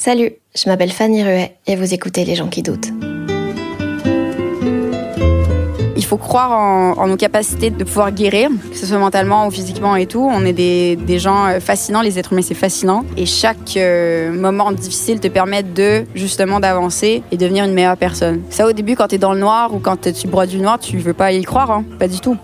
Salut, 0.00 0.32
je 0.56 0.66
m'appelle 0.66 0.92
Fanny 0.92 1.22
Ruet 1.22 1.56
et 1.66 1.76
vous 1.76 1.92
écoutez 1.92 2.24
Les 2.24 2.34
gens 2.34 2.48
qui 2.48 2.62
doutent. 2.62 2.88
Il 5.94 6.04
faut 6.06 6.16
croire 6.16 6.52
en, 6.98 7.06
nos 7.06 7.18
capacités 7.18 7.68
de 7.68 7.84
pouvoir 7.84 8.10
guérir, 8.10 8.48
que 8.70 8.78
ce 8.78 8.86
soit 8.86 8.96
mentalement 8.96 9.46
ou 9.46 9.50
physiquement 9.50 9.96
et 9.96 10.06
tout. 10.06 10.26
On 10.26 10.42
est 10.46 10.54
des, 10.54 11.18
gens 11.18 11.48
euh, 11.48 11.60
fascinants, 11.60 12.00
les 12.00 12.18
êtres 12.18 12.32
humains 12.32 12.40
c'est 12.40 12.54
fascinant. 12.54 13.04
Et 13.18 13.26
chaque 13.26 13.76
euh, 13.76 14.32
moment 14.32 14.72
difficile 14.72 15.20
te 15.20 15.28
permet 15.28 15.62
de 15.62 16.06
justement 16.14 16.60
d'avancer 16.60 17.22
et 17.30 17.36
devenir 17.36 17.66
une 17.66 17.74
meilleure 17.74 17.98
personne. 17.98 18.40
Ça 18.48 18.66
au 18.66 18.72
début 18.72 18.96
quand 18.96 19.08
tu 19.08 19.16
es 19.16 19.18
dans 19.18 19.34
le 19.34 19.40
noir 19.40 19.74
ou 19.74 19.80
quand 19.80 20.10
tu 20.10 20.28
broies 20.28 20.46
du 20.46 20.60
noir, 20.60 20.78
tu 20.78 20.96
veux 20.96 21.12
pas 21.12 21.30
y 21.32 21.42
croire, 21.42 21.70
hein. 21.70 21.84
pas 21.98 22.08
du 22.08 22.20
tout. 22.20 22.38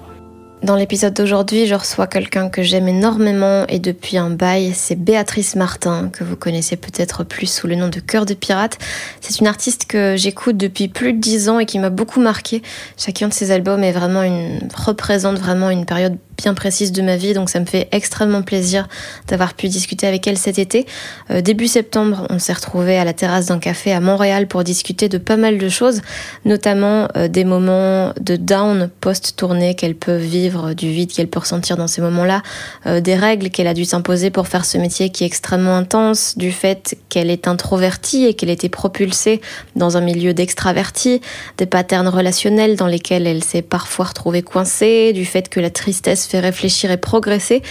Dans 0.62 0.74
l'épisode 0.74 1.12
d'aujourd'hui, 1.12 1.66
je 1.66 1.74
reçois 1.74 2.06
quelqu'un 2.06 2.48
que 2.48 2.62
j'aime 2.62 2.88
énormément 2.88 3.66
et 3.68 3.78
depuis 3.78 4.16
un 4.16 4.30
bail, 4.30 4.72
c'est 4.74 4.96
Béatrice 4.96 5.54
Martin, 5.54 6.08
que 6.10 6.24
vous 6.24 6.34
connaissez 6.34 6.76
peut-être 6.76 7.24
plus 7.24 7.46
sous 7.46 7.66
le 7.66 7.74
nom 7.74 7.88
de 7.88 8.00
Cœur 8.00 8.24
de 8.24 8.32
Pirate. 8.32 8.78
C'est 9.20 9.38
une 9.40 9.46
artiste 9.46 9.84
que 9.84 10.16
j'écoute 10.16 10.56
depuis 10.56 10.88
plus 10.88 11.12
de 11.12 11.20
dix 11.20 11.50
ans 11.50 11.58
et 11.58 11.66
qui 11.66 11.78
m'a 11.78 11.90
beaucoup 11.90 12.20
marqué. 12.20 12.62
Chacun 12.96 13.28
de 13.28 13.34
ses 13.34 13.50
albums 13.50 13.84
est 13.84 13.92
vraiment 13.92 14.22
une, 14.22 14.60
représente 14.74 15.38
vraiment 15.38 15.68
une 15.68 15.84
période 15.84 16.16
bien 16.36 16.54
précise 16.54 16.92
de 16.92 17.02
ma 17.02 17.16
vie, 17.16 17.34
donc 17.34 17.48
ça 17.50 17.60
me 17.60 17.64
fait 17.64 17.88
extrêmement 17.92 18.42
plaisir 18.42 18.88
d'avoir 19.26 19.54
pu 19.54 19.68
discuter 19.68 20.06
avec 20.06 20.26
elle 20.26 20.36
cet 20.36 20.58
été. 20.58 20.86
Euh, 21.30 21.40
début 21.40 21.66
septembre, 21.66 22.26
on 22.30 22.38
s'est 22.38 22.52
retrouvé 22.52 22.98
à 22.98 23.04
la 23.04 23.12
terrasse 23.12 23.46
d'un 23.46 23.58
café 23.58 23.92
à 23.92 24.00
Montréal 24.00 24.46
pour 24.46 24.62
discuter 24.64 25.08
de 25.08 25.18
pas 25.18 25.36
mal 25.36 25.58
de 25.58 25.68
choses, 25.68 26.02
notamment 26.44 27.08
euh, 27.16 27.28
des 27.28 27.44
moments 27.44 28.12
de 28.20 28.36
down 28.36 28.90
post-tournée 29.00 29.74
qu'elle 29.74 29.94
peut 29.94 30.16
vivre, 30.16 30.45
du 30.74 30.90
vide 30.90 31.12
qu'elle 31.12 31.28
peut 31.28 31.40
ressentir 31.40 31.76
dans 31.76 31.86
ces 31.86 32.00
moments-là, 32.00 32.42
euh, 32.86 33.00
des 33.00 33.14
règles 33.14 33.50
qu'elle 33.50 33.66
a 33.66 33.74
dû 33.74 33.84
s'imposer 33.84 34.30
pour 34.30 34.48
faire 34.48 34.64
ce 34.64 34.78
métier 34.78 35.10
qui 35.10 35.24
est 35.24 35.26
extrêmement 35.26 35.76
intense, 35.76 36.36
du 36.36 36.52
fait 36.52 36.96
qu'elle 37.08 37.30
est 37.30 37.48
introvertie 37.48 38.26
et 38.26 38.34
qu'elle 38.34 38.50
était 38.50 38.68
propulsée 38.68 39.40
dans 39.74 39.96
un 39.96 40.00
milieu 40.00 40.34
d'extravertis, 40.34 41.20
des 41.58 41.66
patterns 41.66 42.08
relationnels 42.08 42.76
dans 42.76 42.86
lesquels 42.86 43.26
elle 43.26 43.44
s'est 43.44 43.62
parfois 43.62 44.06
retrouvée 44.06 44.42
coincée, 44.42 45.12
du 45.12 45.24
fait 45.24 45.48
que 45.48 45.60
la 45.60 45.70
tristesse 45.70 46.26
fait 46.26 46.40
réfléchir 46.40 46.90
et 46.90 46.96
progresser. 46.96 47.62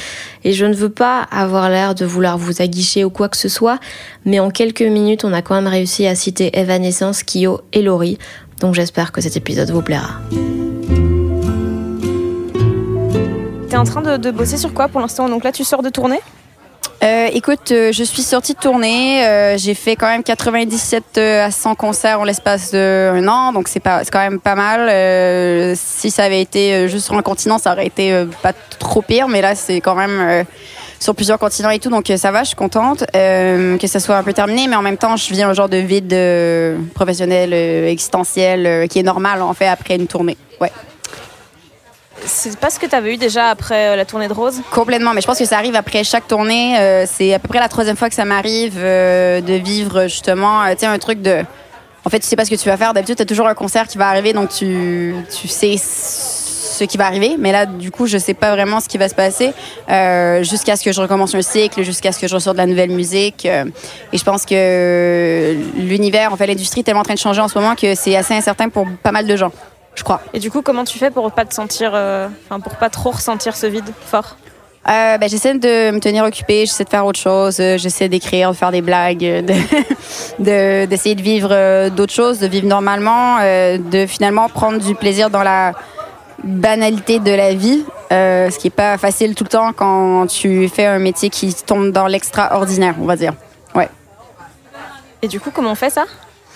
Et 0.43 0.53
je 0.53 0.65
ne 0.65 0.73
veux 0.73 0.89
pas 0.89 1.21
avoir 1.31 1.69
l'air 1.69 1.95
de 1.95 2.05
vouloir 2.05 2.37
vous 2.37 2.61
aguicher 2.61 3.03
ou 3.03 3.09
quoi 3.09 3.29
que 3.29 3.37
ce 3.37 3.49
soit, 3.49 3.79
mais 4.25 4.39
en 4.39 4.49
quelques 4.49 4.81
minutes, 4.81 5.25
on 5.25 5.33
a 5.33 5.41
quand 5.41 5.55
même 5.55 5.67
réussi 5.67 6.05
à 6.07 6.15
citer 6.15 6.57
Evanescence, 6.57 7.23
Kyo 7.23 7.61
et 7.73 7.81
Laurie. 7.81 8.17
Donc 8.59 8.73
j'espère 8.73 9.11
que 9.11 9.21
cet 9.21 9.37
épisode 9.37 9.69
vous 9.71 9.81
plaira. 9.81 10.19
T'es 13.75 13.79
en 13.79 13.83
train 13.83 14.17
de, 14.17 14.31
bosser 14.31 14.55
sur 14.55 14.73
quoi 14.73 14.87
pour 14.87 15.01
l'instant 15.01 15.27
Donc 15.27 15.43
là, 15.43 15.51
tu 15.51 15.65
sors 15.65 15.83
de 15.83 15.89
tournée 15.89 16.21
euh, 17.03 17.27
écoute, 17.33 17.71
euh, 17.71 17.91
je 17.91 18.03
suis 18.05 18.21
sortie 18.21 18.53
de 18.53 18.59
tournée. 18.59 19.27
Euh, 19.27 19.57
j'ai 19.57 19.73
fait 19.73 19.97
quand 19.97 20.07
même 20.07 20.23
97 20.23 21.17
à 21.17 21.51
100 21.51 21.75
concerts 21.75 22.21
en 22.21 22.23
l'espace 22.23 22.71
d'un 22.71 23.27
an, 23.27 23.51
donc 23.51 23.67
c'est 23.67 23.83
c'est 23.83 24.11
quand 24.11 24.19
même 24.19 24.39
pas 24.39 24.55
mal. 24.55 25.75
si 25.75 26.09
ça 26.09 26.23
avait 26.23 26.39
été 26.39 26.87
juste 26.87 27.07
sur 27.07 27.15
un 27.15 27.21
continent, 27.21 27.57
ça 27.57 27.73
aurait 27.73 27.85
été 27.85 28.25
pas 28.41 28.53
trop 28.79 29.01
pire, 29.01 29.27
mais 29.27 29.41
là 29.41 29.55
c'est 29.55 29.81
quand 29.81 29.95
même 29.95 30.45
sur 31.01 31.13
plusieurs 31.13 31.37
continents 31.37 31.69
et 31.69 31.79
tout, 31.79 31.89
donc 31.89 32.11
ça 32.15 32.31
va, 32.31 32.43
je 32.43 32.47
suis 32.47 32.55
contente 32.55 33.03
que 33.11 33.87
ça 33.87 33.99
soit 33.99 34.15
un 34.15 34.23
peu 34.23 34.33
terminé, 34.33 34.67
mais 34.69 34.77
en 34.77 34.81
même 34.81 34.97
temps, 34.97 35.17
je 35.17 35.33
vis 35.33 35.43
un 35.43 35.53
genre 35.53 35.69
de 35.69 35.77
vide 35.77 36.15
professionnel, 36.93 37.53
existentiel, 37.53 38.87
qui 38.87 38.99
est 38.99 39.03
normal 39.03 39.41
en 39.41 39.53
fait 39.53 39.67
après 39.67 39.97
une 39.97 40.07
tournée. 40.07 40.37
Ouais. 40.61 40.71
C'est 42.23 42.57
pas 42.57 42.69
ce 42.69 42.79
que 42.79 42.85
tu 42.85 42.95
avais 42.95 43.13
eu 43.13 43.17
déjà 43.17 43.49
après 43.49 43.89
euh, 43.89 43.95
la 43.95 44.05
tournée 44.05 44.27
de 44.27 44.33
Rose? 44.33 44.61
Complètement, 44.71 45.13
mais 45.13 45.21
je 45.21 45.27
pense 45.27 45.37
que 45.37 45.45
ça 45.45 45.57
arrive 45.57 45.75
après 45.75 46.03
chaque 46.03 46.27
tournée. 46.27 46.77
Euh, 46.79 47.05
c'est 47.07 47.33
à 47.33 47.39
peu 47.39 47.47
près 47.47 47.59
la 47.59 47.69
troisième 47.69 47.97
fois 47.97 48.09
que 48.09 48.15
ça 48.15 48.25
m'arrive 48.25 48.75
euh, 48.77 49.41
de 49.41 49.53
vivre 49.53 50.03
justement, 50.03 50.61
un 50.61 50.99
truc 50.99 51.21
de. 51.21 51.43
En 52.05 52.09
fait, 52.09 52.19
tu 52.19 52.27
sais 52.27 52.35
pas 52.35 52.45
ce 52.45 52.51
que 52.51 52.55
tu 52.55 52.69
vas 52.69 52.77
faire. 52.77 52.93
D'habitude, 52.93 53.17
tu 53.17 53.23
as 53.23 53.25
toujours 53.25 53.47
un 53.47 53.53
concert 53.55 53.87
qui 53.87 53.97
va 53.97 54.07
arriver, 54.07 54.31
donc 54.31 54.49
tu, 54.49 55.15
tu 55.39 55.47
sais 55.47 55.75
ce 55.77 56.83
qui 56.83 56.97
va 56.97 57.07
arriver. 57.07 57.35
Mais 57.39 57.51
là, 57.51 57.65
du 57.65 57.89
coup, 57.89 58.05
je 58.05 58.17
sais 58.17 58.35
pas 58.35 58.51
vraiment 58.51 58.79
ce 58.79 58.87
qui 58.87 58.99
va 58.99 59.09
se 59.09 59.15
passer 59.15 59.53
jusqu'à 60.43 60.75
ce 60.75 60.83
que 60.83 60.91
je 60.91 61.01
recommence 61.01 61.33
un 61.33 61.41
cycle, 61.41 61.81
jusqu'à 61.83 62.11
ce 62.11 62.19
que 62.19 62.27
je 62.27 62.35
ressorte 62.35 62.57
de 62.57 62.61
la 62.61 62.67
nouvelle 62.67 62.91
musique. 62.91 63.45
et 63.45 64.17
je 64.17 64.23
pense 64.23 64.45
que 64.45 65.55
l'univers, 65.77 66.31
en 66.31 66.37
fait, 66.37 66.45
l'industrie 66.45 66.81
est 66.81 66.83
tellement 66.83 67.01
en 67.01 67.05
train 67.05 67.15
de 67.15 67.19
changer 67.19 67.41
en 67.41 67.47
ce 67.47 67.57
moment 67.57 67.73
que 67.75 67.95
c'est 67.95 68.15
assez 68.15 68.35
incertain 68.35 68.69
pour 68.69 68.85
pas 69.01 69.11
mal 69.11 69.25
de 69.25 69.35
gens 69.35 69.51
je 69.95 70.03
crois. 70.03 70.21
Et 70.33 70.39
du 70.39 70.51
coup, 70.51 70.61
comment 70.61 70.83
tu 70.83 70.97
fais 70.97 71.09
pour 71.09 71.31
pas 71.31 71.45
te 71.45 71.53
sentir, 71.53 71.91
euh, 71.93 72.27
enfin 72.45 72.59
pour 72.59 72.75
pas 72.75 72.89
trop 72.89 73.11
ressentir 73.11 73.55
ce 73.55 73.67
vide 73.67 73.89
fort 74.05 74.37
euh, 74.87 75.17
ben, 75.17 75.27
j'essaie 75.27 75.55
de 75.55 75.89
me 75.89 75.99
tenir 75.99 76.23
occupée, 76.25 76.67
j'essaie 76.67 76.83
de 76.83 76.89
faire 76.89 77.07
autre 77.07 77.19
chose, 77.19 77.59
euh, 77.59 77.75
j'essaie 77.75 78.07
d'écrire, 78.07 78.51
de 78.51 78.55
faire 78.55 78.69
des 78.69 78.83
blagues, 78.83 79.17
de, 80.39 80.85
d'essayer 80.85 81.15
de, 81.15 81.23
vivre 81.23 81.89
d'autres 81.89 82.13
choses, 82.13 82.37
de 82.37 82.45
vivre 82.45 82.67
normalement, 82.67 83.39
de 83.39 84.05
finalement 84.05 84.47
prendre 84.47 84.77
du 84.77 84.93
plaisir 84.93 85.31
dans 85.31 85.41
la 85.41 85.71
banalité 86.43 87.17
de 87.17 87.31
la 87.31 87.55
vie, 87.55 87.83
ce 88.11 88.55
qui 88.59 88.67
est 88.67 88.75
pas 88.75 88.99
facile 88.99 89.33
tout 89.33 89.45
le 89.45 89.49
temps 89.49 89.73
quand 89.73 90.27
tu 90.27 90.69
fais 90.69 90.85
un 90.85 90.99
métier 90.99 91.31
qui 91.31 91.51
tombe 91.55 91.89
dans 91.91 92.05
l'extraordinaire, 92.05 92.93
on 93.01 93.05
va 93.05 93.15
dire. 93.15 93.33
Ouais. 93.73 93.89
Et 95.23 95.27
du 95.27 95.39
coup, 95.39 95.49
comment 95.49 95.71
on 95.71 95.75
fait 95.75 95.89
ça? 95.89 96.05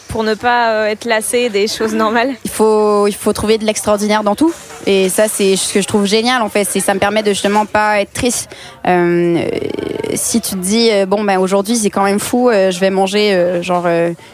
Pour 0.09 0.23
ne 0.23 0.33
pas 0.33 0.71
euh, 0.71 0.87
être 0.87 1.05
lassé 1.05 1.49
des 1.49 1.67
choses 1.67 1.93
normales 1.93 2.33
Il 2.43 2.51
faut, 2.51 3.07
il 3.07 3.15
faut 3.15 3.31
trouver 3.31 3.57
de 3.57 3.65
l'extraordinaire 3.65 4.23
dans 4.23 4.35
tout. 4.35 4.53
Et 4.85 5.07
ça, 5.07 5.27
c'est 5.27 5.55
ce 5.55 5.73
que 5.73 5.81
je 5.81 5.87
trouve 5.87 6.05
génial 6.05 6.41
en 6.41 6.49
fait. 6.49 6.65
Ça 6.65 6.93
me 6.93 6.99
permet 6.99 7.23
de 7.23 7.29
justement 7.29 7.65
pas 7.65 8.01
être 8.01 8.11
triste. 8.11 8.49
Euh, 8.87 9.45
si 10.15 10.41
tu 10.41 10.51
te 10.51 10.57
dis 10.57 10.89
euh, 10.91 11.05
bon 11.05 11.23
ben 11.23 11.37
aujourd'hui 11.37 11.75
c'est 11.75 11.91
quand 11.91 12.03
même 12.03 12.19
fou, 12.19 12.49
je 12.51 12.79
vais 12.79 12.89
manger 12.89 13.59
genre 13.61 13.87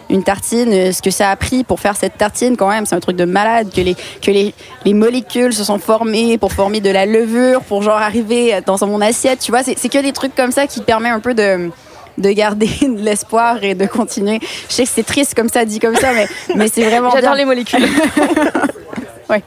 une 0.09 0.24
tartine. 0.24 0.94
Ce 0.94 1.02
que 1.02 1.12
ça 1.12 1.30
a 1.30 1.36
pris 1.36 1.63
pour 1.63 1.80
faire 1.80 1.96
cette 1.97 2.18
tartine 2.18 2.56
quand 2.56 2.69
même, 2.69 2.86
c'est 2.86 2.96
un 2.96 3.00
truc 3.00 3.18
de 3.18 3.25
malade. 3.25 3.69
Que 3.75 3.81
les 3.81 3.96
que 3.96 4.31
les, 4.31 4.53
les 4.86 4.94
molécules 4.94 5.53
se 5.53 5.63
sont 5.63 5.80
formées 5.80 6.38
pour 6.38 6.53
former 6.53 6.80
de 6.80 6.90
la 6.90 7.06
levure, 7.06 7.62
pour 7.62 7.84
genre 7.84 7.97
arriver 7.97 8.59
dans 8.66 8.78
mon 8.88 9.02
assiette. 9.02 9.40
Tu 9.40 9.52
vois, 9.52 9.63
c'est 9.63 9.90
que 9.90 10.02
des 10.02 10.13
trucs 10.13 10.36
comme 10.36 10.52
ça 10.52 10.68
qui 10.68 10.81
permet 10.81 11.10
un 11.10 11.19
peu 11.19 11.33
de 11.33 11.69
de 12.17 12.31
garder 12.31 12.69
de 12.81 13.01
l'espoir 13.01 13.63
et 13.63 13.75
de 13.75 13.85
continuer. 13.85 14.39
Je 14.69 14.73
sais 14.73 14.83
que 14.83 14.89
c'est 14.89 15.06
triste 15.06 15.35
comme 15.35 15.50
ça, 15.50 15.65
dit 15.65 15.79
comme 15.79 15.95
ça, 15.95 16.13
mais, 16.13 16.27
mais 16.56 16.67
c'est 16.67 16.83
vraiment. 16.83 17.09
J'adore 17.13 17.35
les 17.35 17.45
molécules. 17.45 17.85
ouais. 19.29 19.44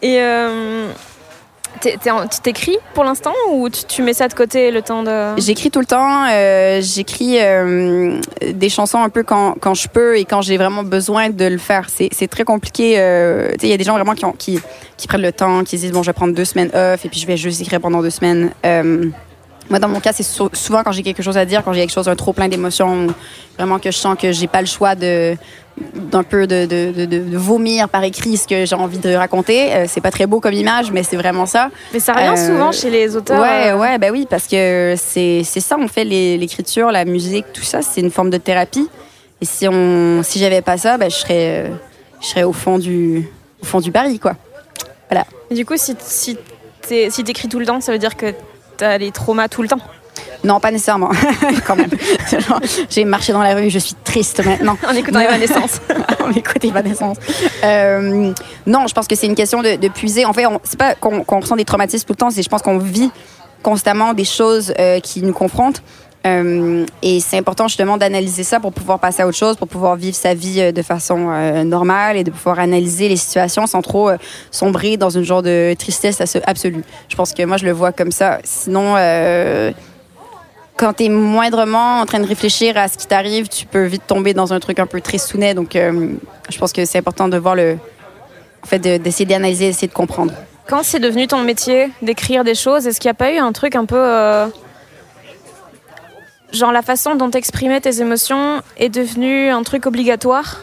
Et 0.00 0.18
euh, 0.18 0.88
tu 1.80 2.40
t'écris 2.42 2.76
pour 2.94 3.04
l'instant 3.04 3.32
ou 3.52 3.68
tu, 3.68 4.02
mets 4.02 4.14
ça 4.14 4.26
de 4.26 4.34
côté 4.34 4.72
le 4.72 4.82
temps 4.82 5.04
de. 5.04 5.40
J'écris 5.40 5.70
tout 5.70 5.78
le 5.78 5.86
temps. 5.86 6.26
Euh, 6.28 6.80
j'écris 6.82 7.36
euh, 7.38 8.18
des 8.52 8.68
chansons 8.68 9.00
un 9.00 9.10
peu 9.10 9.22
quand, 9.22 9.54
quand 9.60 9.74
je 9.74 9.86
peux 9.88 10.18
et 10.18 10.24
quand 10.24 10.42
j'ai 10.42 10.56
vraiment 10.56 10.82
besoin 10.82 11.30
de 11.30 11.44
le 11.44 11.58
faire. 11.58 11.88
C'est 11.88 12.28
très 12.28 12.44
compliqué. 12.44 12.92
Il 13.62 13.68
y 13.68 13.72
a 13.72 13.76
des 13.76 13.84
gens 13.84 13.94
vraiment 13.94 14.14
qui, 14.14 14.24
qui, 14.38 14.60
qui, 14.96 15.06
prennent 15.06 15.22
le 15.22 15.32
temps, 15.32 15.62
qui 15.62 15.76
se 15.76 15.82
disent 15.82 15.92
bon, 15.92 16.02
je 16.02 16.08
vais 16.08 16.14
prendre 16.14 16.34
deux 16.34 16.44
semaines 16.44 16.70
off 16.74 17.04
et 17.04 17.08
puis 17.08 17.20
je 17.20 17.26
vais 17.26 17.36
juste 17.36 17.60
écrire 17.60 17.80
pendant 17.80 18.02
deux 18.02 18.10
semaines 18.10 18.50
Moi, 19.70 19.78
dans 19.78 19.88
mon 19.88 20.00
cas, 20.00 20.12
c'est 20.12 20.22
souvent 20.22 20.82
quand 20.82 20.92
j'ai 20.92 21.02
quelque 21.02 21.22
chose 21.22 21.38
à 21.38 21.44
dire, 21.44 21.62
quand 21.64 21.72
j'ai 21.72 21.80
quelque 21.80 21.92
chose, 21.92 22.08
un 22.08 22.16
trop 22.16 22.32
plein 22.32 22.48
d'émotions, 22.48 23.06
vraiment 23.56 23.78
que 23.78 23.90
je 23.90 23.96
sens 23.96 24.16
que 24.18 24.32
j'ai 24.32 24.46
pas 24.46 24.60
le 24.60 24.66
choix 24.66 24.94
de 24.94 25.36
d'un 25.94 26.22
peu 26.22 26.46
de, 26.46 26.66
de, 26.66 27.06
de, 27.06 27.36
vomir 27.36 27.88
par 27.88 28.04
écrit 28.04 28.36
ce 28.36 28.46
que 28.46 28.66
j'ai 28.66 28.74
envie 28.74 28.98
de 28.98 29.14
raconter. 29.14 29.72
Euh, 29.72 29.86
c'est 29.88 30.02
pas 30.02 30.10
très 30.10 30.26
beau 30.26 30.38
comme 30.38 30.52
image, 30.52 30.92
mais 30.92 31.02
c'est 31.02 31.16
vraiment 31.16 31.46
ça. 31.46 31.70
Mais 31.94 31.98
ça 31.98 32.12
revient 32.12 32.38
euh, 32.38 32.46
souvent 32.46 32.72
chez 32.72 32.90
les 32.90 33.16
auteurs. 33.16 33.40
Ouais, 33.40 33.70
euh. 33.70 33.78
ouais, 33.78 33.96
ben 33.96 34.12
oui, 34.12 34.26
parce 34.28 34.46
que 34.46 34.94
c'est 34.98 35.42
ça, 35.44 35.76
on 35.78 35.88
fait 35.88 36.04
l'écriture, 36.04 36.92
la 36.92 37.06
musique, 37.06 37.46
tout 37.54 37.62
ça, 37.62 37.80
c'est 37.80 38.02
une 38.02 38.10
forme 38.10 38.28
de 38.28 38.36
thérapie. 38.36 38.88
Et 39.40 39.46
si 39.46 39.66
on, 39.66 40.22
si 40.22 40.38
j'avais 40.38 40.60
pas 40.60 40.76
ça, 40.76 40.98
ben, 40.98 41.10
je 41.10 41.16
serais, 41.16 41.70
je 42.20 42.26
serais 42.26 42.44
au 42.44 42.52
fond 42.52 42.78
du, 42.78 43.26
au 43.62 43.64
fond 43.64 43.80
du 43.80 43.90
baril, 43.90 44.20
quoi. 44.20 44.36
Voilà. 45.08 45.26
Et 45.50 45.54
du 45.54 45.64
coup, 45.64 45.74
si, 45.76 45.96
si 45.98 47.24
t'écris 47.24 47.48
tout 47.48 47.58
le 47.58 47.66
temps, 47.66 47.80
ça 47.80 47.92
veut 47.92 47.98
dire 47.98 48.16
que 48.16 48.34
t'as 48.82 48.98
les 48.98 49.12
traumas 49.12 49.48
tout 49.48 49.62
le 49.62 49.68
temps 49.68 49.78
non, 50.44 50.58
pas 50.58 50.72
nécessairement, 50.72 51.10
quand 51.66 51.76
même. 51.76 51.88
J'ai 52.90 53.04
marché 53.04 53.32
dans 53.32 53.42
la 53.42 53.54
rue, 53.54 53.70
je 53.70 53.78
suis 53.78 53.94
triste 53.94 54.44
maintenant. 54.44 54.76
en 54.86 54.92
écoutant 54.92 55.20
Evanescence. 55.28 55.80
en 56.20 56.30
écoutant 56.32 56.68
Evanescence. 56.68 57.16
Euh, 57.62 58.32
non, 58.66 58.86
je 58.88 58.92
pense 58.92 59.06
que 59.06 59.14
c'est 59.14 59.28
une 59.28 59.36
question 59.36 59.62
de, 59.62 59.88
puiser. 59.88 60.24
En 60.24 60.32
fait, 60.32 60.44
c'est 60.64 60.78
pas 60.78 60.96
qu'on 60.96 61.40
ressent 61.40 61.54
des 61.54 61.64
traumatismes 61.64 62.06
tout 62.06 62.12
le 62.12 62.16
temps, 62.16 62.30
c'est 62.30 62.42
je 62.42 62.48
pense 62.48 62.60
qu'on 62.60 62.78
vit 62.78 63.10
constamment 63.62 64.14
des 64.14 64.24
choses 64.24 64.74
euh, 64.80 64.98
qui 64.98 65.22
nous 65.22 65.32
confrontent. 65.32 65.80
Euh, 66.24 66.86
et 67.02 67.18
c'est 67.18 67.36
important 67.36 67.66
justement 67.66 67.96
d'analyser 67.96 68.44
ça 68.44 68.60
pour 68.60 68.72
pouvoir 68.72 69.00
passer 69.00 69.22
à 69.22 69.26
autre 69.26 69.36
chose, 69.36 69.56
pour 69.56 69.66
pouvoir 69.66 69.96
vivre 69.96 70.14
sa 70.14 70.34
vie 70.34 70.60
euh, 70.60 70.72
de 70.72 70.82
façon 70.82 71.30
euh, 71.30 71.64
normale 71.64 72.16
et 72.16 72.22
de 72.22 72.30
pouvoir 72.30 72.60
analyser 72.60 73.08
les 73.08 73.16
situations 73.16 73.66
sans 73.66 73.82
trop 73.82 74.10
sombrer 74.50 74.96
dans 74.96 75.10
une 75.10 75.24
genre 75.24 75.42
de 75.42 75.74
tristesse 75.78 76.22
absolue. 76.46 76.84
Je 77.08 77.16
pense 77.16 77.32
que 77.32 77.42
moi 77.44 77.56
je 77.56 77.64
le 77.64 77.72
vois 77.72 77.92
comme 77.92 78.12
ça. 78.12 78.38
Sinon, 78.44 78.94
quand 80.76 80.94
tu 80.94 81.04
es 81.04 81.08
moindrement 81.08 82.00
en 82.00 82.06
train 82.06 82.20
de 82.20 82.26
réfléchir 82.26 82.76
à 82.76 82.88
ce 82.88 82.96
qui 82.96 83.06
t'arrive, 83.06 83.48
tu 83.48 83.66
peux 83.66 83.84
vite 83.84 84.06
tomber 84.06 84.34
dans 84.34 84.52
un 84.52 84.60
truc 84.60 84.78
un 84.78 84.86
peu 84.86 85.00
tristounet. 85.00 85.54
Donc 85.54 85.72
je 85.74 86.58
pense 86.58 86.72
que 86.72 86.84
c'est 86.84 86.98
important 86.98 87.28
de 87.28 87.36
voir 87.36 87.54
le. 87.54 87.78
En 88.62 88.66
fait, 88.66 88.78
d'essayer 88.78 89.26
d'analyser, 89.26 89.66
d'essayer 89.66 89.88
de 89.88 89.92
comprendre. 89.92 90.32
Quand 90.68 90.84
c'est 90.84 91.00
devenu 91.00 91.26
ton 91.26 91.42
métier 91.42 91.90
d'écrire 92.00 92.44
des 92.44 92.54
choses, 92.54 92.86
est-ce 92.86 93.00
qu'il 93.00 93.08
n'y 93.08 93.12
a 93.12 93.14
pas 93.14 93.32
eu 93.32 93.38
un 93.38 93.52
truc 93.52 93.74
un 93.74 93.84
peu 93.84 93.98
genre 96.52 96.72
la 96.72 96.82
façon 96.82 97.14
dont 97.14 97.30
t'exprimais 97.30 97.80
tes 97.80 98.00
émotions 98.00 98.60
est 98.76 98.88
devenue 98.88 99.48
un 99.50 99.62
truc 99.62 99.86
obligatoire? 99.86 100.60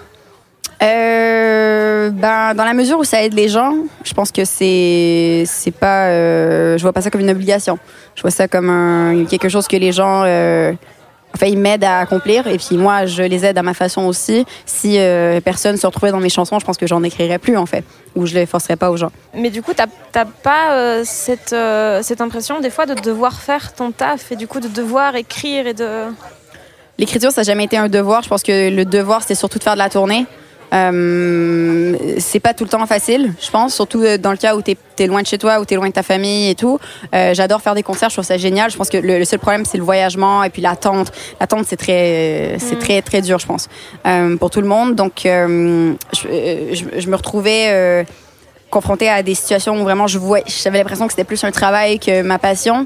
Euh, 0.81 2.09
ben, 2.09 2.53
dans 2.53 2.63
la 2.63 2.73
mesure 2.73 2.99
où 2.99 3.03
ça 3.03 3.21
aide 3.21 3.33
les 3.33 3.49
gens, 3.49 3.75
je 4.03 4.13
pense 4.13 4.31
que 4.31 4.45
c'est 4.45 5.43
c'est 5.45 5.71
pas, 5.71 6.07
euh, 6.07 6.77
je 6.77 6.81
vois 6.83 6.93
pas 6.93 7.01
ça 7.01 7.09
comme 7.09 7.21
une 7.21 7.29
obligation. 7.29 7.77
Je 8.15 8.21
vois 8.21 8.31
ça 8.31 8.47
comme 8.47 9.25
quelque 9.29 9.49
chose 9.49 9.67
que 9.67 9.75
les 9.75 9.91
gens 9.91 10.23
euh, 10.25 10.71
Enfin, 11.39 11.49
ils 11.49 11.57
m'aident 11.57 11.85
à 11.85 11.99
accomplir 11.99 12.47
et 12.47 12.57
puis 12.57 12.75
moi, 12.75 13.05
je 13.05 13.23
les 13.23 13.45
aide 13.45 13.57
à 13.57 13.63
ma 13.63 13.73
façon 13.73 14.01
aussi. 14.01 14.45
Si 14.65 14.99
euh, 14.99 15.39
personne 15.39 15.77
se 15.77 15.87
retrouvait 15.87 16.11
dans 16.11 16.19
mes 16.19 16.27
chansons, 16.27 16.59
je 16.59 16.65
pense 16.65 16.75
que 16.75 16.85
j'en 16.85 17.01
écrirais 17.01 17.39
plus 17.39 17.55
en 17.55 17.65
fait, 17.65 17.85
ou 18.17 18.25
je 18.25 18.33
les 18.33 18.45
forcerais 18.45 18.75
pas 18.75 18.91
aux 18.91 18.97
gens. 18.97 19.09
Mais 19.33 19.49
du 19.49 19.61
coup, 19.61 19.71
t'as 19.73 20.25
pas 20.25 20.73
euh, 20.73 21.03
cette, 21.05 21.53
euh, 21.53 22.01
cette 22.03 22.19
impression 22.19 22.59
des 22.59 22.69
fois 22.69 22.85
de 22.85 22.93
devoir 22.93 23.39
faire 23.39 23.73
ton 23.73 23.91
taf 23.91 24.33
et 24.33 24.35
du 24.35 24.47
coup 24.49 24.59
de 24.59 24.67
devoir 24.67 25.15
écrire 25.15 25.65
et 25.65 25.73
de. 25.73 26.07
L'écriture, 26.97 27.31
ça 27.31 27.39
n'a 27.39 27.45
jamais 27.45 27.63
été 27.63 27.77
un 27.77 27.87
devoir. 27.87 28.21
Je 28.21 28.27
pense 28.27 28.43
que 28.43 28.69
le 28.69 28.83
devoir, 28.83 29.21
c'était 29.21 29.35
surtout 29.35 29.59
de 29.59 29.63
faire 29.63 29.75
de 29.75 29.79
la 29.79 29.89
tournée. 29.89 30.25
Euh, 30.73 31.95
c'est 32.19 32.39
pas 32.39 32.53
tout 32.53 32.63
le 32.63 32.69
temps 32.69 32.85
facile, 32.85 33.33
je 33.41 33.49
pense, 33.49 33.73
surtout 33.73 34.03
euh, 34.03 34.17
dans 34.17 34.31
le 34.31 34.37
cas 34.37 34.55
où 34.55 34.61
tu 34.61 34.75
es, 34.99 35.07
loin 35.07 35.21
de 35.21 35.27
chez 35.27 35.37
toi, 35.37 35.59
où 35.59 35.65
tu 35.65 35.73
es 35.73 35.77
loin 35.77 35.87
de 35.87 35.93
ta 35.93 36.03
famille 36.03 36.49
et 36.49 36.55
tout. 36.55 36.79
Euh, 37.15 37.33
J'adore 37.33 37.61
faire 37.61 37.75
des 37.75 37.83
concerts, 37.83 38.09
je 38.09 38.15
trouve 38.15 38.25
ça 38.25 38.37
génial. 38.37 38.69
Je 38.69 38.77
pense 38.77 38.89
que 38.89 38.97
le, 38.97 39.25
seul 39.25 39.39
problème, 39.39 39.65
c'est 39.65 39.77
le 39.77 39.83
voyagement 39.83 40.43
et 40.43 40.49
puis 40.49 40.61
l'attente. 40.61 41.11
L'attente, 41.39 41.65
c'est 41.67 41.77
très, 41.77 42.57
c'est 42.59 42.75
mm. 42.75 42.79
très, 42.79 43.01
très 43.01 43.21
dur, 43.21 43.39
je 43.39 43.47
pense, 43.47 43.67
euh, 44.05 44.37
pour 44.37 44.49
tout 44.49 44.61
le 44.61 44.67
monde. 44.67 44.95
Donc, 44.95 45.21
je, 45.23 45.95
je, 46.73 47.09
me 47.09 47.15
retrouvais 47.15 48.05
confrontée 48.69 49.09
à 49.09 49.23
des 49.23 49.33
situations 49.33 49.81
où 49.81 49.83
vraiment 49.83 50.05
je 50.05 50.19
j'avais 50.63 50.77
l'impression 50.77 51.07
que 51.07 51.13
c'était 51.13 51.23
plus 51.23 51.43
un 51.43 51.51
travail 51.51 51.99
que 51.99 52.21
ma 52.21 52.37
passion. 52.37 52.85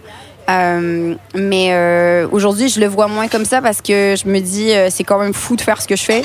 Euh, 0.50 1.16
mais 1.36 1.70
euh, 1.72 2.28
aujourd'hui, 2.32 2.68
je 2.68 2.80
le 2.80 2.88
vois 2.88 3.08
moins 3.08 3.30
comme 3.30 3.46
ça 3.46 3.62
parce 3.62 3.82
que 3.82 4.16
je 4.22 4.28
me 4.28 4.40
dis, 4.40 4.72
c'est 4.90 5.04
quand 5.04 5.20
même 5.20 5.34
fou 5.34 5.56
de 5.56 5.62
faire 5.62 5.82
ce 5.82 5.88
que 5.88 5.96
je 5.96 6.04
fais. 6.04 6.22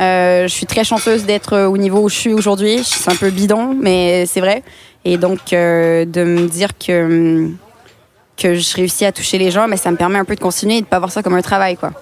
Euh, 0.00 0.44
je 0.44 0.52
suis 0.52 0.66
très 0.66 0.82
chanceuse 0.84 1.24
d'être 1.24 1.58
au 1.66 1.76
niveau 1.76 2.00
où 2.00 2.08
je 2.08 2.14
suis 2.14 2.32
aujourd'hui. 2.32 2.82
C'est 2.84 3.10
un 3.10 3.16
peu 3.16 3.30
bidon, 3.30 3.76
mais 3.78 4.24
c'est 4.26 4.40
vrai. 4.40 4.62
Et 5.04 5.18
donc, 5.18 5.52
euh, 5.52 6.04
de 6.04 6.24
me 6.24 6.48
dire 6.48 6.70
que, 6.78 7.50
que 8.36 8.54
je 8.54 8.76
réussis 8.76 9.04
à 9.04 9.12
toucher 9.12 9.38
les 9.38 9.50
gens, 9.50 9.68
mais 9.68 9.76
ça 9.76 9.90
me 9.90 9.96
permet 9.96 10.18
un 10.18 10.24
peu 10.24 10.34
de 10.34 10.40
continuer 10.40 10.76
et 10.76 10.80
de 10.80 10.86
ne 10.86 10.90
pas 10.90 10.98
voir 10.98 11.12
ça 11.12 11.22
comme 11.22 11.34
un 11.34 11.42
travail. 11.42 11.76
quoi. 11.76 11.92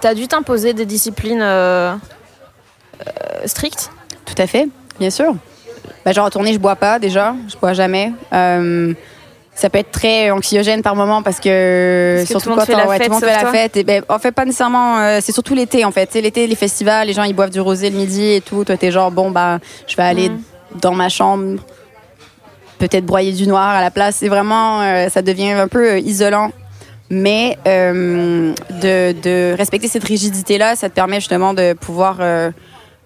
Tu 0.00 0.06
as 0.06 0.14
dû 0.14 0.26
t'imposer 0.26 0.72
des 0.72 0.86
disciplines 0.86 1.42
euh, 1.42 1.94
strictes? 3.44 3.90
Tout 4.24 4.40
à 4.40 4.46
fait, 4.46 4.68
bien 4.98 5.10
sûr. 5.10 5.34
Bah, 6.04 6.12
genre, 6.12 6.24
retourner, 6.24 6.52
je 6.52 6.58
bois 6.58 6.76
pas 6.76 6.98
déjà. 6.98 7.34
Je 7.48 7.56
bois 7.56 7.72
jamais 7.72 8.12
ça 9.60 9.68
peut 9.68 9.78
être 9.78 9.90
très 9.90 10.30
anxiogène 10.30 10.80
par 10.80 10.96
moment 10.96 11.22
parce 11.22 11.38
que 11.38 12.24
surtout 12.26 12.54
quand 12.54 12.64
tout 12.64 12.72
le 12.72 13.08
monde 13.10 13.20
fait 13.20 13.42
la 13.42 13.52
fête. 13.52 13.76
Et 13.76 13.84
ben 13.84 14.02
en 14.08 14.18
fait 14.18 14.32
pas 14.32 14.46
nécessairement 14.46 14.98
euh, 14.98 15.18
c'est 15.20 15.32
surtout 15.32 15.54
l'été 15.54 15.84
en 15.84 15.90
fait. 15.90 16.08
C'est 16.10 16.22
l'été 16.22 16.46
les 16.46 16.54
festivals 16.54 17.06
les 17.06 17.12
gens 17.12 17.24
ils 17.24 17.34
boivent 17.34 17.50
du 17.50 17.60
rosé 17.60 17.90
le 17.90 17.96
midi 17.96 18.32
et 18.32 18.40
tout. 18.40 18.64
Toi 18.64 18.78
t'es 18.78 18.90
genre 18.90 19.10
bon 19.10 19.30
bah 19.30 19.58
je 19.86 19.96
vais 19.96 20.02
aller 20.02 20.30
mm. 20.30 20.40
dans 20.80 20.94
ma 20.94 21.10
chambre 21.10 21.60
peut-être 22.78 23.04
broyer 23.04 23.32
du 23.32 23.46
noir 23.46 23.68
à 23.68 23.82
la 23.82 23.90
place. 23.90 24.16
C'est 24.16 24.28
vraiment 24.28 24.80
euh, 24.80 25.10
ça 25.10 25.20
devient 25.20 25.50
un 25.50 25.68
peu 25.68 25.90
euh, 25.90 25.98
isolant. 25.98 26.52
Mais 27.12 27.58
de, 27.66 28.54
de, 29.20 29.56
respecter 29.56 29.88
cette 29.88 30.04
rigidité 30.04 30.58
là 30.58 30.76
ça 30.76 30.88
te 30.88 30.94
permet 30.94 31.16
justement 31.16 31.54
de 31.54 31.72
pouvoir 31.72 32.18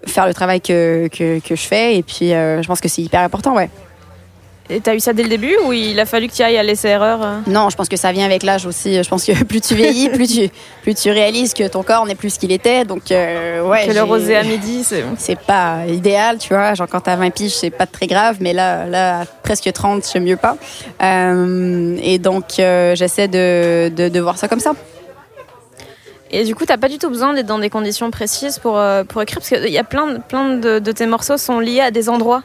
faire 0.05 0.27
le 0.27 0.33
travail 0.35 0.61
que, 0.61 1.07
que, 1.07 1.39
que 1.39 1.55
je 1.55 1.67
fais. 1.67 1.97
Et 1.97 2.03
puis 2.03 2.29
je 2.29 2.67
pense 2.67 2.79
que 2.79 2.87
c'est 2.87 3.01
hyper 3.01 3.21
important 3.21 3.55
ouais 3.55 3.69
et 4.67 4.81
t'as 4.81 4.95
eu 4.95 4.99
ça 4.99 5.13
dès 5.13 5.21
le 5.21 5.29
début 5.29 5.55
ou 5.63 5.73
il 5.73 5.99
a 5.99 6.07
fallu 6.07 6.27
que 6.27 6.33
tu 6.33 6.41
ailles 6.41 6.57
à 6.57 6.63
l'essai-erreur 6.63 7.19
euh? 7.23 7.39
Non, 7.45 7.69
je 7.69 7.75
pense 7.75 7.87
que 7.87 7.97
ça 7.97 8.11
vient 8.11 8.25
avec 8.25 8.41
l'âge 8.41 8.65
aussi. 8.65 9.03
Je 9.03 9.07
pense 9.07 9.23
que 9.23 9.43
plus 9.43 9.61
tu 9.61 9.75
vieillis, 9.75 10.09
plus 10.09 10.27
tu, 10.27 10.49
plus 10.81 10.95
tu 10.95 11.11
réalises 11.11 11.53
que 11.53 11.67
ton 11.67 11.83
corps 11.83 12.07
n'est 12.07 12.15
plus 12.15 12.31
ce 12.31 12.39
qu'il 12.39 12.51
était. 12.51 12.83
Donc, 12.83 13.11
euh, 13.11 13.61
ouais. 13.61 13.85
Que 13.85 13.93
le 13.93 14.01
rosé 14.01 14.35
à 14.35 14.43
midi, 14.43 14.83
c'est. 14.83 15.03
C'est 15.17 15.39
pas 15.39 15.85
idéal, 15.87 16.39
tu 16.39 16.49
vois. 16.49 16.73
Genre, 16.73 16.87
quand 16.87 17.01
t'as 17.01 17.15
20 17.15 17.29
piges, 17.29 17.53
c'est 17.53 17.69
pas 17.69 17.85
très 17.85 18.07
grave, 18.07 18.37
mais 18.39 18.53
là, 18.53 18.87
là, 18.87 19.21
à 19.21 19.25
presque 19.25 19.71
30, 19.71 20.03
je 20.03 20.09
sais 20.09 20.19
mieux 20.19 20.37
pas. 20.37 20.57
Euh, 21.03 21.97
et 22.01 22.17
donc, 22.17 22.45
j'essaie 22.57 23.27
de, 23.27 23.89
de, 23.89 24.19
voir 24.19 24.39
ça 24.39 24.47
comme 24.47 24.59
ça. 24.59 24.73
Et 26.31 26.43
du 26.43 26.55
coup, 26.55 26.65
t'as 26.65 26.77
pas 26.77 26.89
du 26.89 26.97
tout 26.97 27.09
besoin 27.09 27.33
d'être 27.33 27.45
dans 27.45 27.59
des 27.59 27.69
conditions 27.69 28.09
précises 28.09 28.57
pour, 28.57 28.81
pour 29.07 29.21
écrire, 29.21 29.39
parce 29.39 29.49
qu'il 29.49 29.71
y 29.71 29.77
a 29.77 29.83
plein, 29.83 30.19
plein 30.21 30.57
de, 30.57 30.79
de 30.79 30.91
tes 30.91 31.05
morceaux 31.05 31.37
sont 31.37 31.59
liés 31.59 31.81
à 31.81 31.91
des 31.91 32.09
endroits. 32.09 32.41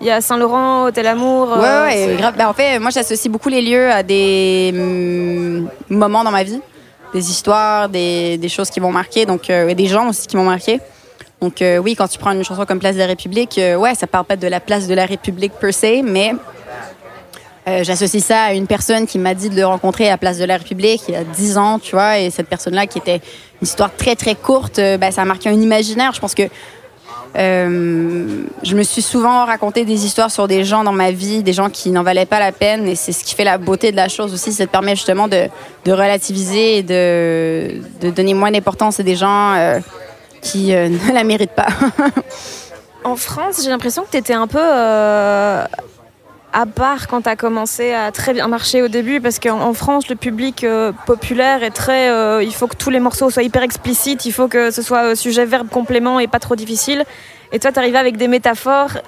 Il 0.00 0.06
y 0.06 0.10
a 0.10 0.20
Saint-Laurent, 0.20 0.86
Hôtel 0.86 1.06
Amour. 1.08 1.48
Ouais, 1.48 1.64
euh, 1.64 2.06
ouais 2.06 2.16
grave. 2.16 2.34
Ben, 2.36 2.46
en 2.48 2.52
fait, 2.52 2.78
moi, 2.78 2.90
j'associe 2.90 3.30
beaucoup 3.30 3.48
les 3.48 3.62
lieux 3.62 3.90
à 3.90 4.02
des 4.02 4.70
mm, 4.72 5.68
moments 5.90 6.22
dans 6.22 6.30
ma 6.30 6.44
vie, 6.44 6.60
des 7.12 7.30
histoires, 7.30 7.88
des, 7.88 8.38
des 8.38 8.48
choses 8.48 8.70
qui 8.70 8.80
m'ont 8.80 8.92
marqué, 8.92 9.26
donc 9.26 9.50
euh, 9.50 9.68
et 9.68 9.74
des 9.74 9.86
gens 9.86 10.08
aussi 10.08 10.26
qui 10.28 10.36
m'ont 10.36 10.44
marqué. 10.44 10.80
Donc 11.40 11.62
euh, 11.62 11.78
oui, 11.78 11.96
quand 11.96 12.06
tu 12.06 12.18
prends 12.18 12.30
une 12.32 12.44
chanson 12.44 12.64
comme 12.64 12.78
Place 12.78 12.94
de 12.94 13.00
la 13.00 13.06
République, 13.06 13.60
ouais, 13.78 13.94
ça 13.94 14.06
parle 14.06 14.24
pas 14.24 14.36
de 14.36 14.46
la 14.46 14.60
place 14.60 14.86
de 14.86 14.94
la 14.94 15.06
République 15.06 15.52
per 15.52 15.72
se, 15.72 16.02
mais 16.02 16.32
j'associe 17.82 18.24
ça 18.24 18.44
à 18.44 18.52
une 18.54 18.66
personne 18.66 19.06
qui 19.06 19.18
m'a 19.18 19.34
dit 19.34 19.50
de 19.50 19.54
le 19.54 19.66
rencontrer 19.66 20.10
à 20.10 20.16
Place 20.16 20.38
de 20.38 20.44
la 20.44 20.56
République 20.56 21.02
il 21.06 21.14
y 21.14 21.16
a 21.16 21.22
10 21.22 21.58
ans, 21.58 21.78
tu 21.78 21.94
vois, 21.94 22.18
et 22.18 22.30
cette 22.30 22.48
personne-là 22.48 22.86
qui 22.86 22.98
était 22.98 23.16
une 23.16 23.68
histoire 23.68 23.94
très 23.94 24.16
très 24.16 24.34
courte, 24.34 24.76
ben, 24.76 25.10
ça 25.12 25.22
a 25.22 25.24
marqué 25.24 25.48
un 25.48 25.60
imaginaire. 25.60 26.12
Je 26.12 26.20
pense 26.20 26.34
que 26.34 26.44
euh, 27.36 28.44
je 28.62 28.74
me 28.74 28.82
suis 28.82 29.02
souvent 29.02 29.44
raconté 29.44 29.84
des 29.84 30.04
histoires 30.04 30.30
sur 30.30 30.48
des 30.48 30.64
gens 30.64 30.84
dans 30.84 30.92
ma 30.92 31.10
vie, 31.10 31.42
des 31.42 31.52
gens 31.52 31.68
qui 31.70 31.90
n'en 31.90 32.02
valaient 32.02 32.26
pas 32.26 32.40
la 32.40 32.52
peine, 32.52 32.88
et 32.88 32.94
c'est 32.94 33.12
ce 33.12 33.24
qui 33.24 33.34
fait 33.34 33.44
la 33.44 33.58
beauté 33.58 33.90
de 33.90 33.96
la 33.96 34.08
chose 34.08 34.32
aussi, 34.32 34.52
ça 34.52 34.66
te 34.66 34.70
permet 34.70 34.96
justement 34.96 35.28
de, 35.28 35.48
relativiser 35.86 36.78
et 36.78 36.82
de, 36.82 38.10
donner 38.10 38.34
moins 38.34 38.50
d'importance 38.50 39.00
à 39.00 39.02
des 39.02 39.16
gens 39.16 39.54
euh, 39.54 39.78
qui 40.42 40.74
euh, 40.74 40.88
ne 41.08 41.12
la 41.12 41.24
méritent 41.24 41.52
pas. 41.52 41.68
en 43.04 43.16
France, 43.16 43.60
j'ai 43.62 43.70
l'impression 43.70 44.02
que 44.02 44.10
tu 44.10 44.16
étais 44.16 44.34
un 44.34 44.46
peu 44.46 44.60
à 46.52 46.66
part 46.66 47.08
quand 47.08 47.22
tu 47.22 47.28
as 47.28 47.36
commencé 47.36 47.92
à 47.92 48.10
très 48.10 48.32
bien 48.32 48.48
marcher 48.48 48.82
au 48.82 48.88
début, 48.88 49.20
parce 49.20 49.38
qu'en 49.38 49.72
France, 49.74 50.08
le 50.08 50.16
public 50.16 50.64
euh, 50.64 50.92
populaire 51.06 51.62
est 51.62 51.70
très. 51.70 52.10
Euh, 52.10 52.42
il 52.42 52.54
faut 52.54 52.66
que 52.66 52.76
tous 52.76 52.90
les 52.90 53.00
morceaux 53.00 53.30
soient 53.30 53.42
hyper 53.42 53.62
explicites, 53.62 54.24
il 54.24 54.32
faut 54.32 54.48
que 54.48 54.70
ce 54.70 54.82
soit 54.82 55.04
euh, 55.04 55.14
sujet, 55.14 55.44
verbe, 55.44 55.68
complément 55.68 56.20
et 56.20 56.26
pas 56.26 56.38
trop 56.38 56.56
difficile. 56.56 57.04
Et 57.52 57.58
toi, 57.58 57.72
tu 57.72 57.78
arrives 57.78 57.96
avec 57.96 58.16
des 58.16 58.28
métaphores. 58.28 58.98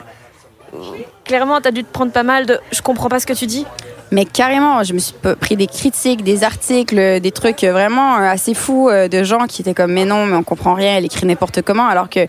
Clairement, 1.25 1.61
tu 1.61 1.69
as 1.69 1.73
dû 1.73 1.83
te 1.83 1.93
prendre 1.93 2.13
pas 2.13 2.23
mal 2.23 2.47
de 2.47 2.59
je 2.71 2.83
comprends 2.83 3.09
pas 3.09 3.21
ce 3.21 3.27
que 3.27 3.33
tu 3.33 3.47
dis. 3.47 3.67
Mais 4.13 4.25
carrément, 4.25 4.83
je 4.83 4.93
me 4.93 4.99
suis 4.99 5.15
pris 5.41 5.57
des 5.57 5.67
critiques, 5.67 6.25
des 6.25 6.43
articles, 6.43 7.21
des 7.21 7.31
trucs 7.31 7.63
vraiment 7.63 8.17
assez 8.17 8.55
fous 8.55 8.91
de 8.91 9.23
gens 9.23 9.47
qui 9.47 9.63
étaient 9.63 9.75
comme 9.75 9.93
mais 9.93 10.05
non, 10.05 10.27
mais 10.27 10.37
on 10.37 10.43
comprend 10.43 10.75
rien, 10.75 10.97
elle 10.97 11.05
écrit 11.05 11.27
n'importe 11.27 11.63
comment, 11.63 11.87
alors 11.87 12.09
que 12.09 12.27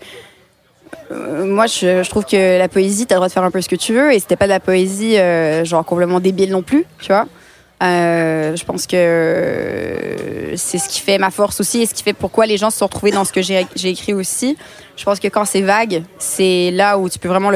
moi, 1.11 1.67
je, 1.67 2.07
trouve 2.09 2.25
que 2.25 2.57
la 2.57 2.67
poésie, 2.67 3.05
t'as 3.05 3.15
le 3.15 3.19
droit 3.19 3.27
de 3.27 3.33
faire 3.33 3.43
un 3.43 3.51
peu 3.51 3.61
ce 3.61 3.69
que 3.69 3.75
tu 3.75 3.93
veux, 3.93 4.13
et 4.13 4.19
c'était 4.19 4.35
pas 4.35 4.45
de 4.45 4.51
la 4.51 4.59
poésie 4.59 5.17
euh, 5.17 5.65
genre 5.65 5.85
complètement 5.85 6.19
débile 6.19 6.51
non 6.51 6.61
plus, 6.61 6.85
tu 6.99 7.07
vois. 7.07 7.25
Euh, 7.81 8.55
je 8.55 8.63
pense 8.63 8.85
que 8.85 10.53
c'est 10.55 10.77
ce 10.77 10.87
qui 10.87 10.99
fait 10.99 11.17
ma 11.17 11.31
force 11.31 11.59
aussi 11.59 11.81
et 11.81 11.85
ce 11.87 11.95
qui 11.95 12.03
fait 12.03 12.13
pourquoi 12.13 12.45
les 12.45 12.57
gens 12.57 12.69
se 12.69 12.77
sont 12.77 12.85
retrouvés 12.85 13.11
dans 13.11 13.25
ce 13.25 13.33
que 13.33 13.41
j'ai 13.41 13.65
écrit 13.83 14.13
aussi. 14.13 14.55
Je 14.95 15.03
pense 15.03 15.19
que 15.19 15.27
quand 15.27 15.45
c'est 15.45 15.61
vague, 15.61 16.03
c'est 16.19 16.69
là 16.71 16.99
où 16.99 17.09
tu 17.09 17.17
peux 17.17 17.27
vraiment 17.27 17.51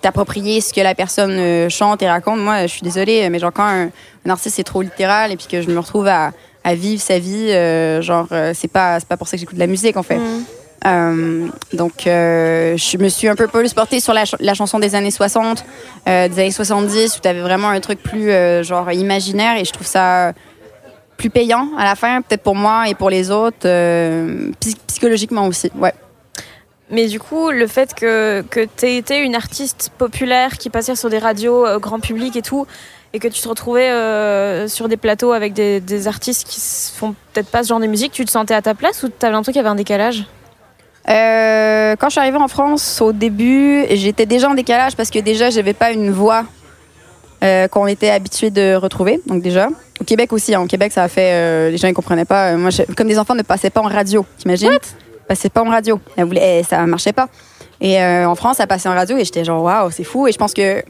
t'approprier 0.00 0.60
ce 0.60 0.72
que 0.72 0.80
la 0.80 0.94
personne 0.94 1.32
euh, 1.32 1.68
chante 1.68 2.02
et 2.02 2.08
raconte. 2.08 2.38
Moi, 2.38 2.62
je 2.62 2.68
suis 2.68 2.82
désolée, 2.82 3.28
mais 3.30 3.40
genre 3.40 3.52
quand 3.52 3.66
un, 3.66 3.90
artiste 4.30 4.58
est 4.60 4.64
trop 4.64 4.82
littéral 4.82 5.32
et 5.32 5.36
puis 5.36 5.46
que 5.50 5.60
je 5.60 5.70
me 5.70 5.78
retrouve 5.78 6.06
à, 6.06 6.30
vivre 6.74 7.00
sa 7.00 7.18
vie, 7.18 7.50
euh, 7.50 8.02
genre 8.02 8.28
c'est 8.52 8.68
pas 8.68 9.00
c'est 9.00 9.08
pas 9.08 9.16
pour 9.16 9.26
ça 9.26 9.38
que 9.38 9.40
j'écoute 9.40 9.54
de 9.54 9.60
la 9.60 9.66
musique 9.66 9.96
en 9.96 10.02
fait. 10.02 10.18
Mm. 10.18 10.44
Euh, 10.86 11.48
donc, 11.72 12.06
euh, 12.06 12.76
je 12.76 12.98
me 12.98 13.08
suis 13.08 13.28
un 13.28 13.34
peu 13.34 13.48
plus 13.48 13.74
portée 13.74 14.00
sur 14.00 14.14
la, 14.14 14.54
chanson 14.54 14.78
des 14.78 14.94
années 14.94 15.10
60, 15.10 15.64
euh, 16.08 16.28
des 16.28 16.40
années 16.40 16.50
70, 16.50 17.16
où 17.16 17.20
tu 17.20 17.28
avais 17.28 17.40
vraiment 17.40 17.68
un 17.68 17.80
truc 17.80 18.02
plus 18.02 18.30
genre 18.62 18.90
imaginaire 18.92 19.58
et 19.58 19.64
je 19.64 19.72
trouve 19.72 19.86
ça 19.86 20.32
plus 21.16 21.30
payant 21.30 21.70
à 21.76 21.84
la 21.84 21.96
fin, 21.96 22.22
peut-être 22.22 22.42
pour 22.42 22.54
moi 22.54 22.88
et 22.88 22.94
pour 22.94 23.10
les 23.10 23.30
autres, 23.30 23.66
psychologiquement 24.86 25.46
aussi. 25.46 25.70
Ouais. 25.76 25.92
Mais 26.90 27.06
du 27.06 27.20
coup, 27.20 27.50
le 27.50 27.66
fait 27.66 27.92
que, 27.92 28.42
que 28.48 28.60
tu 28.60 28.86
aies 28.86 28.96
été 28.96 29.18
une 29.18 29.34
artiste 29.34 29.90
populaire 29.98 30.56
qui 30.56 30.70
passait 30.70 30.96
sur 30.96 31.10
des 31.10 31.18
radios 31.18 31.66
grand 31.80 32.00
public 32.00 32.36
et 32.36 32.42
tout, 32.42 32.66
et 33.12 33.18
que 33.18 33.28
tu 33.28 33.40
te 33.42 33.48
retrouvais 33.48 34.68
sur 34.68 34.88
des 34.88 34.96
plateaux 34.96 35.32
avec 35.32 35.54
des, 35.54 36.06
artistes 36.06 36.46
qui 36.46 36.60
font 36.94 37.16
peut-être 37.32 37.48
pas 37.48 37.64
ce 37.64 37.68
genre 37.68 37.80
de 37.80 37.86
musique, 37.86 38.12
tu 38.12 38.24
te 38.24 38.30
sentais 38.30 38.54
à 38.54 38.62
ta 38.62 38.74
place 38.74 39.02
ou 39.02 39.08
tu 39.08 39.26
avais 39.26 39.34
un 39.34 39.42
truc 39.42 39.54
qui 39.54 39.58
avait 39.58 39.68
un 39.68 39.74
décalage? 39.74 40.24
Euh, 41.08 41.96
quand 41.96 42.08
je 42.08 42.12
suis 42.12 42.20
arrivée 42.20 42.38
en 42.38 42.48
France, 42.48 43.00
au 43.00 43.12
début, 43.12 43.86
j'étais 43.90 44.26
déjà 44.26 44.50
en 44.50 44.54
décalage 44.54 44.94
parce 44.94 45.10
que 45.10 45.18
déjà, 45.18 45.50
j'avais 45.50 45.72
pas 45.72 45.90
une 45.90 46.10
voix 46.10 46.44
euh, 47.42 47.66
qu'on 47.68 47.86
était 47.86 48.10
habitué 48.10 48.50
de 48.50 48.74
retrouver. 48.74 49.20
Donc 49.26 49.42
déjà, 49.42 49.68
au 50.00 50.04
Québec 50.04 50.32
aussi. 50.32 50.54
Hein. 50.54 50.60
au 50.60 50.66
Québec, 50.66 50.92
ça 50.92 51.04
a 51.04 51.08
fait, 51.08 51.32
euh, 51.32 51.70
les 51.70 51.78
gens 51.78 51.88
ne 51.88 51.94
comprenaient 51.94 52.26
pas. 52.26 52.56
moi, 52.56 52.70
comme 52.96 53.08
des 53.08 53.18
enfants 53.18 53.34
ne 53.34 53.42
passaient 53.42 53.70
pas 53.70 53.80
en 53.80 53.88
radio, 53.88 54.26
t'imagines? 54.38 54.78
Passaient 55.26 55.48
pas 55.48 55.62
en 55.62 55.70
radio. 55.70 56.00
Ça 56.16 56.24
ça 56.68 56.86
marchait 56.86 57.12
pas. 57.12 57.28
Et 57.80 58.02
en 58.02 58.34
France, 58.34 58.56
ça 58.56 58.66
passait 58.66 58.88
en 58.88 58.94
radio 58.94 59.16
et 59.16 59.24
j'étais 59.24 59.44
genre 59.44 59.62
waouh, 59.62 59.90
c'est 59.90 60.04
fou. 60.04 60.26
Et 60.26 60.32
je 60.32 60.38
pense 60.38 60.52
que 60.52 60.82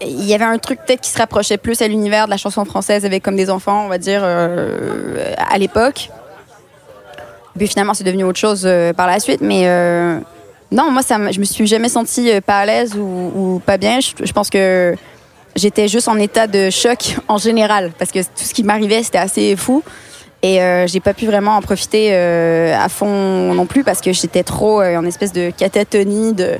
il 0.00 0.24
y 0.24 0.34
avait 0.34 0.44
un 0.44 0.58
truc 0.58 0.80
peut-être 0.84 1.00
qui 1.00 1.10
se 1.10 1.18
rapprochait 1.18 1.58
plus 1.58 1.80
à 1.80 1.88
l'univers 1.88 2.26
de 2.26 2.30
la 2.30 2.36
chanson 2.36 2.64
française 2.64 3.04
avec 3.06 3.22
comme 3.22 3.36
des 3.36 3.50
enfants, 3.50 3.84
on 3.84 3.88
va 3.88 3.98
dire, 3.98 4.24
à 4.24 5.58
l'époque. 5.58 6.10
Puis 7.56 7.68
finalement, 7.68 7.94
c'est 7.94 8.04
devenu 8.04 8.24
autre 8.24 8.38
chose 8.38 8.62
euh, 8.64 8.92
par 8.92 9.06
la 9.06 9.20
suite. 9.20 9.40
Mais 9.40 9.62
euh, 9.66 10.18
non, 10.70 10.90
moi, 10.90 11.02
ça, 11.02 11.18
je 11.30 11.38
me 11.38 11.44
suis 11.44 11.66
jamais 11.66 11.88
sentie 11.88 12.30
euh, 12.30 12.40
pas 12.40 12.58
à 12.58 12.66
l'aise 12.66 12.94
ou, 12.96 13.60
pas 13.64 13.76
bien. 13.76 13.98
Je, 14.00 14.32
pense 14.32 14.48
que 14.48 14.94
j'étais 15.54 15.88
juste 15.88 16.08
en 16.08 16.18
état 16.18 16.46
de 16.46 16.70
choc 16.70 17.16
en 17.28 17.38
général 17.38 17.92
parce 17.98 18.10
que 18.10 18.20
tout 18.20 18.44
ce 18.44 18.54
qui 18.54 18.62
m'arrivait, 18.62 19.02
c'était 19.02 19.18
assez 19.18 19.56
fou. 19.56 19.82
Et 20.44 20.58
j'ai 20.88 20.98
pas 20.98 21.14
pu 21.14 21.26
vraiment 21.26 21.52
en 21.52 21.62
profiter 21.62 22.12
à 22.12 22.88
fond 22.88 23.54
non 23.54 23.64
plus 23.64 23.84
parce 23.84 24.00
que 24.00 24.12
j'étais 24.12 24.42
trop 24.42 24.82
en 24.82 25.04
espèce 25.04 25.32
de 25.32 25.50
catatonie 25.56 26.32
de, 26.32 26.56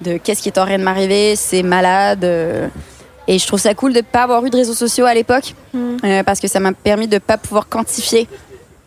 de 0.00 0.16
qu'est-ce 0.16 0.40
qui 0.40 0.48
est 0.48 0.58
en 0.58 0.64
train 0.64 0.78
de 0.78 0.82
m'arriver, 0.82 1.36
c'est 1.36 1.62
malade. 1.62 2.24
et 2.24 3.38
je 3.38 3.46
trouve 3.46 3.60
ça 3.60 3.74
cool 3.74 3.92
de 3.92 4.00
pas 4.00 4.22
avoir 4.22 4.42
eu 4.46 4.48
de 4.48 4.56
réseaux 4.56 4.72
sociaux 4.72 5.04
à 5.04 5.12
l'époque 5.12 5.54
mm. 5.74 6.22
parce 6.24 6.40
que 6.40 6.48
ça 6.48 6.58
m'a 6.58 6.72
permis 6.72 7.06
de 7.06 7.18
pas 7.18 7.36
pouvoir 7.36 7.68
quantifier 7.68 8.26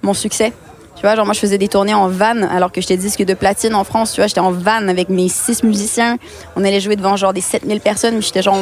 mon 0.02 0.16
succès. 0.16 0.54
Tu 1.02 1.08
vois, 1.08 1.16
genre 1.16 1.26
moi 1.26 1.34
je 1.34 1.40
faisais 1.40 1.58
des 1.58 1.68
tournées 1.68 1.96
en 1.96 2.10
van 2.10 2.44
alors 2.44 2.72
que 2.72 2.80
j'étais 2.80 2.96
disque 2.96 3.24
de 3.24 3.34
platine 3.34 3.74
en 3.74 3.84
France, 3.84 4.14
tu 4.14 4.22
vois, 4.22 4.28
j'étais 4.28 4.40
en 4.40 4.52
van 4.52 4.88
avec 4.88 5.10
mes 5.10 5.30
six 5.30 5.64
musiciens. 5.64 6.20
On 6.56 6.64
allait 6.64 6.80
jouer 6.80 6.96
devant 6.96 7.16
genre 7.16 7.34
des 7.34 7.42
7000 7.42 7.82
personnes, 7.82 8.22
j'étais 8.22 8.44
genre 8.44 8.56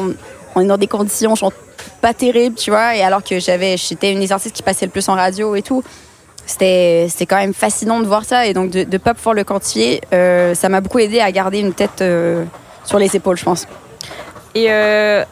on 0.56 0.62
est 0.62 0.66
dans 0.66 0.78
des 0.78 0.88
conditions 0.88 1.36
genre 1.36 1.52
pas 2.02 2.14
terribles, 2.14 2.56
tu 2.56 2.70
vois, 2.70 2.96
et 2.96 3.02
alors 3.04 3.26
que 3.26 3.42
j'avais 3.42 3.76
j'étais 3.76 4.14
une 4.14 4.22
des 4.22 4.32
artistes 4.32 4.56
qui 4.56 4.64
passait 4.64 4.86
le 4.86 4.92
plus 4.94 5.10
en 5.10 5.16
radio 5.16 5.54
et 5.54 5.62
tout. 5.62 5.84
C'était 6.46 7.08
c'était 7.10 7.26
quand 7.26 7.36
même 7.36 7.54
fascinant 7.54 8.00
de 8.00 8.06
voir 8.06 8.24
ça 8.24 8.48
et 8.48 8.54
donc 8.54 8.72
de 8.72 8.86
ne 8.90 8.98
pas 9.00 9.14
pouvoir 9.14 9.36
le 9.36 9.44
quantifier, 9.44 10.00
euh, 10.14 10.56
ça 10.56 10.70
m'a 10.70 10.80
beaucoup 10.80 11.00
aidé 11.00 11.20
à 11.20 11.34
garder 11.34 11.60
une 11.60 11.74
tête 11.74 12.02
euh, 12.02 12.46
sur 12.86 13.00
les 13.00 13.14
épaules, 13.18 13.36
je 13.36 13.44
pense. 13.44 13.68
Et 14.56 14.68
euh, 14.70 15.26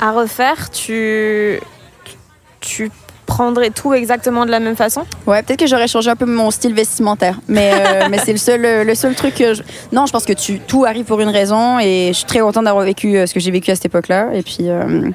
à 0.00 0.12
refaire, 0.12 0.70
tu 0.70 1.60
tu 2.60 2.90
prendrais 3.28 3.70
tout 3.70 3.92
exactement 3.92 4.46
de 4.46 4.50
la 4.50 4.58
même 4.58 4.74
façon? 4.74 5.04
Ouais, 5.26 5.42
peut-être 5.42 5.60
que 5.60 5.66
j'aurais 5.66 5.86
changé 5.86 6.10
un 6.10 6.16
peu 6.16 6.24
mon 6.24 6.50
style 6.50 6.74
vestimentaire, 6.74 7.38
mais, 7.46 7.72
euh, 7.74 8.06
mais 8.10 8.18
c'est 8.18 8.32
le 8.32 8.38
seul, 8.38 8.86
le 8.86 8.94
seul 8.94 9.14
truc 9.14 9.34
que 9.34 9.54
je... 9.54 9.62
Non, 9.92 10.06
je 10.06 10.12
pense 10.12 10.24
que 10.24 10.32
tu, 10.32 10.58
tout 10.58 10.84
arrive 10.86 11.04
pour 11.04 11.20
une 11.20 11.28
raison 11.28 11.78
et 11.78 12.08
je 12.08 12.14
suis 12.14 12.24
très 12.24 12.40
contente 12.40 12.64
d'avoir 12.64 12.84
vécu 12.84 13.16
euh, 13.16 13.26
ce 13.26 13.34
que 13.34 13.38
j'ai 13.38 13.50
vécu 13.50 13.70
à 13.70 13.74
cette 13.76 13.84
époque-là. 13.84 14.30
Et 14.32 14.42
puis, 14.42 14.62
euh, 14.62 15.10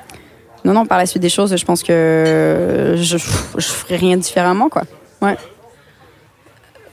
non, 0.63 0.73
non, 0.73 0.85
par 0.85 0.99
la 0.99 1.07
suite 1.07 1.23
des 1.23 1.29
choses, 1.29 1.55
je 1.55 1.65
pense 1.65 1.81
que 1.81 2.93
je, 2.95 3.17
je 3.17 3.67
ferai 3.67 3.97
rien 3.97 4.15
différemment, 4.15 4.69
quoi. 4.69 4.83
Ouais. 5.21 5.35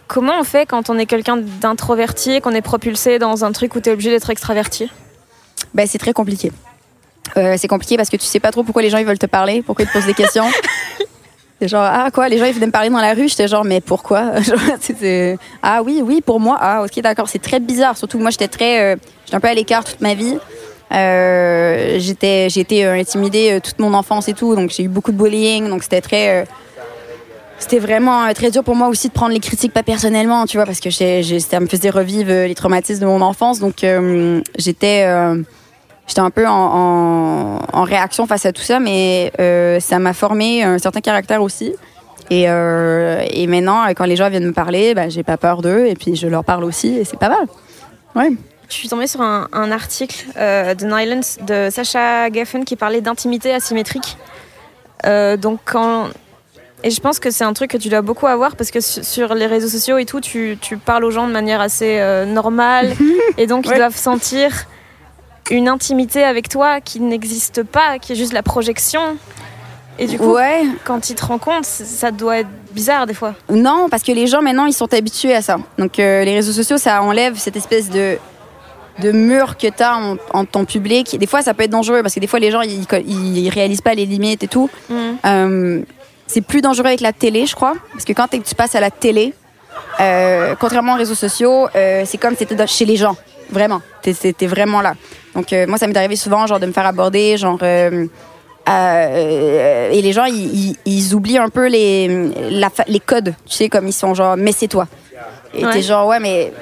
Comment 0.08 0.40
on 0.40 0.44
fait 0.44 0.66
quand 0.66 0.88
on 0.90 0.98
est 0.98 1.06
quelqu'un 1.06 1.36
d'introverti, 1.36 2.40
qu'on 2.40 2.52
est 2.52 2.62
propulsé 2.62 3.18
dans 3.18 3.44
un 3.44 3.52
truc 3.52 3.76
où 3.76 3.80
tu 3.80 3.90
es 3.90 3.92
obligé 3.92 4.10
d'être 4.10 4.30
extraverti? 4.30 4.90
Ben, 5.74 5.86
C'est 5.86 5.98
très 5.98 6.14
compliqué. 6.14 6.50
c'est 7.36 7.68
compliqué 7.68 7.96
parce 7.98 8.08
que 8.08 8.16
tu 8.16 8.24
sais 8.24 8.40
pas 8.40 8.50
trop 8.50 8.64
pourquoi 8.64 8.82
les 8.82 8.90
gens 8.90 8.98
ils 8.98 9.06
veulent 9.06 9.18
te 9.18 9.26
parler, 9.26 9.62
pourquoi 9.62 9.84
ils 9.84 9.88
te 9.88 9.92
posent 9.92 10.06
des 10.06 10.14
questions. 10.14 10.46
Genre, 11.62 11.82
ah 11.84 12.10
quoi, 12.10 12.28
les 12.28 12.38
gens 12.38 12.46
ils 12.46 12.54
venaient 12.54 12.66
me 12.66 12.72
parler 12.72 12.88
dans 12.88 13.00
la 13.00 13.12
rue, 13.12 13.28
j'étais 13.28 13.46
genre, 13.46 13.64
mais 13.64 13.80
pourquoi? 13.80 14.32
Ah 15.62 15.82
oui, 15.82 16.00
oui, 16.02 16.22
pour 16.22 16.40
moi, 16.40 16.56
ah 16.60 16.82
ok, 16.82 17.00
d'accord, 17.02 17.28
c'est 17.28 17.40
très 17.40 17.60
bizarre. 17.60 17.96
Surtout 17.96 18.16
que 18.16 18.22
moi 18.22 18.30
j'étais 18.30 18.48
très, 18.48 18.94
euh, 18.94 18.96
j'étais 19.24 19.36
un 19.36 19.40
peu 19.40 19.48
à 19.48 19.54
l'écart 19.54 19.84
toute 19.84 20.00
ma 20.00 20.14
vie. 20.14 20.38
Euh, 20.92 21.98
j'étais, 21.98 22.48
j'ai 22.48 22.60
été 22.60 22.84
euh, 22.84 22.94
intimidée 22.94 23.60
toute 23.62 23.78
mon 23.78 23.92
enfance 23.94 24.28
et 24.28 24.32
tout, 24.32 24.56
donc 24.56 24.70
j'ai 24.70 24.84
eu 24.84 24.88
beaucoup 24.88 25.12
de 25.12 25.16
bullying, 25.16 25.68
donc 25.68 25.82
c'était 25.82 26.00
très, 26.00 26.46
c'était 27.58 27.78
vraiment 27.78 28.32
très 28.32 28.50
dur 28.50 28.64
pour 28.64 28.74
moi 28.74 28.88
aussi 28.88 29.08
de 29.08 29.12
prendre 29.12 29.32
les 29.32 29.40
critiques 29.40 29.72
pas 29.72 29.82
personnellement, 29.82 30.46
tu 30.46 30.56
vois, 30.56 30.66
parce 30.66 30.80
que 30.80 30.90
j'ai, 30.90 31.22
ça 31.40 31.60
me 31.60 31.66
faisait 31.66 31.90
revivre 31.90 32.30
les 32.30 32.54
traumatismes 32.54 33.02
de 33.02 33.06
mon 33.06 33.20
enfance, 33.20 33.60
donc 33.60 33.84
j'étais 34.58 35.04
j'étais 36.10 36.20
un 36.20 36.30
peu 36.30 36.46
en, 36.46 37.84
réaction 37.84 38.26
face 38.26 38.44
à 38.44 38.52
tout 38.52 38.62
ça, 38.62 38.80
mais 38.80 39.32
euh, 39.40 39.78
ça 39.80 39.98
m'a 39.98 40.12
formé 40.12 40.62
un 40.62 40.78
certain 40.78 41.00
caractère 41.00 41.40
aussi. 41.40 41.74
Et, 42.30 42.44
euh, 42.48 43.24
et, 43.30 43.46
maintenant, 43.46 43.84
quand 43.96 44.04
les 44.04 44.16
gens 44.16 44.28
viennent 44.28 44.46
me 44.46 44.52
parler, 44.52 44.94
bah, 44.94 45.08
j'ai 45.08 45.22
pas 45.22 45.36
peur 45.36 45.62
d'eux 45.62 45.86
et 45.86 45.94
puis 45.94 46.16
je 46.16 46.26
leur 46.26 46.44
parle 46.44 46.64
aussi 46.64 46.98
et 46.98 47.04
c'est 47.04 47.18
pas 47.18 47.28
mal. 47.28 47.46
Ouais. 48.14 48.30
Je 48.68 48.74
suis 48.74 48.88
tombée 48.88 49.06
sur 49.06 49.20
un, 49.20 49.70
article 49.72 50.26
euh, 50.36 50.74
de 50.74 50.84
Nylons 50.84 51.20
de 51.46 51.70
Sacha 51.70 52.28
Gaffen 52.30 52.64
qui 52.64 52.76
parlait 52.76 53.00
d'intimité 53.00 53.52
asymétrique. 53.52 54.16
donc 55.38 55.60
quand 55.64 56.08
et 56.82 56.90
je 56.90 57.00
pense 57.00 57.18
que 57.18 57.30
c'est 57.30 57.44
un 57.44 57.52
truc 57.52 57.70
que 57.72 57.76
tu 57.76 57.90
dois 57.90 58.00
beaucoup 58.00 58.26
avoir 58.26 58.56
parce 58.56 58.70
que 58.70 58.80
sur 58.80 59.34
les 59.34 59.46
réseaux 59.46 59.68
sociaux 59.68 59.98
et 59.98 60.06
tout, 60.06 60.20
tu, 60.20 60.56
tu 60.60 60.76
parles 60.76 61.04
aux 61.04 61.10
gens 61.10 61.26
de 61.26 61.32
manière 61.32 61.60
assez 61.60 62.00
normale 62.26 62.94
et 63.38 63.46
donc 63.46 63.66
ils 63.66 63.76
doivent 63.76 63.96
sentir 63.96 64.66
une 65.50 65.68
intimité 65.68 66.24
avec 66.24 66.48
toi 66.48 66.80
qui 66.80 67.00
n'existe 67.00 67.62
pas, 67.62 67.98
qui 67.98 68.12
est 68.12 68.16
juste 68.16 68.32
la 68.32 68.42
projection. 68.42 69.16
Et 69.98 70.06
du 70.06 70.18
coup, 70.18 70.32
ouais. 70.32 70.62
quand 70.84 71.10
ils 71.10 71.14
te 71.14 71.26
rencontrent, 71.26 71.66
ça 71.66 72.10
doit 72.10 72.38
être 72.38 72.48
bizarre 72.72 73.06
des 73.06 73.12
fois. 73.12 73.34
Non, 73.50 73.88
parce 73.90 74.02
que 74.02 74.12
les 74.12 74.26
gens 74.26 74.40
maintenant, 74.40 74.64
ils 74.64 74.72
sont 74.72 74.92
habitués 74.94 75.34
à 75.34 75.42
ça. 75.42 75.58
Donc 75.78 75.98
euh, 75.98 76.24
les 76.24 76.34
réseaux 76.34 76.52
sociaux, 76.52 76.78
ça 76.78 77.02
enlève 77.02 77.36
cette 77.36 77.56
espèce 77.56 77.90
de 77.90 78.16
de 78.98 79.12
mur 79.12 79.56
que 79.56 79.66
tu 79.68 79.82
as 79.82 79.96
en, 79.96 80.16
en, 80.34 80.44
ton 80.44 80.66
public. 80.66 81.16
Des 81.18 81.26
fois, 81.26 81.40
ça 81.40 81.54
peut 81.54 81.62
être 81.62 81.70
dangereux 81.70 82.02
parce 82.02 82.14
que 82.14 82.20
des 82.20 82.26
fois, 82.26 82.38
les 82.38 82.50
gens, 82.50 82.60
ils, 82.60 82.86
ils 83.06 83.48
réalisent 83.48 83.80
pas 83.80 83.94
les 83.94 84.04
limites 84.04 84.42
et 84.42 84.48
tout. 84.48 84.68
Mm. 84.90 84.94
Euh, 85.24 85.82
c'est 86.26 86.42
plus 86.42 86.60
dangereux 86.60 86.86
avec 86.86 87.00
la 87.00 87.14
télé, 87.14 87.46
je 87.46 87.54
crois. 87.54 87.74
Parce 87.92 88.04
que 88.04 88.12
quand 88.12 88.26
tu 88.28 88.54
passes 88.54 88.74
à 88.74 88.80
la 88.80 88.90
télé, 88.90 89.32
euh, 90.00 90.54
contrairement 90.60 90.94
aux 90.94 90.98
réseaux 90.98 91.14
sociaux, 91.14 91.68
c'est 91.72 92.18
comme 92.18 92.32
si 92.32 92.44
c'était 92.46 92.66
chez 92.66 92.84
les 92.84 92.96
gens. 92.96 93.16
Vraiment. 93.50 93.80
T'es 94.02 94.46
vraiment 94.46 94.82
là. 94.82 94.94
Donc, 95.34 95.52
euh, 95.52 95.66
moi, 95.66 95.78
ça 95.78 95.86
m'est 95.86 95.96
arrivé 95.96 96.16
souvent, 96.16 96.46
genre, 96.46 96.60
de 96.60 96.66
me 96.66 96.72
faire 96.72 96.86
aborder, 96.86 97.36
genre. 97.36 97.58
Euh, 97.62 98.06
euh, 98.68 99.90
et 99.90 100.02
les 100.02 100.12
gens, 100.12 100.26
ils, 100.26 101.14
oublient 101.14 101.38
un 101.38 101.48
peu 101.48 101.66
les, 101.66 102.30
les 102.86 103.00
codes, 103.00 103.34
tu 103.46 103.56
sais, 103.56 103.68
comme 103.68 103.88
ils 103.88 103.92
sont 103.92 104.14
genre, 104.14 104.36
mais 104.36 104.52
c'est 104.52 104.68
toi. 104.68 104.86
Et 105.54 105.64
t'es 105.64 105.82
genre, 105.82 106.06
ouais, 106.06 106.20
mais 106.20 106.52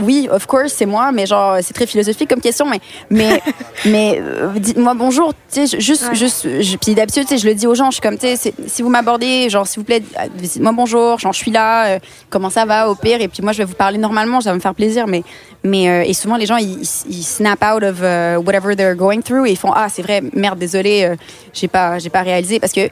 oui, 0.00 0.28
of 0.30 0.46
course, 0.46 0.72
c'est 0.72 0.86
moi, 0.86 1.12
mais 1.12 1.26
genre, 1.26 1.58
c'est 1.62 1.74
très 1.74 1.86
philosophique 1.86 2.28
comme 2.28 2.40
question, 2.40 2.66
mais, 2.66 2.80
mais, 3.10 3.40
mais 3.84 4.20
euh, 4.20 4.48
dites-moi 4.56 4.94
bonjour, 4.94 5.32
tu 5.52 5.66
sais, 5.66 5.80
juste, 5.80 6.12
juste, 6.14 6.46
puis 6.80 6.94
d'habitude, 6.94 7.24
tu 7.24 7.28
sais, 7.28 7.38
je 7.38 7.46
le 7.46 7.54
dis 7.54 7.66
aux 7.66 7.74
gens, 7.74 7.86
je 7.86 7.92
suis 7.92 8.00
comme, 8.00 8.18
tu 8.18 8.36
sais, 8.36 8.52
si 8.66 8.82
vous 8.82 8.88
m'abordez, 8.88 9.48
genre, 9.48 9.66
s'il 9.66 9.80
vous 9.80 9.84
plaît, 9.84 10.02
dites-moi 10.34 10.72
bonjour, 10.72 11.18
genre, 11.18 11.32
je 11.32 11.38
suis 11.38 11.50
là, 11.50 11.86
euh, 11.86 11.98
comment 12.30 12.50
ça 12.50 12.64
va, 12.64 12.88
au 12.88 12.94
pire, 12.94 13.20
et 13.20 13.28
puis 13.28 13.42
moi, 13.42 13.52
je 13.52 13.58
vais 13.58 13.64
vous 13.64 13.74
parler 13.74 13.98
normalement, 13.98 14.40
ça 14.40 14.50
va 14.50 14.56
me 14.56 14.60
faire 14.60 14.74
plaisir, 14.74 15.06
mais, 15.06 15.22
mais, 15.64 15.88
euh, 15.88 16.02
et 16.04 16.12
souvent, 16.14 16.36
les 16.36 16.46
gens, 16.46 16.56
ils, 16.56 16.80
ils 17.08 17.22
snap 17.22 17.62
out 17.62 17.82
of 17.82 18.00
whatever 18.44 18.74
they're 18.76 18.96
going 18.96 19.20
through, 19.22 19.46
et 19.46 19.52
ils 19.52 19.58
font, 19.58 19.72
ah, 19.74 19.88
c'est 19.88 20.02
vrai, 20.02 20.22
merde, 20.34 20.58
désolé, 20.58 21.14
j'ai 21.52 21.68
pas, 21.68 21.98
j'ai 21.98 22.10
pas 22.10 22.22
réalisé, 22.22 22.58
parce 22.60 22.72
que, 22.72 22.88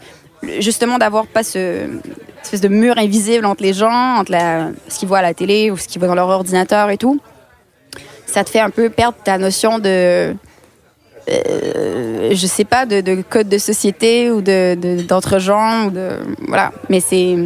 justement 0.59 0.97
d'avoir 0.97 1.27
pas 1.27 1.43
ce 1.43 1.87
espèce 2.43 2.62
de 2.62 2.69
mur 2.69 2.97
invisible 2.97 3.45
entre 3.45 3.62
les 3.62 3.75
gens, 3.75 4.17
entre 4.17 4.33
la, 4.33 4.71
ce 4.89 4.99
qu'ils 4.99 5.07
voient 5.09 5.19
à 5.19 5.23
la 5.23 5.35
télé 5.35 5.71
ou 5.71 5.77
ce 5.77 5.87
qu'ils 5.87 5.99
voient 5.99 6.09
dans 6.09 6.15
leur 6.15 6.29
ordinateur 6.29 6.89
et 6.89 6.97
tout, 6.97 7.21
ça 8.27 8.43
te 8.45 8.49
fait 8.49 8.61
un 8.61 8.71
peu 8.71 8.89
perdre 8.89 9.19
ta 9.23 9.37
notion 9.37 9.79
de 9.79 10.35
euh, 11.29 12.31
je 12.33 12.47
sais 12.47 12.65
pas, 12.65 12.87
de, 12.87 13.03
de 13.03 13.23
code 13.29 13.50
de 13.50 13.59
société 13.59 14.31
ou 14.31 14.41
de 14.41 14.75
de- 14.75 15.03
d'entre 15.03 15.39
gens 15.39 15.87
ou 15.87 15.91
de 15.91 16.12
voilà. 16.49 16.73
Mais 16.89 17.00
c'est 17.00 17.37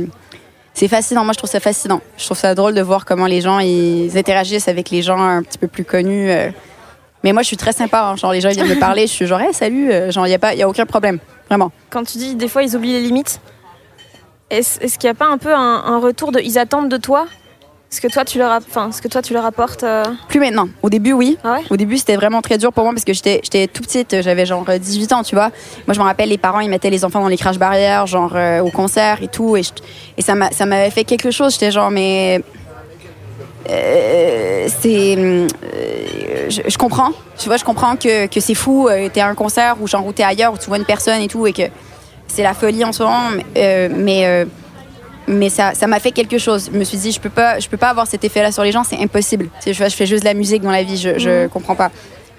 c'est 0.74 0.88
fascinant. 0.88 1.24
Moi, 1.24 1.32
je 1.32 1.38
trouve 1.38 1.50
ça 1.50 1.60
fascinant. 1.60 2.00
Je 2.18 2.24
trouve 2.24 2.36
ça 2.36 2.54
drôle 2.54 2.74
de 2.74 2.82
voir 2.82 3.04
comment 3.04 3.26
les 3.26 3.40
gens 3.40 3.58
ils 3.60 4.16
interagissent 4.18 4.68
avec 4.68 4.90
les 4.90 5.02
gens 5.02 5.18
un 5.20 5.42
petit 5.42 5.58
peu 5.58 5.68
plus 5.68 5.84
connus. 5.84 6.30
euh. 6.30 6.50
Mais 7.22 7.32
moi, 7.32 7.40
je 7.42 7.46
suis 7.46 7.56
très 7.56 7.72
sympa. 7.72 8.02
hein. 8.02 8.16
Genre, 8.16 8.32
les 8.32 8.40
gens 8.42 8.50
viennent 8.50 8.68
me 8.68 8.78
parler, 8.78 9.06
je 9.06 9.12
suis 9.12 9.26
genre, 9.26 9.40
salut. 9.52 9.90
euh, 9.90 10.10
Genre, 10.10 10.26
il 10.26 10.30
y 10.30 10.34
a 10.34 10.54
y 10.54 10.62
a 10.62 10.68
aucun 10.68 10.84
problème, 10.84 11.18
vraiment. 11.48 11.72
Quand 11.90 12.04
tu 12.04 12.18
dis 12.18 12.34
des 12.34 12.48
fois 12.48 12.62
ils 12.62 12.76
oublient 12.76 12.92
les 12.92 13.00
limites, 13.00 13.40
est-ce 14.50 14.78
est-ce 14.80 14.98
qu'il 14.98 15.08
n'y 15.08 15.12
a 15.12 15.14
pas 15.14 15.26
un 15.28 15.38
peu 15.38 15.54
un, 15.54 15.82
un 15.86 15.98
retour 15.98 16.32
de 16.32 16.40
ils 16.40 16.58
attendent 16.58 16.90
de 16.90 16.96
toi? 16.98 17.26
Ce 17.94 18.00
que 18.00 18.08
toi 18.08 18.24
tu 18.24 18.38
leur, 18.38 18.50
enfin, 18.52 18.90
ce 18.92 19.00
que 19.00 19.08
toi 19.08 19.22
tu 19.22 19.32
leur 19.34 19.44
apportes 19.44 19.84
euh, 19.84 20.02
Plus 20.28 20.40
maintenant. 20.40 20.68
Au 20.82 20.90
début, 20.90 21.12
oui. 21.12 21.38
Ah 21.44 21.52
ouais 21.54 21.60
Au 21.70 21.76
début, 21.76 21.96
c'était 21.96 22.16
vraiment 22.16 22.42
très 22.42 22.58
dur 22.58 22.72
pour 22.72 22.82
moi 22.84 22.92
parce 22.92 23.04
que 23.04 23.12
j'étais 23.12 23.40
j'étais 23.44 23.66
tout 23.68 23.82
petite, 23.82 24.20
j'avais 24.22 24.46
genre 24.46 24.64
euh, 24.68 24.78
18 24.78 25.12
ans, 25.12 25.22
tu 25.22 25.34
vois. 25.36 25.50
Moi, 25.86 25.94
je 25.94 25.98
me 26.00 26.04
rappelle, 26.04 26.28
les 26.28 26.38
parents, 26.38 26.60
ils 26.60 26.68
mettaient 26.70 26.90
les 26.90 27.04
enfants 27.04 27.20
dans 27.20 27.28
les 27.28 27.36
crash 27.36 27.58
barrières, 27.58 28.06
genre 28.06 28.32
euh, 28.34 28.60
au 28.60 28.70
concert 28.70 29.22
et 29.22 29.28
tout. 29.28 29.56
Et, 29.56 29.62
je- 29.62 29.70
et 30.18 30.22
ça 30.22 30.34
m'a- 30.34 30.50
ça 30.50 30.66
m'avait 30.66 30.90
fait 30.90 31.04
quelque 31.04 31.30
chose. 31.30 31.52
J'étais 31.54 31.70
genre, 31.70 31.90
mais. 31.90 32.42
euh, 33.70 34.68
c'est. 34.80 35.14
euh, 35.16 35.46
je, 36.48 36.62
je 36.66 36.78
comprends. 36.78 37.10
Tu 37.38 37.46
vois, 37.48 37.56
je 37.56 37.64
comprends 37.64 37.96
que, 37.96 38.26
que 38.26 38.40
c'est 38.40 38.54
fou. 38.54 38.88
euh, 38.88 39.08
t'es 39.12 39.20
à 39.20 39.28
un 39.28 39.34
concert 39.34 39.76
ou 39.80 39.86
genre 39.86 40.06
où 40.06 40.12
t'es 40.12 40.22
ailleurs, 40.22 40.52
où 40.52 40.58
tu 40.58 40.66
vois 40.66 40.76
une 40.78 40.84
personne 40.84 41.20
et 41.20 41.28
tout, 41.28 41.46
et 41.46 41.52
que 41.52 41.62
c'est 42.26 42.42
la 42.42 42.54
folie 42.54 42.84
en 42.84 42.92
ce 42.92 43.02
moment. 43.02 43.30
mais, 43.54 44.26
euh, 44.26 44.44
mais 45.26 45.46
euh, 45.46 45.50
ça 45.50 45.74
ça 45.74 45.86
m'a 45.86 46.00
fait 46.00 46.12
quelque 46.12 46.38
chose. 46.38 46.70
Je 46.72 46.78
me 46.78 46.84
suis 46.84 46.98
dit, 46.98 47.12
je 47.12 47.20
peux 47.20 47.30
pas, 47.30 47.58
je 47.58 47.68
peux 47.68 47.76
pas 47.76 47.88
avoir 47.90 48.06
cet 48.06 48.24
effet-là 48.24 48.52
sur 48.52 48.62
les 48.62 48.72
gens, 48.72 48.84
c'est 48.84 48.98
impossible. 48.98 49.48
Je, 49.66 49.72
fais- 49.72 49.90
je 49.90 49.96
fais 49.96 50.06
juste 50.06 50.22
de 50.22 50.28
la 50.28 50.34
musique 50.34 50.62
dans 50.62 50.70
la 50.70 50.82
vie, 50.82 50.96
je, 50.96 51.18
je 51.18 51.46
comprends 51.48 51.74
pas. 51.76 51.90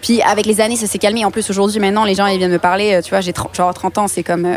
Puis 0.01 0.21
avec 0.21 0.45
les 0.45 0.61
années, 0.61 0.75
ça 0.75 0.85
s'est 0.87 0.99
calmé. 0.99 1.25
En 1.25 1.31
plus, 1.31 1.49
aujourd'hui, 1.49 1.79
maintenant, 1.79 2.03
les 2.05 2.15
gens 2.15 2.27
ils 2.27 2.37
viennent 2.37 2.51
me 2.51 2.59
parler. 2.59 2.93
euh, 2.93 3.01
Tu 3.01 3.09
vois, 3.09 3.21
j'ai 3.21 3.33
30 3.33 3.55
genre 3.55 3.73
30 3.73 3.97
ans, 3.97 4.07
c'est 4.07 4.23
comme. 4.23 4.47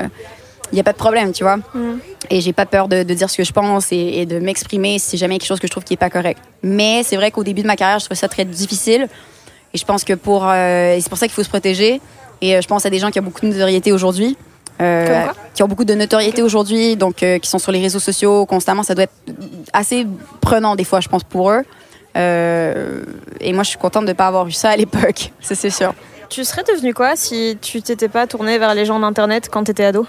Il 0.70 0.74
n'y 0.74 0.80
a 0.80 0.84
pas 0.84 0.92
de 0.92 0.98
problème, 0.98 1.32
tu 1.32 1.44
vois. 1.44 1.56
Et 2.28 2.42
j'ai 2.42 2.52
pas 2.52 2.66
peur 2.66 2.88
de, 2.88 3.02
de 3.02 3.14
dire 3.14 3.30
ce 3.30 3.38
que 3.38 3.44
je 3.44 3.52
pense 3.52 3.90
et, 3.90 3.96
et 3.96 4.26
de 4.26 4.38
m'exprimer 4.38 4.98
si 4.98 5.16
jamais 5.16 5.36
il 5.36 5.36
y 5.36 5.38
a 5.38 5.40
quelque 5.40 5.48
chose 5.48 5.60
que 5.60 5.66
je 5.66 5.70
trouve 5.70 5.84
qui 5.84 5.94
est 5.94 5.96
pas 5.98 6.10
correct. 6.10 6.40
Mais 6.62 7.02
c'est 7.04 7.16
vrai 7.16 7.30
qu'au 7.30 7.42
début 7.42 7.62
de 7.62 7.66
ma 7.66 7.76
carrière, 7.76 7.98
je 8.00 8.04
trouvais 8.04 8.18
ça 8.20 8.28
très 8.28 8.44
difficile. 8.44 9.08
Et 9.72 9.78
je 9.78 9.84
pense 9.86 10.04
que 10.04 10.12
pour. 10.12 10.46
euh, 10.46 10.98
c'est 11.00 11.08
pour 11.08 11.16
ça 11.16 11.26
qu'il 11.26 11.34
faut 11.34 11.42
se 11.42 11.48
protéger. 11.48 12.02
Et 12.42 12.54
euh, 12.54 12.60
je 12.60 12.68
pense 12.68 12.84
à 12.84 12.90
des 12.90 12.98
gens 12.98 13.10
qui 13.10 13.18
ont 13.18 13.22
beaucoup 13.22 13.40
de 13.40 13.50
notoriété 13.50 13.92
aujourd'hui. 13.92 14.36
Euh, 14.80 15.26
qui 15.54 15.62
ont 15.62 15.68
beaucoup 15.68 15.84
de 15.84 15.94
notoriété 15.94 16.42
aujourd'hui, 16.42 16.96
donc 16.96 17.22
euh, 17.22 17.38
qui 17.38 17.48
sont 17.50 17.58
sur 17.58 17.72
les 17.72 17.80
réseaux 17.80 17.98
sociaux 17.98 18.46
constamment. 18.46 18.82
Ça 18.82 18.94
doit 18.94 19.04
être 19.04 19.12
assez 19.72 20.06
prenant 20.40 20.76
des 20.76 20.84
fois, 20.84 21.00
je 21.00 21.08
pense, 21.08 21.24
pour 21.24 21.50
eux. 21.50 21.62
Euh, 22.16 23.02
et 23.40 23.52
moi, 23.52 23.62
je 23.62 23.70
suis 23.70 23.78
contente 23.78 24.04
de 24.04 24.08
ne 24.08 24.14
pas 24.14 24.26
avoir 24.26 24.46
eu 24.46 24.52
ça 24.52 24.70
à 24.70 24.76
l'époque, 24.76 25.32
ça 25.40 25.54
c'est 25.54 25.70
sûr. 25.70 25.94
Tu 26.28 26.44
serais 26.44 26.62
devenu 26.62 26.92
quoi 26.92 27.16
si 27.16 27.56
tu 27.60 27.80
t'étais 27.80 28.08
pas 28.08 28.26
tourné 28.26 28.58
vers 28.58 28.74
les 28.74 28.84
gens 28.84 28.98
d'internet 29.00 29.48
quand 29.50 29.64
t'étais 29.64 29.84
ado? 29.84 30.06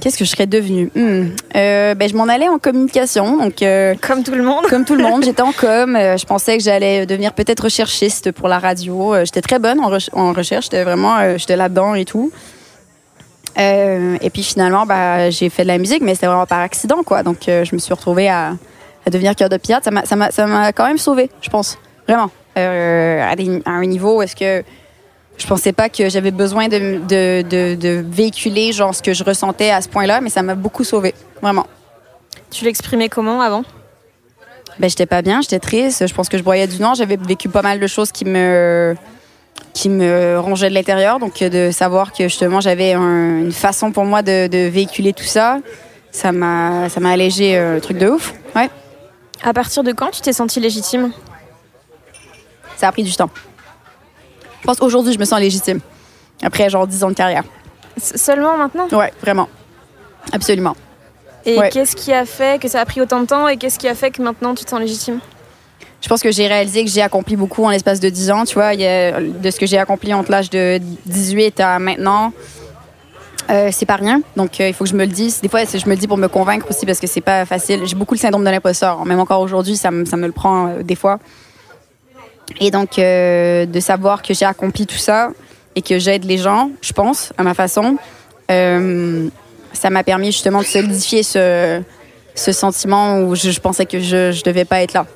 Qu'est-ce 0.00 0.18
que 0.18 0.24
je 0.24 0.30
serais 0.30 0.46
devenue? 0.46 0.90
Hmm. 0.96 1.28
Ben, 1.54 2.08
Je 2.08 2.14
m'en 2.16 2.24
allais 2.24 2.48
en 2.48 2.58
communication, 2.58 3.38
donc 3.38 3.62
Comme 4.02 4.24
tout 4.24 4.32
le 4.34 4.42
monde. 4.42 4.64
comme 4.68 4.84
tout 4.84 4.96
le 4.96 5.04
monde, 5.04 5.24
j'étais 5.24 5.40
en 5.42 5.52
com. 5.58 5.96
je 5.96 6.24
pensais 6.26 6.58
que 6.58 6.64
j'allais 6.64 7.06
devenir 7.06 7.32
peut-être 7.32 7.60
recherchiste 7.64 8.32
pour 8.32 8.48
la 8.48 8.58
radio. 8.58 9.14
J'étais 9.24 9.40
très 9.40 9.58
bonne 9.60 9.78
en, 9.80 9.90
re- 9.90 10.08
en 10.12 10.32
recherche, 10.32 10.64
j'étais 10.64 10.82
vraiment 10.84 11.38
j'étais 11.38 11.56
là-dedans 11.56 11.94
et 11.94 12.04
tout. 12.04 12.32
Euh, 13.58 14.16
et 14.20 14.30
puis 14.30 14.42
finalement, 14.42 14.84
bah, 14.86 15.30
j'ai 15.30 15.48
fait 15.48 15.62
de 15.62 15.68
la 15.68 15.78
musique, 15.78 16.02
mais 16.02 16.14
c'était 16.14 16.26
vraiment 16.26 16.46
par 16.46 16.60
accident, 16.60 17.02
quoi. 17.04 17.22
Donc 17.22 17.48
euh, 17.48 17.64
je 17.64 17.74
me 17.74 17.78
suis 17.80 17.94
retrouvée 17.94 18.28
à, 18.28 18.54
à 19.06 19.10
devenir 19.10 19.34
cœur 19.36 19.48
de 19.48 19.56
pirate. 19.56 19.84
Ça 19.84 19.90
m'a- 20.16 20.72
quand 20.72 20.86
même 20.86 20.98
sauvée, 20.98 21.30
je 21.40 21.50
pense. 21.50 21.78
Vraiment. 22.08 22.30
Euh, 22.58 23.22
à, 23.28 23.34
des- 23.36 23.62
à 23.64 23.70
un 23.70 23.86
niveau 23.86 24.18
où 24.18 24.22
est-ce 24.22 24.36
que 24.36 24.64
je 25.36 25.46
pensais 25.46 25.72
pas 25.72 25.88
que 25.88 26.08
j'avais 26.08 26.30
besoin 26.30 26.68
de, 26.68 27.00
de, 27.08 27.42
de, 27.42 27.74
de 27.74 28.04
véhiculer 28.08 28.72
genre 28.72 28.94
ce 28.94 29.02
que 29.02 29.12
je 29.12 29.24
ressentais 29.24 29.70
à 29.70 29.80
ce 29.80 29.88
point-là, 29.88 30.20
mais 30.20 30.30
ça 30.30 30.42
m'a 30.42 30.54
beaucoup 30.54 30.84
sauvée. 30.84 31.14
Vraiment. 31.42 31.66
Tu 32.50 32.64
l'exprimais 32.64 33.08
comment 33.08 33.40
avant? 33.40 33.64
Ben, 34.78 34.88
j'étais 34.90 35.06
pas 35.06 35.22
bien, 35.22 35.40
j'étais 35.40 35.60
triste. 35.60 36.06
Je 36.06 36.14
pense 36.14 36.28
que 36.28 36.38
je 36.38 36.42
broyais 36.42 36.66
du 36.66 36.78
noir. 36.80 36.94
J'avais 36.96 37.16
vécu 37.16 37.48
pas 37.48 37.62
mal 37.62 37.78
de 37.80 37.86
choses 37.86 38.10
qui 38.12 38.24
me 38.24 38.94
qui 39.74 39.88
me 39.90 40.38
rongeaient 40.38 40.70
de 40.70 40.74
l'intérieur. 40.74 41.18
Donc, 41.18 41.42
euh, 41.42 41.48
de 41.50 41.70
savoir 41.70 42.12
que 42.12 42.24
justement 42.24 42.60
j'avais 42.60 42.92
un- 42.94 43.38
une 43.40 43.52
façon 43.52 43.92
pour 43.92 44.04
moi 44.04 44.22
de, 44.22 44.46
de 44.46 44.68
véhiculer 44.68 45.12
tout 45.12 45.24
ça, 45.24 45.58
ça 46.12 46.32
m'a 46.32 46.88
ça 46.88 47.00
m'a 47.00 47.10
allégé 47.10 47.56
euh, 47.58 47.80
truc 47.80 47.98
de 47.98 48.08
ouf. 48.08 48.32
Ouais, 48.56 48.70
À 49.42 49.52
partir 49.52 49.82
de 49.82 49.92
quand 49.92 50.10
tu 50.10 50.20
t'es 50.22 50.32
sentie 50.32 50.60
légitime? 50.60 51.12
Ça 52.76 52.88
a 52.88 52.92
pris 52.92 53.02
du 53.02 53.14
temps. 53.14 53.30
Je 54.60 54.66
pense 54.66 54.78
qu'aujourd'hui 54.78 55.12
je 55.12 55.18
me 55.18 55.24
sens 55.24 55.38
légitime. 55.40 55.80
Après 56.42 56.70
genre 56.70 56.86
10 56.86 57.04
ans 57.04 57.08
de 57.10 57.14
carrière. 57.14 57.44
S- 57.96 58.14
Seulement 58.16 58.56
maintenant? 58.56 58.86
Ouais, 58.92 59.12
vraiment. 59.20 59.48
Absolument. 60.32 60.76
Et 61.44 61.58
Ouais. 61.58 61.68
qu'est-ce 61.68 61.94
qui 61.94 62.12
a 62.12 62.24
fait 62.24 62.60
que 62.60 62.68
ça 62.68 62.80
a 62.80 62.84
pris 62.86 63.00
autant 63.00 63.20
de 63.20 63.26
temps 63.26 63.46
et 63.48 63.56
qu'est-ce 63.56 63.78
qui 63.78 63.86
a 63.88 63.94
fait 63.94 64.10
que 64.10 64.22
maintenant 64.22 64.54
tu 64.54 64.64
te 64.64 64.70
sens 64.70 64.80
légitime? 64.80 65.20
Je 66.04 66.08
pense 66.10 66.20
que 66.20 66.30
j'ai 66.30 66.46
réalisé 66.46 66.84
que 66.84 66.90
j'ai 66.90 67.00
accompli 67.00 67.34
beaucoup 67.34 67.64
en 67.64 67.70
l'espace 67.70 67.98
de 67.98 68.10
10 68.10 68.30
ans. 68.30 68.44
Tu 68.44 68.52
vois, 68.56 68.76
de 68.76 69.50
ce 69.50 69.58
que 69.58 69.64
j'ai 69.64 69.78
accompli 69.78 70.12
entre 70.12 70.30
l'âge 70.30 70.50
de 70.50 70.78
18 71.06 71.60
à 71.60 71.78
maintenant, 71.78 72.30
euh, 73.50 73.70
c'est 73.72 73.86
pas 73.86 73.96
rien. 73.96 74.20
Donc, 74.36 74.60
euh, 74.60 74.68
il 74.68 74.74
faut 74.74 74.84
que 74.84 74.90
je 74.90 74.96
me 74.96 75.06
le 75.06 75.10
dise. 75.10 75.40
Des 75.40 75.48
fois, 75.48 75.64
je 75.64 75.86
me 75.86 75.92
le 75.94 75.96
dis 75.96 76.06
pour 76.06 76.18
me 76.18 76.28
convaincre 76.28 76.66
aussi 76.68 76.84
parce 76.84 77.00
que 77.00 77.06
c'est 77.06 77.22
pas 77.22 77.46
facile. 77.46 77.86
J'ai 77.86 77.96
beaucoup 77.96 78.12
le 78.12 78.18
syndrome 78.18 78.44
de 78.44 78.50
l'imposteur. 78.50 79.02
Même 79.06 79.18
encore 79.18 79.40
aujourd'hui, 79.40 79.76
ça, 79.76 79.90
me- 79.90 80.04
ça 80.04 80.18
me 80.18 80.26
le 80.26 80.32
prend 80.32 80.66
euh, 80.68 80.82
des 80.82 80.94
fois. 80.94 81.20
Et 82.60 82.70
donc, 82.70 82.98
euh, 82.98 83.64
de 83.64 83.80
savoir 83.80 84.20
que 84.20 84.34
j'ai 84.34 84.44
accompli 84.44 84.86
tout 84.86 84.98
ça 84.98 85.30
et 85.74 85.80
que 85.80 85.98
j'aide 85.98 86.26
les 86.26 86.36
gens, 86.36 86.70
je 86.82 86.92
pense, 86.92 87.32
à 87.38 87.42
ma 87.44 87.54
façon, 87.54 87.96
ça 88.50 89.88
m'a 89.88 90.04
permis 90.04 90.32
justement 90.32 90.58
de 90.60 90.66
solidifier 90.66 91.22
ce, 91.22 91.82
sentiment 92.34 93.20
où 93.20 93.34
je, 93.34 93.48
je 93.48 93.60
pensais 93.60 93.86
que 93.86 94.00
je, 94.00 94.32
je 94.32 94.42
devais 94.44 94.66
pas 94.66 94.82
être 94.82 94.92
là. 94.92 95.06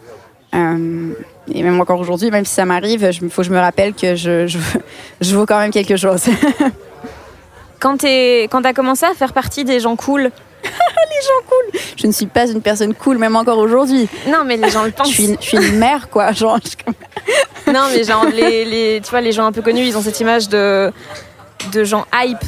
Euh, 0.55 1.13
et 1.53 1.63
même 1.63 1.81
encore 1.81 2.01
aujourd'hui, 2.01 2.31
même 2.31 2.45
si 2.45 2.55
ça 2.55 2.65
m'arrive, 2.65 3.03
il 3.23 3.31
faut 3.31 3.43
que 3.43 3.49
je 3.49 3.53
me 3.53 3.59
rappelle 3.59 3.95
que 3.95 4.15
je, 4.17 4.47
je, 4.47 4.59
je 5.21 5.35
vaux 5.37 5.47
quand 5.47 5.59
même 5.59 5.71
quelque 5.71 5.97
chose. 5.97 6.25
Quand 7.81 8.03
quand 8.05 8.63
t'as 8.63 8.73
commencé 8.73 9.07
à 9.07 9.15
faire 9.15 9.33
partie 9.33 9.65
des 9.65 9.79
gens 9.81 9.95
cool, 9.95 10.33
je 11.97 12.07
ne 12.09 12.13
suis 12.13 12.27
pas 12.27 12.49
une 12.49 12.61
personne 12.61 12.93
cool, 12.95 13.19
même 13.19 13.37
encore 13.37 13.59
aujourd'hui. 13.59 14.09
non 14.29 14.43
mais 14.45 14.57
les 14.57 14.69
gens 14.71 14.83
le 14.83 14.91
Je 14.91 14.95
pensent. 14.95 15.09
suis, 15.11 15.37
je 15.41 15.47
suis 15.47 15.57
une 15.59 15.79
mère, 15.79 16.09
quoi. 16.11 16.33
Genre, 16.33 16.59
je- 16.65 17.73
Non 17.73 17.83
mais 17.93 18.03
genre 18.03 18.25
les, 18.27 18.65
les- 18.65 19.01
tu 19.01 19.11
vois 19.11 19.21
les 19.21 19.31
gens 19.33 19.47
un 19.47 19.53
peu 19.53 19.63
connus, 19.63 19.83
ils 19.87 19.97
ont 19.97 20.03
cette 20.03 20.19
image 20.19 20.49
de 20.49 20.91
de 21.73 21.85
gens 21.85 22.05
hype. 22.15 22.39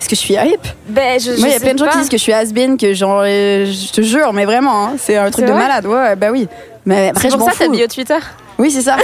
Est-ce 0.00 0.08
que 0.08 0.16
je 0.16 0.20
suis 0.20 0.34
hype? 0.34 0.66
Ben 0.88 1.18
je, 1.20 1.30
Moi, 1.38 1.48
il 1.48 1.52
y 1.52 1.56
a 1.56 1.60
plein 1.60 1.74
de 1.74 1.78
gens 1.78 1.86
qui 1.88 1.98
disent 1.98 2.08
que 2.08 2.16
je 2.16 2.22
suis 2.22 2.32
has-been, 2.32 2.78
que 2.78 2.94
genre, 2.94 3.20
euh, 3.24 3.66
je 3.66 3.92
te 3.92 4.00
jure, 4.00 4.32
mais 4.32 4.46
vraiment, 4.46 4.86
hein, 4.88 4.92
c'est 4.98 5.16
un 5.18 5.30
truc 5.30 5.44
de 5.46 5.52
malade. 5.52 5.84
Ouais, 5.86 6.16
bah 6.16 6.28
oui. 6.32 6.48
Mais 6.90 7.08
après, 7.08 7.30
C'est 7.30 7.36
pour 7.36 7.48
ça 7.50 7.56
ta 7.56 7.64
fous. 7.66 7.70
bio 7.72 7.86
Twitter. 7.86 8.18
Oui, 8.58 8.70
c'est 8.70 8.82
ça. 8.82 8.96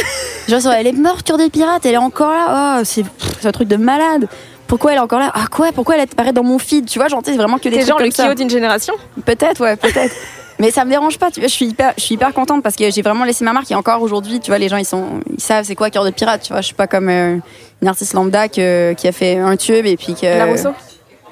Genre, 0.48 0.60
sur, 0.60 0.72
elle 0.72 0.86
est 0.86 0.92
morte, 0.92 1.22
cœur 1.26 1.38
des 1.38 1.48
pirates, 1.50 1.86
elle 1.86 1.94
est 1.94 1.98
encore 1.98 2.30
là. 2.32 2.78
Oh, 2.78 2.84
c'est 2.84 3.04
c'est 3.40 3.48
un 3.48 3.52
truc 3.52 3.68
de 3.68 3.76
malade. 3.76 4.28
Pourquoi 4.66 4.90
elle 4.92 4.98
est 4.98 5.00
encore 5.00 5.20
là? 5.20 5.30
Ah 5.34 5.46
quoi? 5.50 5.70
Pourquoi 5.72 5.94
elle 5.94 6.02
apparaît 6.02 6.32
dans 6.32 6.42
mon 6.42 6.58
feed? 6.58 6.86
Tu 6.86 6.98
vois, 6.98 7.06
c'est 7.24 7.36
vraiment 7.36 7.58
que 7.58 7.68
des 7.68 7.76
trucs 7.76 7.86
genre 7.88 7.96
comme 7.98 8.06
le 8.06 8.12
ça. 8.12 8.26
Kyo 8.26 8.34
d'une 8.34 8.50
génération? 8.50 8.94
Peut-être, 9.24 9.60
ouais, 9.62 9.76
peut-être. 9.76 10.14
Mais 10.58 10.70
ça 10.70 10.84
me 10.86 10.90
dérange 10.90 11.18
pas, 11.18 11.30
tu 11.30 11.40
vois, 11.40 11.48
je 11.48 11.52
suis 11.52 11.66
hyper, 11.66 11.92
je 11.98 12.02
suis 12.02 12.14
hyper 12.14 12.32
contente 12.32 12.62
parce 12.62 12.76
que 12.76 12.90
j'ai 12.90 13.02
vraiment 13.02 13.24
laissé 13.24 13.44
ma 13.44 13.52
marque 13.52 13.70
et 13.70 13.74
encore 13.74 14.00
aujourd'hui, 14.00 14.40
tu 14.40 14.50
vois, 14.50 14.56
les 14.58 14.68
gens, 14.70 14.78
ils 14.78 14.86
sont, 14.86 15.20
ils 15.30 15.38
savent 15.40 15.64
c'est 15.66 15.74
quoi 15.74 15.90
cœur 15.90 16.02
de 16.04 16.08
pirate, 16.10 16.40
tu 16.42 16.52
vois, 16.54 16.62
je 16.62 16.66
suis 16.66 16.74
pas 16.74 16.86
comme 16.86 17.10
euh, 17.10 17.36
une 17.82 17.88
artiste 17.88 18.14
lambda 18.14 18.48
que- 18.48 18.94
qui 18.94 19.06
a 19.06 19.12
fait 19.12 19.36
un 19.36 19.54
tube 19.58 19.84
et 19.84 19.96
puis 19.98 20.14
que. 20.14 20.24
La 20.26 20.46
Rousseau. 20.46 20.70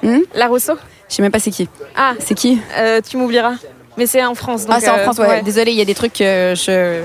Hmm? 0.03 0.19
La 0.35 0.45
Rousseau. 0.47 0.73
Je 1.09 1.15
sais 1.15 1.21
même 1.23 1.31
pas 1.31 1.39
c'est 1.39 1.49
qui. 1.51 1.67
Ah, 1.97 2.13
C'est 2.19 2.35
qui? 2.35 2.59
Euh, 2.77 3.01
tu 3.07 3.17
m'oublieras. 3.17 3.55
Mais 3.97 4.07
c'est 4.07 4.23
en 4.25 4.35
France. 4.35 4.65
Donc, 4.65 4.75
Ah, 4.77 4.79
c'est 4.81 4.89
en 4.89 4.97
euh, 4.97 5.03
France, 5.03 5.17
ouais. 5.19 5.41
Désolée, 5.41 5.71
il 5.71 5.77
y 5.77 5.81
a 5.81 5.85
des 5.85 5.95
trucs 5.95 6.11
que 6.13 6.53
je, 6.55 6.55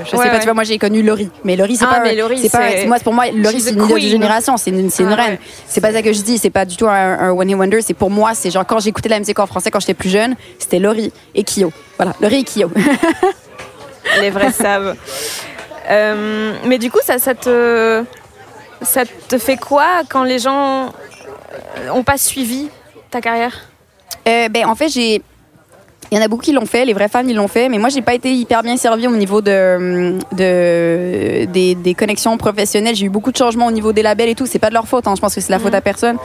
je 0.04 0.10
sais 0.10 0.16
Ouais, 0.16 0.26
pas, 0.26 0.32
ouais. 0.32 0.38
tu 0.40 0.44
vois, 0.44 0.54
moi 0.54 0.64
j'ai 0.64 0.76
connu 0.78 1.02
Laurie. 1.02 1.30
Mais 1.44 1.54
Laurie, 1.54 1.76
c'est 1.76 1.84
Ah, 1.88 1.94
pas. 1.94 2.00
mais 2.00 2.16
Laurie, 2.16 2.38
c'est 2.40 2.50
pas. 2.50 2.68
c'est- 2.70 2.86
Moi, 2.86 2.98
pour 2.98 3.14
moi, 3.14 3.26
Laurie, 3.32 3.60
c'est 3.60 3.70
une 3.72 3.84
idole 3.84 4.00
de 4.00 4.08
génération, 4.08 4.56
c'est 4.56 4.70
une, 4.70 4.90
c'est 4.90 5.04
une 5.04 5.12
Ah, 5.12 5.16
reine. 5.16 5.30
ouais. 5.34 5.40
C'est 5.68 5.80
pas 5.80 5.92
ça 5.92 6.02
que 6.02 6.12
je 6.12 6.20
dis, 6.22 6.38
c'est 6.38 6.50
pas 6.50 6.64
du 6.64 6.76
tout 6.76 6.88
un, 6.88 7.30
one 7.30 7.48
hit 7.48 7.56
wonder, 7.56 7.80
c'est 7.82 7.94
pour 7.94 8.10
moi, 8.10 8.34
c'est 8.34 8.50
genre 8.50 8.66
quand 8.66 8.80
j'écoutais 8.80 9.08
la 9.08 9.18
musique 9.20 9.38
en 9.38 9.46
français 9.46 9.70
quand 9.70 9.78
j'étais 9.80 9.94
plus 9.94 10.08
jeune, 10.10 10.34
c'était 10.58 10.80
Laurie 10.80 11.12
et 11.34 11.44
Kyo. 11.44 11.72
Voilà, 11.96 12.12
Laurie 12.20 12.40
et 12.40 12.44
Kyo. 12.44 12.70
Les 14.20 14.30
vrais 14.30 14.50
savent. 14.52 14.96
Euh, 15.88 16.52
mais 16.64 16.78
du 16.78 16.90
coup, 16.90 16.98
ça, 17.04 17.18
ça 17.18 17.34
te 17.34 18.02
ça 18.82 19.02
te 19.28 19.38
fait 19.38 19.56
quoi 19.56 19.86
quand 20.08 20.24
les 20.24 20.38
gens 20.38 20.86
euh, 20.86 21.90
ont 21.92 22.02
pas 22.02 22.16
suivi 22.18 22.68
ta 23.10 23.20
carrière? 23.20 23.68
Euh, 24.28 24.48
ben, 24.48 24.66
en 24.66 24.74
fait, 24.74 24.88
j'ai. 24.88 25.22
Il 26.12 26.18
y 26.18 26.20
en 26.20 26.24
a 26.24 26.28
beaucoup 26.28 26.42
qui 26.42 26.52
l'ont 26.52 26.66
fait, 26.66 26.84
les 26.84 26.92
vrais 26.92 27.08
fans 27.08 27.22
ils 27.24 27.36
l'ont 27.36 27.46
fait, 27.46 27.68
mais 27.68 27.78
moi 27.78 27.88
j'ai 27.88 28.02
pas 28.02 28.14
été 28.14 28.32
hyper 28.34 28.62
bien 28.64 28.76
servie 28.76 29.06
au 29.06 29.14
niveau 29.14 29.40
de, 29.40 30.18
de 30.32 31.44
des, 31.44 31.76
des 31.76 31.94
connexions 31.94 32.36
professionnelles. 32.36 32.96
J'ai 32.96 33.06
eu 33.06 33.10
beaucoup 33.10 33.30
de 33.30 33.36
changements 33.36 33.66
au 33.66 33.70
niveau 33.70 33.92
des 33.92 34.02
labels 34.02 34.28
et 34.28 34.34
tout. 34.34 34.46
C'est 34.46 34.58
pas 34.58 34.70
de 34.70 34.74
leur 34.74 34.88
faute, 34.88 35.06
hein. 35.06 35.14
je 35.14 35.20
pense 35.20 35.34
que 35.36 35.40
c'est 35.40 35.52
la 35.52 35.60
faute 35.60 35.74
à 35.74 35.80
personne. 35.80 36.16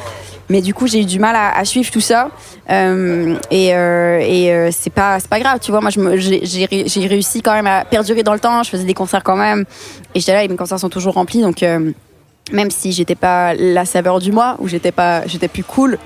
Mais 0.49 0.61
du 0.61 0.73
coup 0.73 0.87
j'ai 0.87 1.01
eu 1.01 1.05
du 1.05 1.19
mal 1.19 1.35
à, 1.35 1.55
à 1.57 1.65
suivre 1.65 1.91
tout 1.91 2.01
ça 2.01 2.29
Euh, 2.71 3.35
et, 3.51 3.75
euh, 3.75 4.19
et 4.21 4.51
euh, 4.51 4.69
c'est 4.71 4.89
pas 4.91 5.19
c'est 5.19 5.29
pas 5.29 5.39
grave, 5.39 5.59
tu 5.61 5.69
vois. 5.69 5.81
Moi 5.81 5.91
j'ai 6.15 6.39
j'ai 6.43 6.65
ré- 6.65 6.85
j'ai 6.87 7.05
réussi 7.05 7.43
quand 7.43 7.53
même 7.53 7.67
à 7.67 7.85
perdurer 7.85 8.23
dans 8.23 8.33
le 8.33 8.39
temps. 8.39 8.63
Je 8.63 8.69
faisais 8.71 8.85
des 8.85 8.95
concerts 8.95 9.23
quand 9.23 9.35
même 9.35 9.65
et 10.15 10.19
j'étais 10.19 10.33
là 10.33 10.43
et 10.43 10.47
mes 10.47 10.55
concerts 10.55 10.79
sont 10.79 10.89
toujours 10.89 11.13
remplis 11.13 11.41
donc. 11.41 11.61
euh, 11.61 11.91
même 12.51 12.69
si 12.69 12.91
j'étais 12.91 13.15
pas 13.15 13.55
la 13.55 13.85
saveur 13.85 14.19
du 14.19 14.31
mois 14.31 14.55
ou 14.59 14.67
j'étais 14.67 14.91
pas 14.91 15.25
j'étais 15.25 15.47
plus 15.47 15.63
cool 15.63 15.97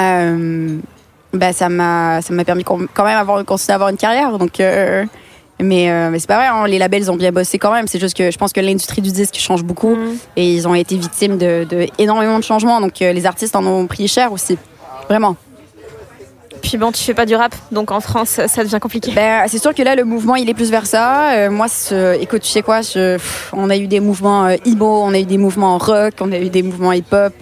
euh, 0.00 0.76
bah 1.32 1.52
ça 1.52 1.68
m'a 1.68 2.20
ça 2.22 2.32
m'a 2.34 2.44
permis 2.44 2.64
quand 2.64 2.76
même 2.78 3.16
avoir 3.16 3.44
continuer 3.44 3.72
à 3.72 3.74
avoir 3.74 3.88
une 3.90 3.96
carrière 3.96 4.36
donc 4.38 4.58
euh, 4.60 5.04
mais, 5.62 5.90
euh, 5.90 6.08
mais 6.10 6.18
c'est 6.18 6.26
pas 6.26 6.36
vrai 6.36 6.46
hein, 6.46 6.66
les 6.66 6.78
labels 6.78 7.10
ont 7.10 7.16
bien 7.16 7.30
bossé 7.32 7.58
quand 7.58 7.72
même 7.72 7.86
c'est 7.86 8.00
juste 8.00 8.16
que 8.16 8.30
je 8.30 8.38
pense 8.38 8.52
que 8.52 8.60
l'industrie 8.60 9.02
du 9.02 9.12
disque 9.12 9.36
change 9.36 9.62
beaucoup 9.62 9.94
Mm. 9.94 10.12
et 10.36 10.52
ils 10.54 10.66
ont 10.66 10.74
été 10.74 10.96
victimes 10.96 11.38
de, 11.38 11.64
de 11.68 11.86
énormément 11.98 12.38
de 12.38 12.44
changements 12.44 12.80
donc 12.80 13.00
euh, 13.02 13.12
les 13.12 13.26
artistes 13.26 13.54
en 13.54 13.64
ont 13.66 13.86
pris 13.86 14.08
cher 14.08 14.32
aussi 14.32 14.58
vraiment 15.08 15.36
Puis 16.62 16.76
bon, 16.76 16.92
tu 16.92 17.02
fais 17.02 17.14
pas 17.14 17.24
du 17.26 17.34
rap, 17.34 17.54
donc 17.72 17.90
en 17.90 18.00
France, 18.00 18.38
ça 18.46 18.62
devient 18.64 18.78
compliqué. 18.80 19.12
Ben, 19.14 19.44
c'est 19.48 19.58
sûr 19.58 19.74
que 19.74 19.82
là, 19.82 19.94
le 19.94 20.04
mouvement, 20.04 20.36
il 20.36 20.46
est 20.50 20.52
plus 20.54 20.70
vers 20.70 20.84
ça. 20.84 21.48
Moi, 21.48 21.66
écoute, 22.20 22.42
tu 22.42 22.50
sais 22.50 22.60
quoi, 22.60 22.82
je- 22.82 23.14
pff, 23.16 23.50
on 23.56 23.70
a 23.70 23.76
eu 23.78 23.86
des 23.86 23.98
mouvements 24.00 24.46
emo, 24.66 25.02
on 25.02 25.14
a 25.14 25.18
eu 25.18 25.24
des 25.24 25.38
mouvements 25.38 25.78
rock, 25.78 26.12
on 26.20 26.30
a 26.32 26.38
eu 26.38 26.50
des 26.50 26.62
mouvements 26.62 26.92
hip-hop. 26.92 27.32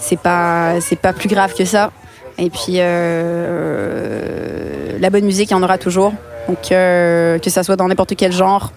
c'est 0.00 0.18
pas, 0.18 0.80
c'est 0.80 0.96
pas 0.98 1.12
plus 1.12 1.28
grave 1.28 1.54
que 1.54 1.64
ça. 1.64 1.92
Et 2.38 2.50
puis, 2.50 2.74
euh, 3.62 4.98
la 5.00 5.10
bonne 5.10 5.24
musique, 5.24 5.50
il 5.50 5.54
y 5.54 5.56
en 5.56 5.62
aura 5.62 5.78
toujours. 5.78 6.12
Donc, 6.48 6.72
euh, 6.72 7.38
que 7.38 7.50
ça 7.50 7.62
soit 7.62 7.76
dans 7.76 7.86
n'importe 7.88 8.14
quel 8.16 8.32
genre, 8.32 8.72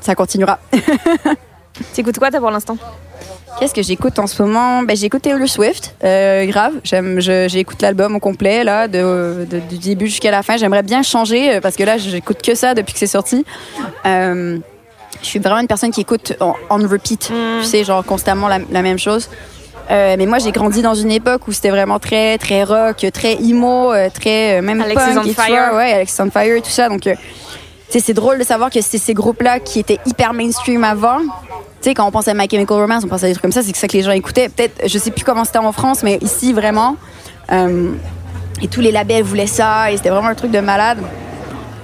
ça 0.00 0.14
continuera. 0.14 0.58
T'écoutes 1.94 2.18
quoi, 2.18 2.30
toi, 2.30 2.40
pour 2.40 2.50
l'instant? 2.50 2.76
Qu'est-ce 3.58 3.74
que 3.74 3.82
j'écoute 3.82 4.18
en 4.18 4.26
ce 4.26 4.40
moment? 4.42 4.82
Ben, 4.82 4.96
J'écoute 4.96 5.22
Taylor 5.22 5.48
Swift, 5.48 5.94
euh, 6.04 6.46
grave. 6.46 6.74
J'aime, 6.84 7.20
j'écoute 7.20 7.82
l'album 7.82 8.16
au 8.16 8.20
complet, 8.20 8.64
là, 8.64 8.88
de, 8.88 9.46
de- 9.48 9.58
du 9.58 9.78
début 9.78 10.06
jusqu'à 10.06 10.30
la 10.30 10.42
fin. 10.42 10.56
J'aimerais 10.56 10.82
bien 10.82 11.02
changer 11.02 11.60
parce 11.60 11.76
que 11.76 11.82
là, 11.84 11.98
j'écoute 11.98 12.40
que 12.42 12.54
ça 12.54 12.74
depuis 12.74 12.92
que 12.92 12.98
c'est 12.98 13.06
sorti. 13.06 13.44
Euh, 14.06 14.58
je 15.20 15.26
suis 15.26 15.38
vraiment 15.40 15.58
une 15.60 15.66
personne 15.66 15.90
qui 15.90 16.00
écoute 16.00 16.32
en, 16.40 16.54
on 16.70 16.78
repeat, 16.88 17.30
Mm. 17.30 17.60
tu 17.60 17.66
sais, 17.66 17.84
genre 17.84 18.04
constamment 18.04 18.48
la, 18.48 18.58
la 18.70 18.82
même 18.82 18.98
chose. 18.98 19.28
Euh, 19.90 20.14
mais 20.16 20.26
moi, 20.26 20.38
j'ai 20.38 20.52
grandi 20.52 20.82
dans 20.82 20.94
une 20.94 21.10
époque 21.10 21.48
où 21.48 21.52
c'était 21.52 21.70
vraiment 21.70 21.98
très, 21.98 22.38
très 22.38 22.62
rock, 22.62 23.04
très 23.12 23.34
emo, 23.42 23.92
euh, 23.92 24.08
très 24.08 24.58
euh, 24.58 24.62
même 24.62 24.80
Alexis 24.80 25.04
punk, 25.14 25.18
on 25.18 25.22
et 25.22 25.28
tu 25.28 25.34
Fire. 25.34 25.70
vois, 25.70 25.78
ouais, 25.78 25.92
Alexis 25.94 26.20
on 26.20 26.30
Fire 26.30 26.56
et 26.56 26.60
tout 26.62 26.70
ça. 26.70 26.88
Donc, 26.88 27.06
euh, 27.08 27.14
c'est 27.88 28.12
drôle 28.14 28.38
de 28.38 28.44
savoir 28.44 28.70
que 28.70 28.80
c'est 28.82 28.98
ces 28.98 29.14
groupes-là 29.14 29.58
qui 29.58 29.80
étaient 29.80 29.98
hyper 30.06 30.32
mainstream 30.32 30.84
avant. 30.84 31.18
Tu 31.18 31.26
sais, 31.88 31.94
quand 31.94 32.06
on 32.06 32.12
pense 32.12 32.28
à 32.28 32.34
My 32.34 32.46
Chemical 32.48 32.76
Romance, 32.76 33.02
on 33.04 33.08
pense 33.08 33.24
à 33.24 33.26
des 33.26 33.32
trucs 33.32 33.42
comme 33.42 33.50
ça, 33.50 33.62
c'est 33.62 33.72
que 33.72 33.78
ça 33.78 33.88
que 33.88 33.96
les 33.96 34.02
gens 34.04 34.12
écoutaient. 34.12 34.48
Peut-être, 34.48 34.86
je 34.86 34.96
sais 34.96 35.10
plus 35.10 35.24
comment 35.24 35.44
c'était 35.44 35.58
en 35.58 35.72
France, 35.72 36.04
mais 36.04 36.18
ici, 36.20 36.52
vraiment. 36.52 36.94
euh, 37.50 37.90
et 38.62 38.68
tous 38.68 38.80
les 38.82 38.92
labels 38.92 39.24
voulaient 39.24 39.46
ça, 39.48 39.90
et 39.90 39.96
c'était 39.96 40.10
vraiment 40.10 40.28
un 40.28 40.34
truc 40.34 40.50
de 40.52 40.60
malade. 40.60 40.98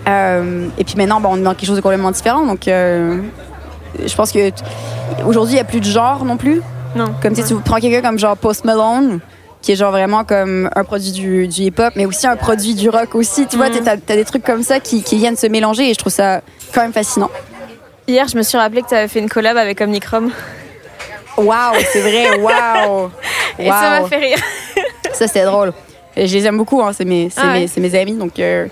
Et 0.07 0.85
puis 0.85 0.95
maintenant, 0.97 1.21
bon, 1.21 1.31
on 1.33 1.37
est 1.39 1.43
dans 1.43 1.55
quelque 1.55 1.67
chose 1.67 1.77
de 1.77 1.81
complètement 1.81 2.13
différent. 2.13 2.45
Donc, 2.47 2.61
je 2.67 4.15
pense 4.15 4.31
que 4.31 4.51
aujourd'hui, 5.27 5.55
il 5.55 5.57
n'y 5.57 5.61
a 5.61 5.65
plus 5.65 5.81
de 5.81 5.87
genre 5.87 6.25
non 6.25 6.37
plus. 6.37 6.61
Non. 6.95 7.15
Comme 7.23 7.35
tu 7.35 7.43
sais, 7.43 7.49
tu 7.49 7.55
prends 7.57 7.77
quelqu'un 7.81 8.03
comme 8.03 8.19
genre 8.19 8.37
Post 8.37 8.65
Malone, 8.65 9.21
qui 9.63 9.73
est 9.73 9.77
genre 9.77 9.91
vraiment 9.91 10.25
comme 10.25 10.71
un 10.75 10.85
produit 10.85 11.13
du, 11.13 11.49
du 11.49 11.63
hip-hop, 11.63 11.93
mais 11.97 12.07
aussi 12.07 12.27
un 12.27 12.37
produit 12.37 12.75
du 12.75 12.89
rock 12.89 13.15
aussi. 13.15 13.47
Tu 13.47 13.57
vois, 13.57 13.69
Mhm. 13.69 13.83
t'as 13.85 13.93
as 13.93 14.17
des 14.17 14.25
trucs 14.25 14.45
comme 14.45 14.63
ça 14.63 14.81
qui, 14.81 15.03
qui 15.03 15.17
viennent 15.17 15.37
se 15.37 15.47
mélanger 15.47 15.91
et 15.91 15.95
je 15.95 15.99
trouve 15.99 16.13
ça 16.13 16.41
quand 16.73 16.83
même 16.83 16.93
fascinant. 16.93 17.31
Hier, 18.09 18.27
je 18.29 18.37
me 18.37 18.43
suis 18.43 18.57
rappelé 18.57 18.83
que 18.83 18.89
t'avais 18.89 19.09
fait 19.09 19.19
une 19.19 19.29
collab 19.29 19.57
avec 19.57 19.81
Omnicrom. 19.81 20.31
Waouh, 21.37 21.75
c'est 21.93 22.01
vrai, 22.01 22.39
waouh! 22.41 23.11
Et 23.59 23.69
ça 23.69 24.01
m'a 24.01 24.09
fait 24.09 24.17
rire. 24.17 24.39
Ça, 25.13 25.27
c'est 25.27 25.45
drôle. 25.45 25.73
Et 26.17 26.27
je 26.27 26.35
les 26.35 26.47
aime 26.47 26.57
beaucoup, 26.57 26.81
hein, 26.83 26.93
c'est 26.97 27.05
mes, 27.05 27.29
Ah 27.37 27.53
ouais. 27.53 27.67
mes, 27.77 27.83
mes 27.89 27.99
amis, 27.99 28.15
donc 28.15 28.39
euh, 28.39 28.67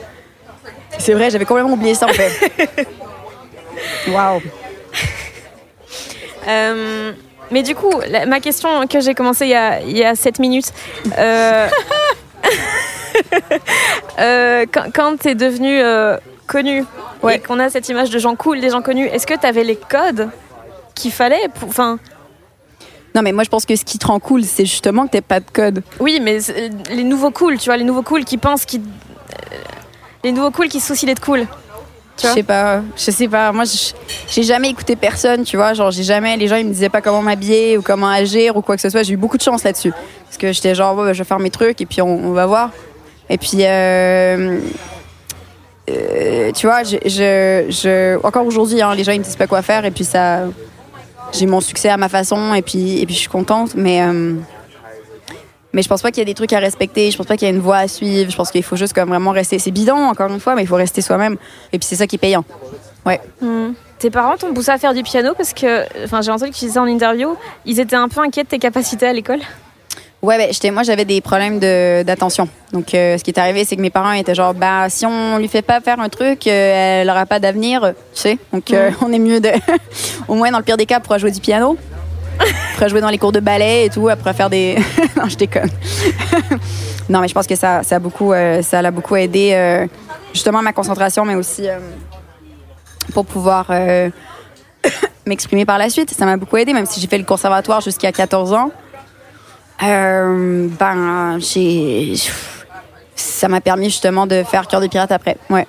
c'est 0.98 1.12
vrai, 1.12 1.28
j'avais 1.30 1.44
complètement 1.44 1.72
oublié 1.74 1.94
ça 1.94 2.06
en 2.06 2.12
fait. 2.12 2.86
Waouh! 4.08 4.40
Mais 7.50 7.62
du 7.62 7.74
coup, 7.74 7.92
la- 8.08 8.26
ma 8.26 8.40
question 8.40 8.86
que 8.86 9.00
j'ai 9.00 9.14
commencée 9.14 9.44
il 9.46 9.50
y 9.50 9.54
a, 9.54 9.80
il 9.80 9.96
y 9.96 10.04
a 10.04 10.14
7 10.14 10.38
minutes. 10.38 10.72
euh, 11.18 11.68
euh, 14.18 14.66
quand 14.72 14.84
quand 14.94 15.16
t'es 15.18 15.34
devenu 15.34 15.80
euh, 15.80 16.16
connu 16.46 16.84
Ouais. 17.22 17.36
et 17.36 17.38
qu'on 17.38 17.58
a 17.58 17.70
cette 17.70 17.88
image 17.88 18.10
de 18.10 18.18
gens 18.18 18.36
cool, 18.36 18.60
des 18.60 18.68
gens 18.70 18.82
connus, 18.82 19.06
est-ce 19.06 19.26
que 19.26 19.32
t'avais 19.34 19.64
les 19.64 19.76
codes 19.76 20.28
qu'il 20.94 21.10
fallait 21.12 21.48
pour. 21.58 21.68
Enfin, 21.70 21.98
Non, 23.14 23.22
mais 23.22 23.32
moi 23.32 23.44
je 23.44 23.48
pense 23.48 23.64
que 23.64 23.74
ce 23.76 23.84
qui 23.84 23.98
te 23.98 24.06
rend 24.06 24.20
cool, 24.20 24.44
c'est 24.44 24.66
justement 24.66 25.06
que 25.06 25.12
t'aies 25.12 25.20
pas 25.22 25.40
de 25.40 25.46
code. 25.50 25.82
oui, 26.00 26.18
mais 26.20 26.38
les 26.90 27.04
nouveaux 27.04 27.30
cool, 27.30 27.56
tu 27.58 27.66
vois, 27.66 27.76
les 27.78 27.84
nouveaux 27.84 28.02
cool 28.02 28.24
qui 28.24 28.36
pensent 28.36 28.66
qu'ils. 28.66 28.82
euh, 28.82 29.56
Les 30.22 30.32
nouveaux 30.32 30.50
cool 30.50 30.68
qui 30.68 30.80
se 30.80 30.88
soucient 30.88 31.06
d'être 31.06 31.24
cool. 31.24 31.46
Je 32.22 32.28
sais 32.28 32.42
pas, 32.44 32.82
je 32.96 33.10
sais 33.10 33.28
pas. 33.28 33.50
Moi, 33.52 33.64
j'ai 34.30 34.42
jamais 34.44 34.70
écouté 34.70 34.94
personne, 34.96 35.42
tu 35.44 35.56
vois. 35.56 35.74
Genre, 35.74 35.90
j'ai 35.90 36.04
jamais, 36.04 36.36
les 36.36 36.46
gens, 36.48 36.56
ils 36.56 36.66
me 36.66 36.72
disaient 36.72 36.88
pas 36.88 37.00
comment 37.00 37.22
m'habiller 37.22 37.76
ou 37.76 37.82
comment 37.82 38.08
agir 38.08 38.56
ou 38.56 38.62
quoi 38.62 38.76
que 38.76 38.82
ce 38.82 38.88
soit. 38.88 39.02
J'ai 39.02 39.14
eu 39.14 39.16
beaucoup 39.16 39.36
de 39.36 39.42
chance 39.42 39.64
là-dessus. 39.64 39.92
Parce 40.24 40.36
que 40.38 40.52
j'étais 40.52 40.74
genre, 40.74 40.94
bah, 40.94 41.12
je 41.12 41.18
vais 41.18 41.24
faire 41.24 41.40
mes 41.40 41.50
trucs 41.50 41.80
et 41.80 41.86
puis 41.86 42.00
on, 42.02 42.08
on 42.28 42.32
va 42.32 42.46
voir. 42.46 42.70
Et 43.28 43.36
puis, 43.36 43.58
euh, 43.60 44.58
euh, 45.90 46.52
tu 46.52 46.66
vois, 46.66 46.82
je, 46.84 46.96
je, 47.04 47.66
je- 47.68 48.24
encore 48.24 48.46
aujourd'hui, 48.46 48.80
hein, 48.80 48.94
les 48.94 49.04
gens, 49.04 49.12
ils 49.12 49.18
me 49.18 49.24
disent 49.24 49.36
pas 49.36 49.46
quoi 49.46 49.62
faire 49.62 49.84
et 49.84 49.90
puis 49.90 50.04
ça, 50.04 50.40
j'ai 51.32 51.46
mon 51.46 51.60
succès 51.60 51.88
à 51.88 51.96
ma 51.96 52.08
façon 52.08 52.54
et 52.54 52.62
puis, 52.62 53.00
et 53.00 53.06
puis 53.06 53.14
je 53.14 53.20
suis 53.20 53.28
contente. 53.28 53.74
Mais, 53.74 54.02
euh, 54.02 54.34
mais 55.74 55.82
je 55.82 55.88
pense 55.88 56.00
pas 56.00 56.10
qu'il 56.10 56.18
y 56.18 56.22
a 56.22 56.24
des 56.24 56.34
trucs 56.34 56.52
à 56.52 56.60
respecter. 56.60 57.10
Je 57.10 57.16
pense 57.16 57.26
pas 57.26 57.36
qu'il 57.36 57.46
y 57.46 57.50
a 57.50 57.54
une 57.54 57.60
voie 57.60 57.78
à 57.78 57.88
suivre. 57.88 58.30
Je 58.30 58.36
pense 58.36 58.50
qu'il 58.50 58.62
faut 58.62 58.76
juste 58.76 58.94
comme 58.94 59.08
vraiment 59.08 59.32
rester. 59.32 59.58
C'est 59.58 59.72
bidon, 59.72 59.96
encore 59.96 60.30
une 60.30 60.40
fois, 60.40 60.54
mais 60.54 60.62
il 60.62 60.68
faut 60.68 60.76
rester 60.76 61.02
soi-même. 61.02 61.36
Et 61.72 61.78
puis 61.78 61.86
c'est 61.86 61.96
ça 61.96 62.06
qui 62.06 62.16
est 62.16 62.18
payant. 62.18 62.44
Ouais. 63.04 63.20
Hmm. 63.40 63.72
Tes 63.98 64.10
parents 64.10 64.36
t'ont 64.36 64.54
poussé 64.54 64.70
à 64.70 64.78
faire 64.78 64.94
du 64.94 65.02
piano 65.02 65.34
parce 65.36 65.52
que, 65.52 65.82
enfin, 66.04 66.22
j'ai 66.22 66.30
entendu 66.30 66.52
que 66.52 66.56
tu 66.56 66.64
disais 66.66 66.78
en 66.78 66.86
interview, 66.86 67.36
ils 67.66 67.80
étaient 67.80 67.96
un 67.96 68.08
peu 68.08 68.20
inquiets 68.20 68.44
de 68.44 68.48
tes 68.48 68.58
capacités 68.58 69.06
à 69.06 69.12
l'école. 69.12 69.40
Ouais, 70.22 70.38
ben, 70.38 70.48
j'étais, 70.50 70.70
moi, 70.70 70.84
j'avais 70.84 71.04
des 71.04 71.20
problèmes 71.20 71.58
de, 71.58 72.02
d'attention. 72.02 72.48
Donc, 72.72 72.94
euh, 72.94 73.18
ce 73.18 73.24
qui 73.24 73.30
est 73.30 73.38
arrivé, 73.38 73.64
c'est 73.64 73.76
que 73.76 73.82
mes 73.82 73.90
parents 73.90 74.12
étaient 74.12 74.34
genre, 74.34 74.54
bah, 74.54 74.88
si 74.88 75.04
on 75.04 75.36
lui 75.36 75.48
fait 75.48 75.60
pas 75.60 75.80
faire 75.80 76.00
un 76.00 76.08
truc, 76.08 76.46
euh, 76.46 77.02
elle 77.02 77.10
aura 77.10 77.26
pas 77.26 77.40
d'avenir, 77.40 77.92
tu 78.14 78.20
sais. 78.20 78.38
Donc, 78.52 78.72
euh, 78.72 78.90
on 79.02 79.12
est 79.12 79.18
mieux 79.18 79.40
de, 79.40 79.50
au 80.28 80.34
moins 80.34 80.50
dans 80.50 80.58
le 80.58 80.64
pire 80.64 80.78
des 80.78 80.86
cas, 80.86 81.00
pourra 81.00 81.18
jouer 81.18 81.30
du 81.30 81.40
piano. 81.40 81.76
Pourra 82.74 82.88
jouer 82.88 83.00
dans 83.00 83.08
les 83.08 83.18
cours 83.18 83.32
de 83.32 83.40
ballet 83.40 83.86
et 83.86 83.90
tout, 83.90 84.08
pourra 84.18 84.32
faire 84.32 84.50
des. 84.50 84.76
non, 85.16 85.28
je 85.28 85.36
déconne. 85.36 85.70
non, 87.08 87.20
mais 87.20 87.28
je 87.28 87.34
pense 87.34 87.46
que 87.46 87.54
ça, 87.54 87.82
ça 87.82 87.96
a 87.96 87.98
beaucoup, 87.98 88.32
euh, 88.32 88.62
ça 88.62 88.82
l'a 88.82 88.90
beaucoup 88.90 89.16
aidé, 89.16 89.52
euh, 89.54 89.86
justement, 90.32 90.62
ma 90.62 90.72
concentration, 90.72 91.24
mais 91.24 91.34
aussi 91.34 91.68
euh, 91.68 91.78
pour 93.12 93.26
pouvoir 93.26 93.70
m'exprimer 95.26 95.64
par 95.64 95.78
la 95.78 95.88
suite. 95.88 96.10
Ça 96.10 96.26
m'a 96.26 96.36
beaucoup 96.36 96.56
aidé, 96.56 96.72
même 96.72 96.86
si 96.86 97.00
j'ai 97.00 97.06
fait 97.06 97.18
le 97.18 97.24
conservatoire 97.24 97.80
jusqu'à 97.80 98.12
14 98.12 98.52
ans. 98.52 98.70
Ben, 99.80 101.38
j'ai. 101.38 102.14
Ça 103.16 103.46
m'a 103.46 103.60
permis 103.60 103.86
justement 103.86 104.26
de 104.26 104.42
faire 104.42 104.66
cœur 104.66 104.80
de 104.80 104.88
pirate 104.88 105.12
après. 105.12 105.36
Ouais. 105.48 105.66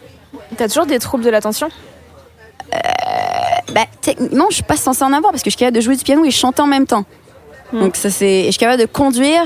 T'as 0.58 0.68
toujours 0.68 0.86
des 0.86 0.98
troubles 1.00 1.24
de 1.24 1.30
l'attention? 1.30 1.70
Ben, 3.74 3.86
techniquement, 4.02 4.46
je 4.50 4.56
suis 4.56 4.64
pas 4.64 4.78
censée 4.78 5.04
en 5.04 5.12
avoir 5.14 5.32
parce 5.32 5.44
que 5.44 5.50
je 5.50 5.56
suis 5.56 5.60
capable 5.60 5.76
de 5.78 5.82
jouer 5.82 5.96
du 5.96 6.04
piano 6.04 6.24
et 6.26 6.32
chanter 6.32 6.62
en 6.62 6.68
même 6.68 6.86
temps. 6.86 7.06
Hmm. 7.74 7.80
Donc, 7.82 7.96
ça, 7.96 8.10
c'est. 8.10 8.44
Je 8.46 8.52
suis 8.52 8.60
capable 8.60 8.82
de 8.82 8.86
conduire 8.88 9.44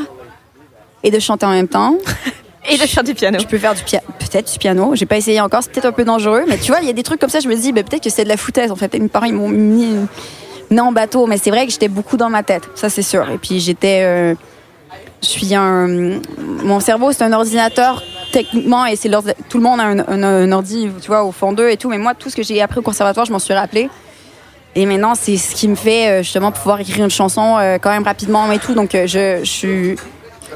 et 1.03 1.11
de 1.11 1.19
chanter 1.19 1.45
en 1.45 1.51
même 1.51 1.67
temps. 1.69 1.95
et 2.69 2.75
de 2.77 2.81
faire 2.83 3.03
du 3.03 3.13
piano. 3.15 3.39
Je 3.39 3.47
peux 3.47 3.57
faire 3.57 3.73
du 3.73 3.83
piano, 3.83 4.05
peut-être 4.19 4.51
du 4.51 4.59
piano. 4.59 4.91
J'ai 4.95 5.05
pas 5.05 5.17
essayé 5.17 5.39
encore, 5.41 5.63
c'est 5.63 5.71
peut-être 5.71 5.85
un 5.85 5.91
peu 5.93 6.03
dangereux. 6.03 6.43
Mais 6.47 6.57
tu 6.57 6.71
vois, 6.71 6.81
il 6.81 6.87
y 6.87 6.89
a 6.89 6.93
des 6.93 7.03
trucs 7.03 7.19
comme 7.21 7.29
ça, 7.29 7.39
je 7.39 7.47
me 7.47 7.55
dis, 7.55 7.71
ben, 7.71 7.83
peut-être 7.83 8.03
que 8.03 8.09
c'est 8.09 8.25
de 8.25 8.29
la 8.29 8.37
foutaise 8.37 8.71
en 8.71 8.75
fait. 8.75 8.93
Mes 8.93 9.07
parents, 9.07 9.25
ils 9.25 9.33
m'ont 9.33 9.47
mis 9.47 9.95
mis 10.69 10.79
en 10.81 10.91
bateau. 10.91 11.25
Mais 11.25 11.37
c'est 11.37 11.49
vrai 11.49 11.65
que 11.65 11.71
j'étais 11.71 11.87
beaucoup 11.87 12.17
dans 12.17 12.29
ma 12.29 12.43
tête, 12.43 12.69
ça 12.75 12.89
c'est 12.89 13.01
sûr. 13.01 13.27
Et 13.31 13.37
puis 13.37 13.59
j'étais. 13.61 14.01
euh, 14.03 14.35
je 15.23 15.27
suis 15.27 15.55
un. 15.55 15.87
Mon 16.63 16.79
cerveau, 16.81 17.11
c'est 17.13 17.23
un 17.23 17.33
ordinateur 17.33 18.03
techniquement, 18.31 18.85
et 18.85 18.95
c'est 18.95 19.09
tout 19.49 19.57
le 19.57 19.63
monde 19.63 19.79
a 19.79 19.83
un, 19.85 19.99
un- 19.99 20.23
un 20.23 20.51
ordi, 20.51 20.87
tu 21.01 21.07
vois, 21.07 21.23
au 21.23 21.31
fond 21.31 21.51
d'eux 21.53 21.69
et 21.69 21.77
tout. 21.77 21.89
Mais 21.89 21.97
moi, 21.97 22.13
tout 22.13 22.29
ce 22.29 22.35
que 22.35 22.43
j'ai 22.43 22.61
appris 22.61 22.79
au 22.79 22.83
conservatoire, 22.83 23.25
je 23.25 23.31
m'en 23.31 23.39
suis 23.39 23.53
rappelé. 23.53 23.89
Et 24.75 24.85
maintenant, 24.85 25.15
c'est 25.15 25.37
ce 25.37 25.55
qui 25.55 25.67
me 25.67 25.75
fait 25.75 26.07
euh, 26.09 26.23
justement 26.23 26.51
pouvoir 26.51 26.79
écrire 26.79 27.03
une 27.03 27.09
chanson 27.09 27.57
euh, 27.57 27.77
quand 27.81 27.89
même 27.89 28.03
rapidement 28.03 28.51
et 28.51 28.59
tout. 28.59 28.73
Donc, 28.75 28.93
euh, 28.93 29.07
je, 29.07 29.39
je 29.39 29.49
suis. 29.49 29.95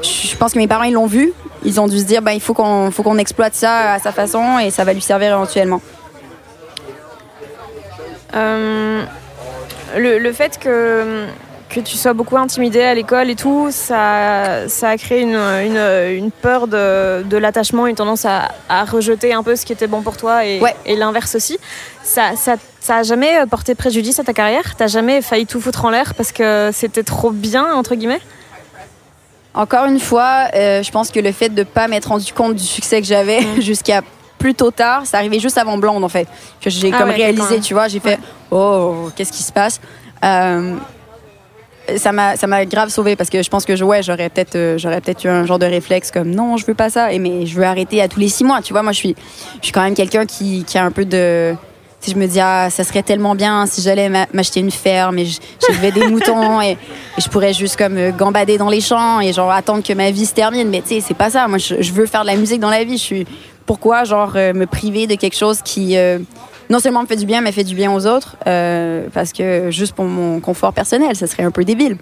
Je 0.02 0.36
pense 0.36 0.52
que 0.52 0.58
mes 0.58 0.68
parents, 0.68 0.84
ils 0.84 0.92
l'ont 0.92 1.06
vu. 1.06 1.32
Ils 1.64 1.80
ont 1.80 1.88
dû 1.88 1.98
se 1.98 2.04
dire, 2.04 2.22
ben, 2.22 2.32
il 2.32 2.40
faut 2.40 2.54
qu'on 2.54 2.90
faut 2.90 3.02
qu'on 3.02 3.18
exploite 3.18 3.54
ça 3.54 3.92
à 3.92 3.98
sa 3.98 4.12
façon 4.12 4.58
et 4.58 4.70
ça 4.70 4.84
va 4.84 4.92
lui 4.92 5.00
servir 5.00 5.32
éventuellement. 5.32 5.80
Le, 8.32 10.18
le 10.18 10.32
fait 10.32 10.58
que, 10.58 11.26
que 11.68 11.80
tu 11.80 11.96
sois 11.96 12.12
beaucoup 12.12 12.36
intimidée 12.36 12.82
à 12.82 12.94
l'école 12.94 13.30
et 13.30 13.34
tout, 13.34 13.68
ça, 13.70 14.68
ça 14.68 14.90
a 14.90 14.96
créé 14.96 15.22
une, 15.22 15.34
une, 15.34 16.14
une 16.16 16.30
peur 16.30 16.66
de, 16.68 17.22
de 17.22 17.36
l'attachement, 17.36 17.86
une 17.86 17.96
tendance 17.96 18.24
à, 18.24 18.48
à 18.68 18.84
rejeter 18.84 19.32
un 19.32 19.42
peu 19.42 19.56
ce 19.56 19.64
qui 19.66 19.72
était 19.72 19.86
bon 19.88 20.02
pour 20.02 20.16
toi 20.16 20.44
et, 20.44 20.60
Ouais. 20.60 20.74
et 20.86 20.94
l'inverse 20.94 21.34
aussi. 21.34 21.58
Ça, 22.02 22.36
ça, 22.36 22.54
ça 22.80 22.98
a 22.98 23.02
jamais 23.02 23.44
porté 23.50 23.74
préjudice 23.74 24.20
à 24.20 24.24
ta 24.24 24.32
carrière? 24.32 24.76
T'as 24.76 24.86
jamais 24.86 25.20
failli 25.22 25.46
tout 25.46 25.60
foutre 25.60 25.84
en 25.84 25.90
l'air 25.90 26.14
parce 26.14 26.30
que 26.32 26.70
c'était 26.72 27.02
trop 27.02 27.30
bien, 27.30 27.74
entre 27.74 27.94
guillemets? 27.96 28.20
Encore 29.54 29.84
une 29.86 30.00
fois, 30.00 30.48
euh, 30.54 30.82
je 30.82 30.90
pense 30.90 31.10
que 31.10 31.20
le 31.20 31.30
fait 31.32 31.48
de 31.48 31.62
pas 31.62 31.86
m'être 31.88 32.06
rendu 32.08 32.32
compte 32.32 32.54
du 32.56 32.64
succès 32.64 33.00
que 33.00 33.06
j'avais 33.06 33.40
jusqu'à 33.60 34.02
plus 34.38 34.54
tôt 34.54 34.70
tard, 34.70 35.06
ça 35.06 35.18
arrivait 35.18 35.38
juste 35.38 35.56
avant 35.58 35.78
Blonde 35.78 36.04
en 36.04 36.08
fait, 36.08 36.28
que 36.60 36.68
j'ai 36.70 36.90
Ah 36.92 36.98
comme 36.98 37.08
ouais, 37.08 37.14
réalisé, 37.14 37.60
tu 37.60 37.72
vois, 37.72 37.88
j'ai 37.88 38.00
fait 38.00 38.18
oh 38.50 39.10
qu'est-ce 39.16 39.32
qui 39.32 39.42
se 39.42 39.52
passe? 39.52 39.80
Euh, 40.24 40.74
ça 41.96 42.12
m'a 42.12 42.36
ça 42.36 42.46
m'a 42.46 42.64
grave 42.64 42.88
sauvé 42.88 43.16
parce 43.16 43.30
que 43.30 43.42
je 43.42 43.50
pense 43.50 43.64
que 43.64 43.76
je, 43.76 43.84
ouais 43.84 44.02
j'aurais 44.02 44.28
peut-être 44.30 44.56
euh, 44.56 44.78
j'aurais 44.78 45.00
peut-être 45.00 45.24
eu 45.24 45.28
un 45.28 45.44
genre 45.44 45.58
de 45.58 45.66
réflexe 45.66 46.10
comme 46.10 46.30
non 46.30 46.56
je 46.56 46.66
veux 46.66 46.74
pas 46.74 46.90
ça. 46.90 47.12
Et 47.12 47.18
mais 47.18 47.46
je 47.46 47.56
veux 47.56 47.64
arrêter 47.64 48.00
à 48.00 48.08
tous 48.08 48.20
les 48.20 48.28
six 48.28 48.44
mois 48.44 48.62
tu 48.62 48.72
vois. 48.72 48.82
Moi 48.82 48.92
je 48.92 48.98
suis 48.98 49.16
je 49.60 49.64
suis 49.64 49.72
quand 49.72 49.82
même 49.82 49.94
quelqu'un 49.94 50.26
qui, 50.26 50.64
qui 50.64 50.78
a 50.78 50.84
un 50.84 50.90
peu 50.90 51.04
de 51.04 51.54
si 52.00 52.10
je 52.10 52.16
me 52.16 52.26
dis 52.26 52.40
ah 52.40 52.68
ça 52.70 52.84
serait 52.84 53.02
tellement 53.02 53.34
bien 53.34 53.66
si 53.66 53.82
j'allais 53.82 54.08
m'acheter 54.32 54.60
une 54.60 54.70
ferme 54.70 55.18
et 55.18 55.26
j'élevais 55.26 55.92
des 55.92 56.06
moutons 56.08 56.60
et, 56.60 56.76
je 57.18 57.28
pourrais 57.28 57.52
juste 57.52 57.76
comme 57.76 57.96
euh, 57.96 58.10
gambader 58.10 58.58
dans 58.58 58.70
les 58.70 58.80
champs 58.80 59.20
et 59.20 59.32
genre 59.32 59.50
attendre 59.50 59.82
que 59.82 59.92
ma 59.92 60.10
vie 60.10 60.26
se 60.26 60.34
termine. 60.34 60.68
Mais 60.68 60.80
tu 60.80 60.88
sais 60.88 61.00
c'est 61.00 61.14
pas 61.14 61.30
ça. 61.30 61.48
Moi 61.48 61.58
je, 61.58 61.92
veux 61.92 62.06
faire 62.06 62.22
de 62.22 62.28
la 62.28 62.36
musique 62.36 62.60
dans 62.60 62.70
la 62.70 62.84
vie. 62.84 62.96
Je 62.96 63.02
suis 63.02 63.26
pourquoi 63.66 64.04
genre 64.04 64.32
euh, 64.36 64.52
me 64.52 64.66
priver 64.66 65.06
de 65.06 65.16
quelque 65.16 65.36
chose 65.36 65.60
qui 65.62 65.96
non 66.70 66.78
seulement 66.78 67.02
me 67.02 67.06
fait 67.06 67.16
du 67.16 67.26
bien, 67.26 67.40
mais 67.40 67.52
fait 67.52 67.64
du 67.64 67.74
bien 67.74 67.92
aux 67.92 68.06
autres, 68.06 68.36
euh, 68.46 69.06
parce 69.12 69.32
que 69.32 69.70
juste 69.70 69.94
pour 69.94 70.04
mon 70.04 70.40
confort 70.40 70.72
personnel, 70.72 71.16
ça 71.16 71.26
serait 71.26 71.42
un 71.42 71.50
peu 71.50 71.64
débile. 71.64 71.96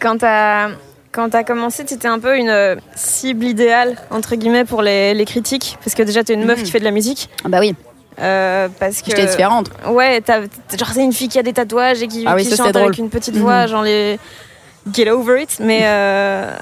quand 0.00 0.18
tu 0.18 0.24
as, 0.24 0.70
quand 1.10 1.34
as 1.34 1.44
commencé, 1.44 1.84
tu 1.84 1.94
étais 1.94 2.08
un 2.08 2.18
peu 2.18 2.36
une 2.36 2.76
cible 2.94 3.44
idéale, 3.44 3.96
entre 4.10 4.36
guillemets, 4.36 4.64
pour 4.64 4.82
les, 4.82 5.14
les 5.14 5.24
critiques, 5.24 5.78
parce 5.84 5.94
que 5.94 6.02
déjà, 6.02 6.24
tu 6.24 6.32
es 6.32 6.34
une 6.34 6.44
meuf 6.44 6.58
mhm. 6.58 6.64
qui 6.64 6.70
fait 6.70 6.80
de 6.80 6.84
la 6.84 6.90
musique. 6.90 7.28
Ah 7.44 7.48
bah 7.48 7.58
oui. 7.60 7.74
Euh, 8.20 8.68
parce 8.78 9.00
que 9.00 9.10
j'étais 9.10 9.26
différente. 9.26 9.70
Ouais, 9.88 10.22
genre 10.26 10.90
c'est 10.92 11.02
une 11.02 11.12
fille 11.12 11.28
qui 11.28 11.38
a 11.38 11.42
des 11.42 11.54
tatouages 11.54 12.02
et 12.02 12.08
qui, 12.08 12.24
ah 12.26 12.36
chante 12.38 12.76
avec 12.76 12.98
une 12.98 13.08
petite 13.08 13.36
voix, 13.36 13.62
mhm. 13.62 13.68
genre 13.68 13.82
les 13.82 14.18
Get 14.90 15.10
Over 15.10 15.42
It. 15.42 15.58
Mais 15.60 15.80
euh, 15.84 16.52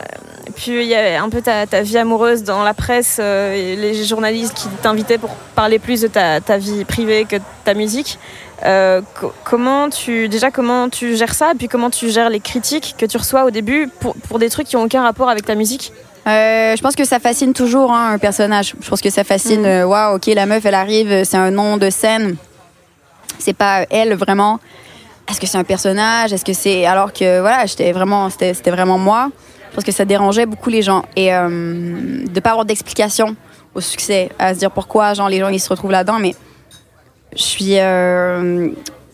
puis 0.57 0.73
il 0.83 0.89
y 0.89 0.95
avait 0.95 1.17
un 1.17 1.29
peu 1.29 1.41
ta, 1.41 1.65
vie 1.83 1.99
amoureuse 1.99 2.43
dans 2.43 2.63
la 2.63 2.75
presse 2.75 3.19
euh, 3.21 3.55
et 3.55 3.77
les 3.77 4.05
journalistes 4.05 4.55
qui 4.55 4.69
t'invitaient 4.83 5.19
pour 5.19 5.31
parler 5.55 5.79
plus 5.79 6.03
de 6.03 6.09
ta, 6.09 6.41
vie 6.59 6.85
privée 6.85 7.25
que 7.25 7.37
de 7.37 7.43
ta 7.65 7.75
musique. 7.75 8.19
Euh, 8.67 9.01
comment 9.45 9.89
tu 9.89 10.29
déjà 10.29 10.51
comment 10.51 10.91
tu 10.91 11.17
gères 11.17 11.33
ça 11.33 11.53
et 11.53 11.55
puis 11.55 11.67
comment 11.67 11.89
tu 11.89 12.11
gères 12.11 12.29
les 12.29 12.41
critiques 12.41 12.95
que 12.99 13.07
tu 13.07 13.17
reçois 13.17 13.45
au 13.45 13.51
début 13.51 13.89
pour, 14.01 14.15
pour 14.15 14.39
des 14.39 14.51
trucs 14.51 14.67
qui 14.67 14.77
ont 14.77 14.83
aucun 14.83 15.03
rapport 15.03 15.31
avec 15.31 15.47
ta 15.47 15.55
musique? 15.55 15.93
Je 16.27 16.81
pense 16.81 16.95
que 16.95 17.05
ça 17.05 17.19
fascine 17.19 17.53
toujours 17.55 17.91
hein, 17.91 18.13
un 18.13 18.19
personnage. 18.19 18.75
Je 18.81 18.89
pense 18.89 19.01
que 19.01 19.11
ça 19.11 19.25
fascine. 19.25 19.63
Mm. 19.63 19.89
Waouh, 19.89 20.17
ok, 20.17 20.27
la 20.27 20.47
meuf, 20.47 20.65
elle 20.65 20.75
arrive, 20.75 21.25
c'est 21.25 21.37
un 21.37 21.51
nom 21.51 21.77
de 21.77 21.91
scène. 21.91 22.37
C'est 23.39 23.55
pas 23.55 23.87
elle 23.91 24.15
vraiment 24.15 24.61
est-ce 25.31 25.41
que 25.41 25.47
c'est 25.47 25.59
un 25.59 25.65
personnage? 25.65 26.33
Est-ce 26.33 26.45
que 26.45 26.53
c'est 26.53 26.85
alors 26.87 27.13
que 27.13 27.41
voilà, 27.41 27.67
j'étais 27.67 27.93
vraiment, 27.93 28.29
c'était 28.31 28.71
vraiment 28.71 28.99
moi. 28.99 29.31
Je 29.71 29.77
pense 29.77 29.85
que 29.85 29.93
ça 29.93 30.05
dérangeait 30.05 30.47
beaucoup 30.47 30.71
les 30.71 30.83
gens 30.83 31.05
et 31.15 31.33
euh, 31.33 31.49
de 32.27 32.41
pas 32.41 32.51
avoir 32.51 32.65
d'explication 32.65 33.37
au 33.75 33.81
succès, 33.81 34.31
à 34.39 34.53
se 34.53 34.59
dire 34.59 34.73
pourquoi 34.73 35.15
genre 35.15 35.29
les 35.29 35.39
gens 35.39 35.49
ils 35.49 35.61
se 35.61 35.69
retrouvent 35.69 35.93
là-dedans. 35.93 36.19
Mais 36.19 36.35
je 37.37 37.43
suis 37.43 37.79
euh, 37.79 38.69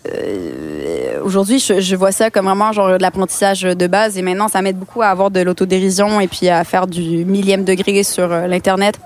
euh, 0.08 1.20
aujourd'hui, 1.22 1.58
je, 1.58 1.96
vois 1.96 2.12
ça 2.12 2.30
comme 2.30 2.46
vraiment 2.46 2.72
genre 2.72 2.92
de 2.92 3.02
l'apprentissage 3.02 3.62
de 3.62 3.86
base 3.86 4.16
et 4.16 4.22
maintenant 4.22 4.48
ça 4.48 4.62
m'aide 4.62 4.78
beaucoup 4.78 5.02
à 5.02 5.08
avoir 5.08 5.30
de 5.30 5.40
l'autodérision 5.40 6.20
et 6.20 6.28
puis 6.28 6.48
à 6.48 6.64
faire 6.64 6.86
du 6.86 7.26
millième 7.26 7.64
degré 7.64 8.02
sur 8.02 8.28
l'internet 8.28 8.98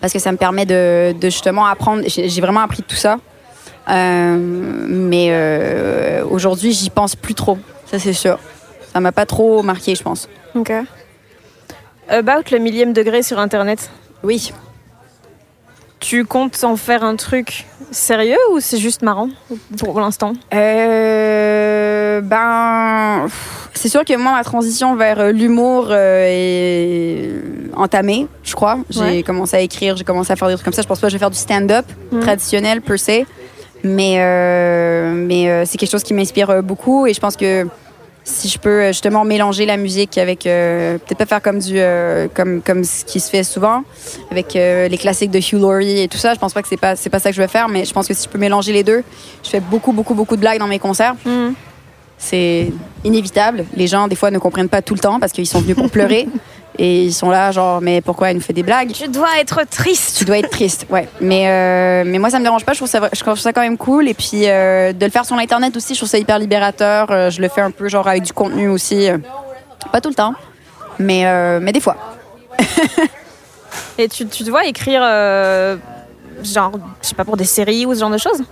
parce 0.00 0.12
que 0.12 0.18
ça 0.18 0.32
me 0.32 0.38
permet 0.38 0.64
de, 0.64 1.12
de 1.12 1.24
justement 1.28 1.66
apprendre. 1.66 2.02
J'ai 2.06 2.40
vraiment 2.40 2.60
appris 2.60 2.82
tout 2.82 2.96
ça 2.96 3.16
euh, 3.16 3.33
mais 3.86 5.28
euh, 5.30 6.24
aujourd'hui, 6.28 6.72
j'y 6.72 6.90
pense 6.90 7.16
plus 7.16 7.34
trop, 7.34 7.58
ça 7.86 7.98
c'est 7.98 8.12
sûr. 8.12 8.38
Ça 8.92 9.00
m'a 9.00 9.12
pas 9.12 9.26
trop 9.26 9.62
marqué, 9.62 9.94
je 9.94 10.02
pense. 10.02 10.28
Ok. 10.54 10.72
About 12.08 12.50
le 12.52 12.58
millième 12.58 12.92
degré 12.92 13.22
sur 13.22 13.38
Internet 13.38 13.90
Oui. 14.22 14.52
Tu 16.00 16.24
comptes 16.24 16.62
en 16.64 16.76
faire 16.76 17.02
un 17.02 17.16
truc 17.16 17.64
sérieux 17.90 18.36
ou 18.52 18.60
c'est 18.60 18.76
juste 18.76 19.02
marrant 19.02 19.30
pour 19.78 19.98
l'instant? 20.00 20.34
Euh, 20.52 22.20
Ben, 22.20 23.26
c'est 23.72 23.88
sûr 23.88 24.04
que 24.04 24.16
moi, 24.16 24.32
ma 24.32 24.44
transition 24.44 24.96
vers 24.96 25.32
l'humour 25.32 25.92
est 25.92 27.30
entamée, 27.74 28.28
je 28.42 28.54
crois. 28.54 28.78
J'ai 28.90 29.22
commencé 29.22 29.56
à 29.56 29.60
écrire, 29.60 29.96
j'ai 29.96 30.04
commencé 30.04 30.32
à 30.32 30.36
faire 30.36 30.48
des 30.48 30.54
trucs 30.54 30.64
comme 30.64 30.74
ça. 30.74 30.82
Je 30.82 30.86
pense 30.86 31.00
pas 31.00 31.06
que 31.06 31.10
je 31.10 31.16
vais 31.16 31.20
faire 31.20 31.30
du 31.30 31.38
stand-up 31.38 31.86
hmm. 32.12 32.20
traditionnel 32.20 32.82
per 32.82 32.98
se. 32.98 33.24
Mais, 33.84 34.14
euh, 34.16 35.12
mais 35.14 35.50
euh, 35.50 35.64
c'est 35.66 35.76
quelque 35.76 35.90
chose 35.90 36.02
qui 36.02 36.14
m'inspire 36.14 36.48
euh, 36.48 36.62
beaucoup 36.62 37.06
et 37.06 37.12
je 37.12 37.20
pense 37.20 37.36
que 37.36 37.66
si 38.24 38.48
je 38.48 38.58
peux 38.58 38.86
justement 38.86 39.24
mélanger 39.24 39.66
la 39.66 39.76
musique 39.76 40.16
avec 40.16 40.44
peut-être 40.44 41.18
pas 41.18 41.26
faire 41.26 41.42
comme 41.42 41.58
du 41.58 41.78
comme 42.32 42.62
comme 42.62 42.82
ce 42.82 43.04
qui 43.04 43.20
se 43.20 43.28
fait 43.28 43.44
souvent 43.44 43.84
avec 44.30 44.54
les 44.54 44.96
classiques 44.96 45.30
de 45.30 45.40
Hugh 45.40 45.60
Laurie 45.60 46.00
et 46.00 46.08
tout 46.08 46.16
ça 46.16 46.32
je 46.32 46.38
pense 46.38 46.54
pas 46.54 46.62
que 46.62 46.68
c'est 46.68 46.78
pas 46.78 46.96
c'est 46.96 47.10
pas 47.10 47.18
ça 47.18 47.28
que 47.28 47.36
je 47.36 47.42
vais 47.42 47.48
faire 47.48 47.68
mais 47.68 47.84
je 47.84 47.92
pense 47.92 48.08
que 48.08 48.14
si 48.14 48.24
je 48.24 48.28
peux 48.30 48.38
mélanger 48.38 48.72
les 48.72 48.82
deux 48.82 49.04
je 49.42 49.50
fais 49.50 49.60
beaucoup 49.60 49.92
beaucoup 49.92 50.14
beaucoup 50.14 50.36
de 50.36 50.40
blagues 50.40 50.58
dans 50.58 50.66
mes 50.66 50.78
concerts. 50.78 51.16
Mm. 51.26 51.50
c'est 52.16 52.72
inévitable. 53.04 53.66
Les 53.76 53.88
gens 53.88 54.08
des 54.08 54.16
fois 54.16 54.30
ne 54.30 54.38
comprennent 54.38 54.70
pas 54.70 54.80
tout 54.80 54.94
le 54.94 55.00
temps 55.00 55.20
parce 55.20 55.32
qu'ils 55.32 55.46
sont 55.46 55.60
venus 55.60 55.76
pour 55.76 55.90
pleurer 55.90 56.26
Et 56.76 57.04
ils 57.04 57.12
sont 57.12 57.30
là, 57.30 57.52
genre, 57.52 57.80
mais 57.80 58.00
pourquoi 58.00 58.30
elle 58.30 58.36
nous 58.36 58.42
fait 58.42 58.52
des 58.52 58.64
blagues? 58.64 58.90
Tu 58.92 59.08
dois 59.08 59.38
être 59.38 59.62
triste. 59.70 60.18
Tu 60.18 60.24
dois 60.24 60.38
être 60.38 60.50
triste, 60.50 60.86
ouais. 60.90 61.08
Mais, 61.20 61.48
euh, 61.48 62.02
mais 62.04 62.18
moi, 62.18 62.30
ça 62.30 62.38
me 62.38 62.44
dérange 62.44 62.64
pas. 62.64 62.72
Je 62.72 62.78
trouve 62.78 62.88
ça, 62.88 63.08
je 63.12 63.20
trouve 63.20 63.38
ça 63.38 63.52
quand 63.52 63.60
même 63.60 63.78
cool. 63.78 64.08
Et 64.08 64.14
puis, 64.14 64.48
euh, 64.48 64.92
de 64.92 65.04
le 65.04 65.10
faire 65.10 65.24
sur 65.24 65.36
Internet 65.36 65.76
aussi, 65.76 65.94
je 65.94 66.00
trouve 66.00 66.08
ça 66.08 66.18
hyper 66.18 66.38
libérateur. 66.38 67.10
Euh, 67.10 67.30
je 67.30 67.40
le 67.40 67.48
fais 67.48 67.60
un 67.60 67.70
peu, 67.70 67.88
genre, 67.88 68.08
avec 68.08 68.24
du 68.24 68.32
contenu 68.32 68.68
aussi. 68.68 69.08
Pas 69.92 70.00
tout 70.00 70.08
le 70.08 70.14
temps, 70.16 70.34
mais, 70.98 71.60
mais 71.60 71.72
des 71.72 71.80
fois. 71.80 71.96
Et 73.98 74.08
tu, 74.08 74.26
tu 74.26 74.42
dois 74.42 74.64
écrire, 74.64 75.02
genre, 76.42 76.72
je 77.00 77.08
sais 77.08 77.14
pas, 77.14 77.24
pour 77.24 77.36
des 77.36 77.44
séries 77.44 77.86
ou 77.86 77.94
ce 77.94 78.00
genre 78.00 78.10
de 78.10 78.18
choses? 78.18 78.42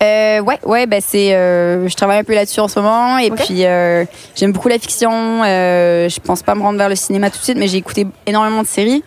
Euh, 0.00 0.40
ouais, 0.40 0.60
ouais, 0.64 0.86
bah 0.86 0.98
c'est, 1.00 1.34
euh, 1.34 1.88
je 1.88 1.96
travaille 1.96 2.18
un 2.18 2.24
peu 2.24 2.34
là-dessus 2.34 2.60
en 2.60 2.68
ce 2.68 2.78
moment 2.78 3.18
et 3.18 3.32
puis 3.32 3.64
euh, 3.64 4.04
j'aime 4.36 4.52
beaucoup 4.52 4.68
la 4.68 4.78
fiction. 4.78 5.42
Euh, 5.42 6.08
je 6.08 6.20
pense 6.20 6.44
pas 6.44 6.54
me 6.54 6.62
rendre 6.62 6.78
vers 6.78 6.88
le 6.88 6.94
cinéma 6.94 7.30
tout 7.30 7.38
de 7.38 7.42
suite, 7.42 7.58
mais 7.58 7.66
j'ai 7.66 7.78
écouté 7.78 8.06
énormément 8.24 8.62
de 8.62 8.68
séries, 8.68 9.02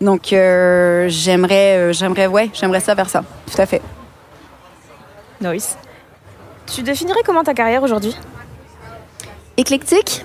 donc 0.00 0.28
j'aimerais, 0.30 1.92
j'aimerais, 1.92 2.26
ouais, 2.26 2.50
j'aimerais 2.54 2.80
ça 2.80 2.94
vers 2.94 3.08
ça, 3.08 3.22
tout 3.50 3.60
à 3.60 3.66
fait. 3.66 3.80
Nice. 5.40 5.76
Tu 6.74 6.82
définirais 6.82 7.20
comment 7.24 7.44
ta 7.44 7.54
carrière 7.54 7.84
aujourd'hui? 7.84 8.16
Éclectique? 9.56 10.24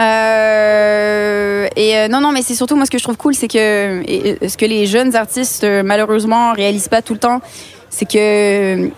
et 0.00 2.08
non, 2.08 2.20
non, 2.20 2.32
mais 2.32 2.42
c'est 2.42 2.54
surtout 2.54 2.76
moi 2.76 2.86
ce 2.86 2.90
que 2.90 2.98
je 2.98 3.02
trouve 3.02 3.16
cool, 3.16 3.34
c'est 3.34 3.48
que 3.48 4.02
ce 4.48 4.56
que 4.56 4.64
les 4.64 4.86
jeunes 4.86 5.14
artistes 5.14 5.64
malheureusement 5.84 6.52
réalisent 6.52 6.88
pas 6.88 7.02
tout 7.02 7.14
le 7.14 7.20
temps, 7.20 7.40
c'est 7.90 8.08
que 8.08 8.90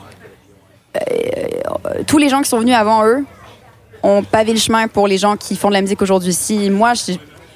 euh, 0.96 1.52
tous 2.06 2.18
les 2.18 2.28
gens 2.28 2.42
qui 2.42 2.48
sont 2.48 2.58
venus 2.58 2.74
avant 2.74 3.04
eux 3.06 3.24
ont 4.02 4.22
pavé 4.22 4.52
le 4.52 4.58
chemin 4.58 4.88
pour 4.88 5.06
les 5.06 5.18
gens 5.18 5.36
qui 5.36 5.56
font 5.56 5.68
de 5.68 5.74
la 5.74 5.82
musique 5.82 6.02
aujourd'hui. 6.02 6.32
Si 6.32 6.70
moi, 6.70 6.92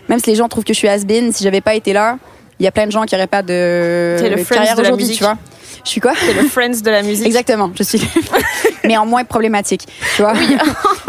même 0.09 0.19
si 0.19 0.31
les 0.31 0.37
gens 0.37 0.49
trouvent 0.49 0.65
que 0.65 0.75
je 0.75 0.79
suis 0.79 0.89
has-been, 0.89 1.33
si 1.33 1.43
j'avais 1.43 1.61
pas 1.61 1.75
été 1.75 1.93
là, 1.93 2.19
il 2.59 2.65
y 2.65 2.67
a 2.67 2.73
plein 2.73 2.87
de 2.87 2.93
gens 2.93 3.05
qui 3.05 3.15
n'auraient 3.15 3.27
pas 3.27 3.43
de, 3.43 4.17
le 4.21 4.45
carrière 4.45 4.79
aujourd'hui, 4.79 5.09
tu 5.09 5.23
vois. 5.25 5.37
Je 5.85 5.91
suis 5.91 6.01
quoi? 6.01 6.13
C'est 6.19 6.33
le 6.33 6.49
Friends 6.49 6.81
de 6.83 6.91
la 6.91 7.03
musique. 7.03 7.27
Exactement, 7.27 7.71
je 7.77 7.83
suis. 7.83 8.01
Mais 8.85 8.97
en 8.97 9.05
moins 9.05 9.25
problématique, 9.25 9.87
tu 10.17 10.23
vois. 10.23 10.33
Oui. 10.35 10.57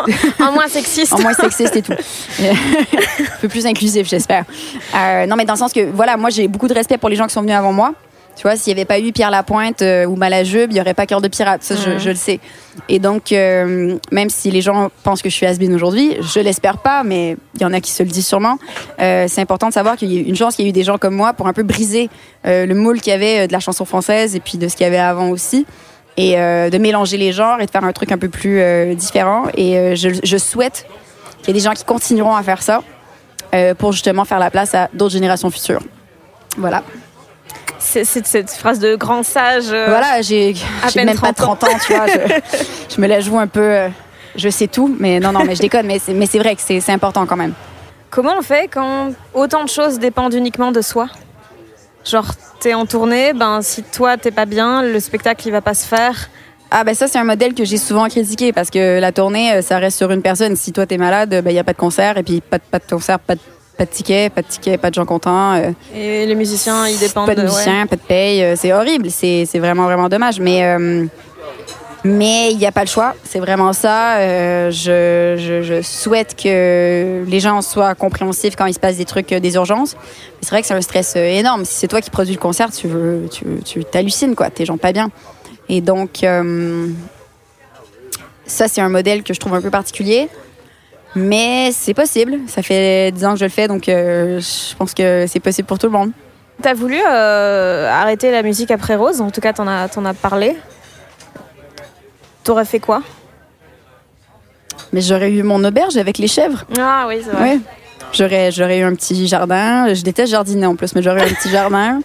en 0.39 0.51
moins 0.51 0.67
sexiste. 0.67 1.13
en 1.13 1.21
moins 1.21 1.33
sexiste 1.33 1.75
et 1.75 1.81
tout. 1.81 1.93
un 1.93 3.37
peu 3.41 3.47
plus 3.47 3.65
inclusif, 3.65 4.07
j'espère. 4.07 4.43
Euh, 4.95 5.25
non, 5.25 5.35
mais 5.35 5.45
dans 5.45 5.53
le 5.53 5.59
sens 5.59 5.73
que, 5.73 5.91
voilà, 5.91 6.15
moi 6.15 6.29
j'ai 6.29 6.47
beaucoup 6.47 6.67
de 6.67 6.73
respect 6.73 6.97
pour 6.97 7.09
les 7.09 7.15
gens 7.15 7.27
qui 7.27 7.33
sont 7.33 7.41
venus 7.41 7.55
avant 7.55 7.73
moi. 7.73 7.93
Tu 8.35 8.43
vois, 8.43 8.57
s'il 8.57 8.73
n'y 8.73 8.79
avait 8.79 8.85
pas 8.85 8.99
eu 8.99 9.11
Pierre 9.13 9.31
Lapointe 9.31 9.81
euh, 9.81 10.05
ou 10.05 10.15
Malajube, 10.15 10.71
il 10.71 10.73
n'y 10.73 10.81
aurait 10.81 10.93
pas 10.93 11.05
Cœur 11.05 11.21
de 11.21 11.29
Pirate. 11.29 11.63
Ça, 11.63 11.75
je, 11.75 11.91
mhm. 11.91 12.05
le 12.05 12.15
sais. 12.15 12.39
Et 12.89 12.99
donc, 12.99 13.31
euh, 13.31 13.97
même 14.11 14.29
si 14.29 14.51
les 14.51 14.61
gens 14.61 14.89
pensent 15.03 15.21
que 15.21 15.29
je 15.29 15.35
suis 15.35 15.45
has 15.45 15.57
aujourd'hui, 15.73 16.17
je 16.19 16.41
l'espère 16.41 16.79
pas, 16.79 17.03
mais 17.03 17.37
il 17.55 17.61
y 17.61 17.65
en 17.65 17.71
a 17.71 17.79
qui 17.79 17.91
se 17.91 18.03
le 18.03 18.09
disent 18.09 18.27
sûrement. 18.27 18.57
Euh, 19.01 19.25
c'est 19.29 19.39
important 19.39 19.69
de 19.69 19.73
savoir 19.73 19.95
qu'il 19.95 20.11
y 20.11 20.17
a 20.17 20.21
une 20.21 20.35
chance 20.35 20.57
qu'il 20.57 20.65
y 20.65 20.67
ait 20.67 20.71
eu 20.71 20.73
des 20.73 20.83
gens 20.83 20.97
comme 20.97 21.15
moi 21.15 21.31
pour 21.31 21.47
un 21.47 21.53
peu 21.53 21.63
briser 21.63 22.09
le 22.43 22.73
moule 22.73 23.01
qu'il 23.01 23.11
y 23.11 23.15
avait 23.15 23.47
de 23.47 23.53
la 23.53 23.59
chanson 23.59 23.85
française 23.85 24.35
et 24.35 24.39
puis 24.39 24.57
de 24.57 24.67
ce 24.67 24.75
qu'il 24.75 24.83
y 24.83 24.87
avait 24.87 24.97
avant 24.97 25.29
aussi. 25.29 25.65
Et 26.17 26.35
de 26.35 26.77
mélanger 26.77 27.17
les 27.17 27.31
genres 27.31 27.59
et 27.59 27.65
de 27.65 27.71
faire 27.71 27.83
un 27.83 27.91
truc 27.91 28.11
un 28.11 28.17
peu 28.17 28.29
plus 28.29 28.61
différent. 28.95 29.45
Et 29.55 29.95
je, 29.95 30.09
je 30.23 30.37
souhaite 30.37 30.85
qu'il 31.39 31.47
y 31.47 31.51
ait 31.51 31.59
des 31.59 31.65
gens 31.65 31.73
qui 31.73 31.85
continueront 31.85 32.35
à 32.35 32.43
faire 32.43 32.61
ça 32.61 32.83
pour 33.77 33.93
justement 33.93 34.25
faire 34.25 34.39
la 34.39 34.51
place 34.51 34.75
à 34.75 34.89
d'autres 34.93 35.13
générations 35.13 35.49
futures. 35.49 35.81
Voilà 36.57 36.83
c'est 37.85 38.25
cette 38.25 38.51
phrase 38.51 38.79
de 38.79 38.95
grand 38.95 39.23
sage. 39.23 39.65
Euh, 39.71 39.85
voilà, 39.87 40.21
j'ai 40.21 40.53
même 40.95 41.17
pas 41.17 41.33
30 41.33 41.63
ans, 41.63 41.67
tu 41.85 41.93
vois. 41.93 42.05
Je, 42.95 43.01
me 43.01 43.07
la 43.07 43.19
joue 43.19 43.37
un 43.37 43.47
peu. 43.47 43.61
Euh, 43.61 43.89
je 44.35 44.49
sais 44.49 44.67
tout, 44.67 44.93
mais 44.99 45.19
non, 45.19 45.31
non, 45.31 45.45
mais 45.45 45.55
je 45.55 45.61
déconne, 45.61 45.85
mais 45.87 45.99
c'est 45.99 46.39
vrai 46.39 46.55
que 46.55 46.61
c'est 46.61 46.89
important 46.89 47.25
quand 47.25 47.37
même. 47.37 47.53
Comment 48.09 48.35
on 48.37 48.41
fait 48.41 48.67
quand 48.67 49.11
autant 49.33 49.63
de 49.63 49.69
choses 49.69 49.97
dépendent 49.97 50.33
uniquement 50.33 50.71
de 50.71 50.81
soi? 50.81 51.07
Genre, 52.03 52.33
t'es 52.59 52.73
en 52.73 52.85
tournée, 52.85 53.33
ben 53.33 53.61
si 53.61 53.81
toi 53.81 54.17
t'es 54.17 54.31
pas 54.31 54.45
bien, 54.45 54.83
le 54.83 54.99
spectacle 54.99 55.47
il 55.47 55.51
va 55.51 55.61
pas 55.61 55.73
se 55.73 55.85
faire. 55.85 56.29
Ah 56.69 56.83
ben 56.83 56.93
ça 56.93 57.07
c'est 57.07 57.17
un 57.17 57.23
modèle 57.23 57.53
que 57.53 57.63
j'ai 57.63 57.77
souvent 57.77 58.07
critiqué 58.07 58.51
parce 58.51 58.69
que 58.69 58.99
la 58.99 59.11
tournée 59.11 59.53
euh, 59.53 59.61
ça 59.61 59.77
reste 59.79 59.97
sur 59.97 60.11
une 60.11 60.21
personne. 60.21 60.55
Si 60.55 60.71
toi 60.71 60.85
t'es 60.85 60.97
malade, 60.97 61.29
ben 61.29 61.49
il 61.49 61.55
y 61.55 61.59
a 61.59 61.63
pas 61.63 61.73
de 61.73 61.77
concert 61.77 62.17
et 62.17 62.23
puis 62.23 62.41
pas 62.41 62.57
de, 62.57 62.63
pas 62.69 62.79
de 62.79 62.85
concert, 62.89 63.19
pas 63.19 63.35
de 63.35 63.41
pas 63.75 63.85
de 63.85 63.89
tickets, 63.89 64.33
pas 64.33 64.41
de 64.41 64.47
tickets, 64.47 64.79
pas 64.79 64.89
de 64.89 64.95
gens 64.95 65.05
contents. 65.05 65.53
Euh, 65.53 65.71
et 65.93 66.25
les 66.25 66.35
musiciens, 66.35 66.87
ils 66.87 66.97
dépendent. 66.97 67.27
Pas 67.27 67.35
de 67.35 67.43
musiciens, 67.43 67.87
pas 67.87 67.95
de 67.95 68.01
paye. 68.01 68.43
Euh, 68.43 68.55
c'est 68.55 68.73
horrible. 68.73 69.09
C'est 69.09 69.45
vraiment, 69.55 69.83
vraiment 69.83 70.09
dommage. 70.09 70.39
Mais, 70.39 70.63
euh, 70.63 71.05
Mais 72.03 72.51
il 72.51 72.57
n'y 72.57 72.65
a 72.65 72.71
pas 72.71 72.83
le 72.83 72.87
choix, 72.87 73.15
c'est 73.23 73.39
vraiment 73.39 73.73
ça. 73.73 74.19
Je, 74.69 75.35
je, 75.37 75.61
je, 75.63 75.81
souhaite 75.81 76.35
que 76.41 77.23
les 77.27 77.39
gens 77.39 77.61
soient 77.61 77.95
compréhensifs 77.95 78.55
quand 78.55 78.67
il 78.67 78.73
se 78.73 78.79
passe 78.79 78.97
des 78.97 79.05
trucs, 79.05 79.33
des 79.33 79.55
urgences. 79.55 79.95
C'est 80.41 80.49
vrai 80.49 80.61
que 80.61 80.67
c'est 80.67 80.75
un 80.75 80.81
stress 80.81 81.15
énorme. 81.15 81.65
Si 81.65 81.73
c'est 81.73 81.87
toi 81.87 82.01
qui 82.01 82.11
produis 82.11 82.33
le 82.33 82.39
concert, 82.39 82.71
tu 82.71 82.87
veux, 82.87 83.27
tu, 83.31 83.45
tu 83.65 83.83
t'hallucines, 83.83 84.35
quoi. 84.35 84.49
T'es 84.49 84.65
gens 84.65 84.77
pas 84.77 84.93
bien. 84.93 85.09
Et 85.67 85.81
donc, 85.81 86.23
ça, 88.45 88.67
c'est 88.67 88.81
un 88.81 88.89
modèle 88.89 89.23
que 89.23 89.33
je 89.33 89.39
trouve 89.39 89.55
un 89.55 89.61
peu 89.61 89.71
particulier. 89.71 90.29
Mais 91.15 91.71
c'est 91.71 91.93
possible. 91.93 92.39
Ça 92.47 92.61
fait 92.61 93.11
10 93.11 93.25
ans 93.25 93.33
que 93.33 93.39
je 93.39 93.45
le 93.45 93.49
fais, 93.49 93.67
donc 93.67 93.87
euh, 93.87 94.39
je 94.39 94.75
pense 94.75 94.93
que 94.93 95.25
c'est 95.27 95.39
possible 95.39 95.67
pour 95.67 95.79
tout 95.79 95.87
le 95.87 95.93
monde. 95.93 96.11
T'as 96.61 96.73
voulu 96.73 96.97
euh, 97.07 97.89
arrêter 97.89 98.31
la 98.31 98.43
musique 98.43 98.71
après 98.71 98.95
Rose? 98.95 99.21
En 99.21 99.29
tout 99.31 99.41
cas, 99.41 99.53
t'en 99.53 99.67
as, 99.67 99.89
t'en 99.89 100.05
as 100.05 100.13
parlé. 100.13 100.55
T'aurais 102.43 102.65
fait 102.65 102.79
quoi? 102.79 103.01
Mais 104.93 105.01
j'aurais 105.01 105.31
eu 105.31 105.43
mon 105.43 105.63
auberge 105.63 105.97
avec 105.97 106.17
les 106.17 106.27
chèvres. 106.27 106.65
Ah 106.79 107.05
oui, 107.07 107.21
c'est 107.23 107.31
vrai. 107.31 107.53
Ouais. 107.53 107.59
J'aurais, 108.13 108.51
j'aurais 108.51 108.79
eu 108.79 108.83
un 108.83 108.95
petit 108.95 109.27
jardin. 109.27 109.93
Je 109.93 110.01
déteste 110.01 110.31
jardiner 110.31 110.65
en 110.65 110.75
plus, 110.75 110.95
mais 110.95 111.01
j'aurais 111.01 111.27
eu 111.27 111.31
un 111.31 111.33
petit 111.33 111.49
jardin. 111.51 112.01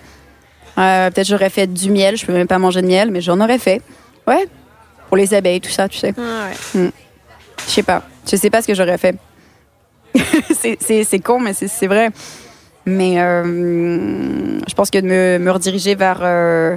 Euh, 0.78 1.10
peut-être 1.10 1.26
j'aurais 1.26 1.50
fait 1.50 1.66
du 1.66 1.90
miel. 1.90 2.16
Je 2.16 2.26
peux 2.26 2.32
même 2.32 2.48
pas 2.48 2.58
manger 2.58 2.82
de 2.82 2.86
miel, 2.86 3.10
mais 3.10 3.20
j'en 3.20 3.40
aurais 3.40 3.58
fait. 3.58 3.82
Ouais. 4.26 4.48
Pour 5.08 5.16
les 5.16 5.34
abeilles, 5.34 5.60
tout 5.60 5.70
ça, 5.70 5.88
tu 5.88 5.98
sais. 5.98 6.14
Ah 6.18 6.48
ouais. 6.76 6.90
Je 7.66 7.70
sais 7.70 7.82
pas. 7.82 8.02
Je 8.30 8.36
sais 8.36 8.50
pas 8.50 8.62
ce 8.62 8.66
que 8.68 8.74
j'aurais 8.74 8.98
fait. 8.98 9.16
c'est, 10.54 11.18
con, 11.18 11.40
mais 11.40 11.52
c'est, 11.52 11.86
vrai. 11.86 12.10
Mais 12.86 13.20
euh, 13.20 14.58
je 14.68 14.74
pense 14.74 14.90
que 14.90 14.98
de 14.98 15.06
me, 15.06 15.38
me 15.38 15.50
rediriger 15.50 15.96
vers 15.96 16.20
euh, 16.22 16.76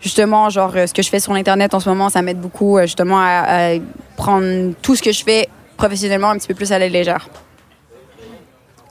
justement, 0.00 0.50
genre, 0.50 0.72
euh, 0.74 0.86
ce 0.86 0.94
que 0.94 1.02
je 1.02 1.08
fais 1.08 1.20
sur 1.20 1.32
l'Internet 1.32 1.74
en 1.74 1.80
ce 1.80 1.88
moment, 1.88 2.08
ça 2.08 2.22
m'aide 2.22 2.40
beaucoup 2.40 2.80
justement 2.80 3.18
à, 3.20 3.44
à 3.46 3.78
prendre 4.16 4.72
tout 4.82 4.96
ce 4.96 5.02
que 5.02 5.12
je 5.12 5.22
fais 5.22 5.48
professionnellement 5.76 6.30
un 6.30 6.38
petit 6.38 6.48
peu 6.48 6.54
plus 6.54 6.72
à 6.72 6.78
la 6.78 6.88
légère. 6.88 7.28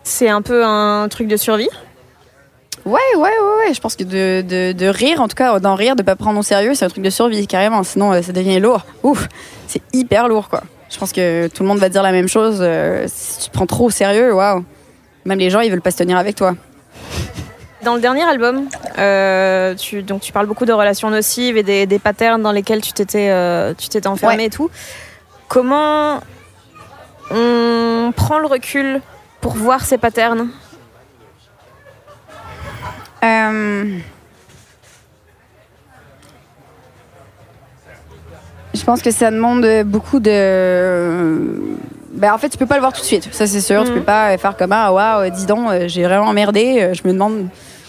C'est 0.04 0.30
un 0.30 0.42
peu 0.42 0.66
un 0.66 1.08
truc 1.10 1.28
de 1.28 1.38
survie? 1.38 1.70
Ouais, 2.86 3.00
ouais, 3.16 3.22
ouais, 3.22 3.68
ouais. 3.68 3.74
Je 3.74 3.80
pense 3.80 3.96
que 3.96 4.04
de, 4.04 4.42
de, 4.42 4.74
de 4.74 4.86
rire, 4.88 5.22
en 5.22 5.28
tout 5.30 5.36
cas, 5.36 5.60
d'en 5.60 5.76
rire, 5.76 5.96
de 5.96 6.04
pas 6.04 6.18
prendre 6.18 6.40
au 6.40 6.44
sérieux, 6.44 6.76
c'est 6.76 6.84
un 6.84 6.90
truc 6.90 7.04
de 7.04 7.10
survie, 7.10 7.48
carrément. 7.48 7.84
Sinon, 7.84 8.22
ça 8.22 8.34
devient 8.34 8.60
lourd. 8.60 8.86
Ouf, 9.04 9.30
c'est 9.68 9.82
hyper 9.94 10.28
lourd, 10.28 10.50
quoi. 10.50 10.64
Je 10.94 11.00
pense 11.00 11.12
que 11.12 11.48
tout 11.48 11.64
le 11.64 11.68
monde 11.70 11.80
va 11.80 11.90
dire 11.90 12.04
la 12.04 12.12
même 12.12 12.28
chose. 12.28 12.60
euh, 12.62 13.06
si 13.08 13.40
tu 13.40 13.50
te 13.50 13.54
prends 13.54 13.66
trop 13.66 13.86
au 13.86 13.90
sérieux, 13.90 14.32
waouh. 14.34 14.64
Même 15.26 15.40
les 15.40 15.50
gens, 15.50 15.62
ils 15.62 15.72
veulent 15.72 15.82
pas 15.82 15.90
se 15.92 15.98
tenir 15.98 16.18
avec 16.18 16.36
toi. 16.36 16.56
Dans 17.84 17.96
le 17.96 18.00
dernier 18.02 18.24
album, 18.24 18.68
euh, 19.00 19.74
tu, 19.76 20.04
donc 20.04 20.22
tu 20.22 20.32
parles 20.32 20.46
beaucoup 20.46 20.66
de 20.66 20.72
relations 20.72 21.10
nocives 21.10 21.58
et 21.58 21.64
des, 21.64 21.86
des 21.86 22.00
patterns 22.00 22.42
dans 22.42 22.52
lesquels 22.52 22.82
tu 22.82 22.94
t'étais, 22.94 23.30
euh, 23.30 23.74
tu 23.78 23.90
t'étais 23.90 24.08
enfermé 24.08 24.38
Ouais. 24.38 24.46
et 24.46 24.50
tout. 24.50 24.70
Comment 25.50 26.22
on 27.32 28.14
prend 28.16 28.38
le 28.40 28.46
recul 28.48 29.02
pour 29.42 29.54
voir 29.56 29.84
ces 29.84 29.98
patterns? 29.98 30.48
Je 38.74 38.84
pense 38.84 39.02
que 39.02 39.12
ça 39.12 39.30
demande 39.32 39.66
beaucoup 39.86 40.20
de. 40.20 41.76
Ben, 42.14 42.34
en 42.34 42.38
fait, 42.38 42.50
tu 42.50 42.58
peux 42.58 42.66
pas 42.66 42.76
le 42.76 42.82
voir 42.82 42.94
tout 42.94 43.02
de 43.02 43.06
suite, 43.06 43.28
ça 43.32 43.46
c'est 43.48 43.62
sûr. 43.62 43.84
Tu 43.84 43.90
Mhm. 43.92 43.96
peux 43.98 44.04
pas 44.04 44.38
faire 44.38 44.56
comme 44.58 44.72
ah 44.72 44.92
waouh, 44.94 45.30
dis 45.30 45.46
donc, 45.46 45.70
euh, 45.72 45.88
j'ai 45.88 46.04
vraiment 46.04 46.26
emmerdé. 46.28 46.78
euh, 46.80 46.94
Je 46.94 47.02
me 47.08 47.14
demande 47.14 47.48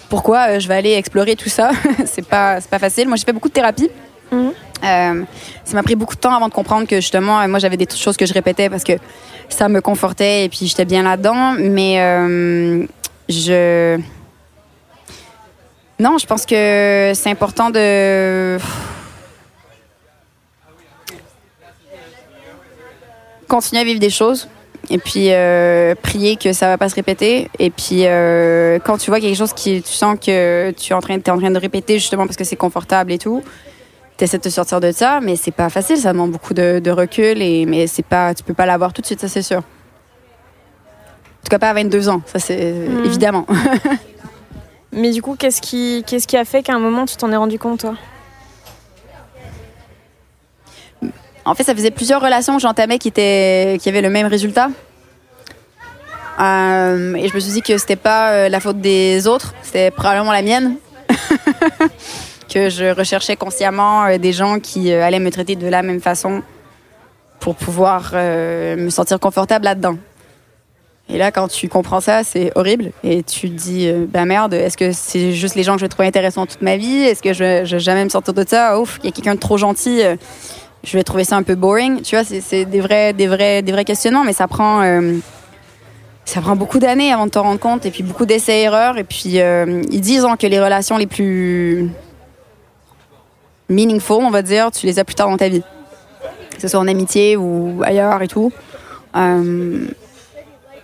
pourquoi 0.09 0.49
euh, 0.51 0.61
je 0.61 0.69
vais 0.69 0.75
aller 0.75 0.93
explorer 0.93 1.37
tout 1.37 1.49
ça. 1.49 1.71
c'est 2.07 2.27
pas, 2.27 2.61
c'est 2.61 2.71
pas 2.71 2.79
facile. 2.79 3.07
Moi, 3.09 3.17
j'ai 3.17 3.25
fait 3.25 3.33
beaucoup 3.33 3.49
de 3.49 3.55
thérapie. 3.55 3.91
Mhm. 4.33 4.53
Euh, 4.85 5.23
ça 5.65 5.75
m'a 5.75 5.83
pris 5.83 5.95
beaucoup 5.95 6.15
de 6.15 6.21
temps 6.21 6.35
avant 6.35 6.49
de 6.49 6.53
comprendre 6.55 6.87
que 6.87 6.97
justement, 6.97 7.47
moi, 7.49 7.59
j'avais 7.59 7.77
des 7.79 7.87
choses 7.95 8.17
que 8.17 8.27
je 8.27 8.35
répétais 8.35 8.69
parce 8.69 8.85
que 8.85 8.93
ça 9.49 9.69
me 9.69 9.81
confortait 9.81 10.45
et 10.45 10.49
puis 10.49 10.67
j'étais 10.67 10.85
bien 10.85 11.03
là-dedans. 11.03 11.55
Mais 11.59 11.97
euh, 12.01 12.85
je. 13.29 13.99
Non, 15.99 16.19
je 16.19 16.27
pense 16.27 16.45
que 16.45 17.13
c'est 17.15 17.31
important 17.31 17.71
de. 17.71 18.59
Continuer 23.49 23.83
à 23.83 23.85
vivre 23.85 24.01
des 24.01 24.11
choses 24.11 24.49
et 24.91 24.99
puis 24.99 25.29
euh, 25.31 25.95
prier 26.03 26.37
que 26.37 26.53
ça 26.53 26.69
va 26.69 26.79
pas 26.79 26.89
se 26.89 26.95
répéter. 26.95 27.49
Et 27.59 27.71
puis 27.71 28.03
euh, 28.07 28.79
quand 28.85 28.99
tu 28.99 29.11
vois 29.11 29.21
quelque 29.21 29.37
chose 29.37 29.53
qui 29.53 29.81
tu 29.83 29.93
sens 29.93 30.17
que 30.19 30.71
tu 30.73 30.93
es 30.93 30.95
en 30.95 31.01
train, 31.01 31.17
en 31.17 31.39
train 31.39 31.51
de 31.51 31.59
répéter 31.59 31.95
justement 31.99 32.27
parce 32.27 32.37
que 32.37 32.45
c'est 32.45 32.57
confortable 32.57 33.13
et 33.13 33.19
tout, 33.19 33.43
t'essaies 34.17 34.39
de 34.39 34.43
te 34.43 34.49
sortir 34.51 34.81
de 34.81 34.93
ça, 34.93 35.21
mais 35.23 35.37
c'est 35.37 35.51
pas 35.53 35.69
facile, 35.71 35.97
ça 35.97 36.13
demande 36.13 36.33
beaucoup 36.33 36.55
de, 36.55 36.81
de 36.81 36.91
recul 36.91 37.41
et 37.43 37.65
mais 37.67 37.87
c'est 37.87 38.05
pas, 38.05 38.35
tu 38.35 38.43
peux 38.45 38.55
pas 38.55 38.67
l'avoir 38.67 38.93
tout 38.93 39.01
de 39.01 39.07
suite, 39.07 39.21
ça 39.21 39.29
c'est 39.29 39.43
sûr. 39.43 39.59
En 39.59 39.63
tout 41.45 41.51
cas 41.51 41.59
pas 41.59 41.71
à 41.71 41.75
22 41.75 42.09
ans, 42.09 42.23
ça 42.27 42.39
c'est 42.39 42.73
Mhm. 42.73 43.05
évidemment. 43.05 43.47
Mais 44.97 45.11
du 45.11 45.21
coup, 45.23 45.35
qu'est-ce 45.37 45.61
qui, 45.61 46.05
qu'est-ce 46.07 46.29
qui 46.29 46.37
a 46.37 46.45
fait 46.45 46.63
qu'à 46.63 46.73
un 46.75 46.79
moment 46.79 47.05
tu 47.05 47.17
t'en 47.17 47.33
es 47.33 47.37
rendu 47.37 47.59
compte, 47.59 47.81
toi? 47.81 47.95
En 51.47 51.55
fait, 51.55 51.65
ça 51.65 51.75
faisait 51.75 51.91
plusieurs 51.91 52.23
relations 52.23 52.57
que 52.57 52.63
j'entamais 52.63 52.99
qui, 52.99 53.09
étaient, 53.09 53.79
qui 53.81 53.89
avaient 53.89 54.01
le 54.01 54.11
même 54.11 54.27
résultat. 54.27 54.69
Euh, 56.41 57.15
et 57.15 57.29
je 57.29 57.35
me 57.35 57.41
suis 57.41 57.53
dit 57.53 57.63
que 57.63 57.79
c'était 57.79 57.97
pas 57.97 58.31
euh, 58.31 58.49
la 58.49 58.61
faute 58.61 58.81
des 58.81 59.27
autres, 59.27 59.55
c'était 59.63 59.91
probablement 59.91 60.33
la 60.33 60.43
mienne. 60.43 60.77
que 62.53 62.71
je 62.71 62.95
recherchais 62.95 63.37
consciemment 63.37 64.05
euh, 64.05 64.19
des 64.19 64.33
gens 64.33 64.59
qui 64.59 64.93
allaient 64.93 65.21
me 65.21 65.31
traiter 65.31 65.57
de 65.57 65.67
la 65.69 65.83
même 65.83 66.01
façon 66.01 66.43
pour 67.41 67.57
pouvoir 67.57 68.13
me 68.15 68.89
sentir 68.89 69.21
confortable 69.21 69.67
là-dedans. 69.67 69.99
Et 71.11 71.19
là, 71.19 71.31
quand 71.31 71.47
tu 71.49 71.69
comprends 71.69 72.01
ça, 72.01 72.25
c'est 72.25 72.51
horrible. 72.55 72.93
Et 73.03 73.23
tu 73.23 73.51
te 73.51 73.55
dis, 73.55 73.93
ben 74.09 74.25
merde, 74.25 74.55
est-ce 74.55 74.79
que 74.79 74.93
c'est 74.93 75.33
juste 75.33 75.55
les 75.55 75.63
gens 75.63 75.75
que 75.75 75.81
je 75.81 75.85
vais 75.85 75.91
trouver 75.91 76.09
intéressants 76.09 76.47
toute 76.47 76.63
ma 76.63 76.79
vie? 76.79 77.03
Est-ce 77.03 77.23
que 77.23 77.35
je, 77.35 77.67
je 77.67 77.77
vais 77.77 77.81
jamais 77.81 78.03
me 78.03 78.09
sortir 78.09 78.33
de 78.33 78.47
ça? 78.49 78.81
Ouf, 78.81 78.99
il 79.03 79.07
y 79.07 79.09
a 79.09 79.13
quelqu'un 79.13 79.35
de 79.35 79.41
trop 79.41 79.59
gentil. 79.59 80.01
Je 80.85 80.97
vais 80.97 81.03
trouver 81.03 81.25
ça 81.25 81.37
un 81.37 81.43
peu 81.43 81.55
boring. 81.55 82.03
Tu 82.03 82.17
vois, 82.17 82.25
c'est- 82.25 82.65
des 82.65 82.81
vrais, 82.81 83.13
des, 83.13 83.27
vrais, 83.27 83.63
des 83.63 83.73
vrais 83.73 83.85
questionnements, 83.85 84.25
mais 84.25 84.33
ça 84.33 84.47
prend, 84.49 84.83
euh, 84.83 85.19
ça 86.25 86.41
prend 86.41 86.57
beaucoup 86.57 86.79
d'années 86.79 87.13
avant 87.13 87.27
de 87.27 87.31
te 87.31 87.39
rendre 87.39 87.61
compte, 87.61 87.87
et 87.87 87.91
puis 87.91 88.03
beaucoup 88.03 88.27
d'essais-erreurs. 88.27 88.99
Et 88.99 89.05
puis, 89.05 89.41
euh, 89.41 89.83
ils 89.91 90.01
disent 90.01 90.27
que 90.39 90.47
les 90.47 90.61
relations 90.63 90.97
les 90.97 91.07
plus 91.07 91.91
meaningful, 93.69 94.23
on 94.25 94.31
va 94.31 94.43
dire, 94.43 94.71
tu 94.71 94.87
les 94.87 94.99
as 94.99 95.05
plus 95.05 95.15
tard 95.15 95.29
dans 95.29 95.37
ta 95.37 95.49
vie. 95.49 95.63
Que 96.55 96.61
ce 96.61 96.69
soit 96.69 96.81
en 96.81 96.87
amitié 96.87 97.37
ou 97.37 97.83
ailleurs 97.85 98.23
et 98.23 98.29
tout. 98.29 98.53
Euh, 99.17 99.87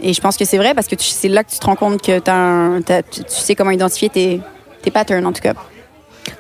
et 0.00 0.12
je 0.12 0.20
pense 0.20 0.36
que 0.36 0.44
c'est 0.44 0.56
vrai 0.56 0.74
parce 0.74 0.88
que 0.88 0.96
c'est 0.98 1.28
là 1.28 1.44
que 1.44 1.50
tu 1.50 1.58
te 1.58 1.66
rends 1.66 1.76
compte 1.76 2.00
que 2.02 2.18
t'as- 2.18 3.02
tu, 3.02 3.22
sais 3.28 3.54
comment 3.54 3.70
identifier 3.70 4.08
tes 4.08 4.40
patterns, 4.90 5.26
en 5.26 5.32
tout 5.32 5.42
cas. 5.42 5.54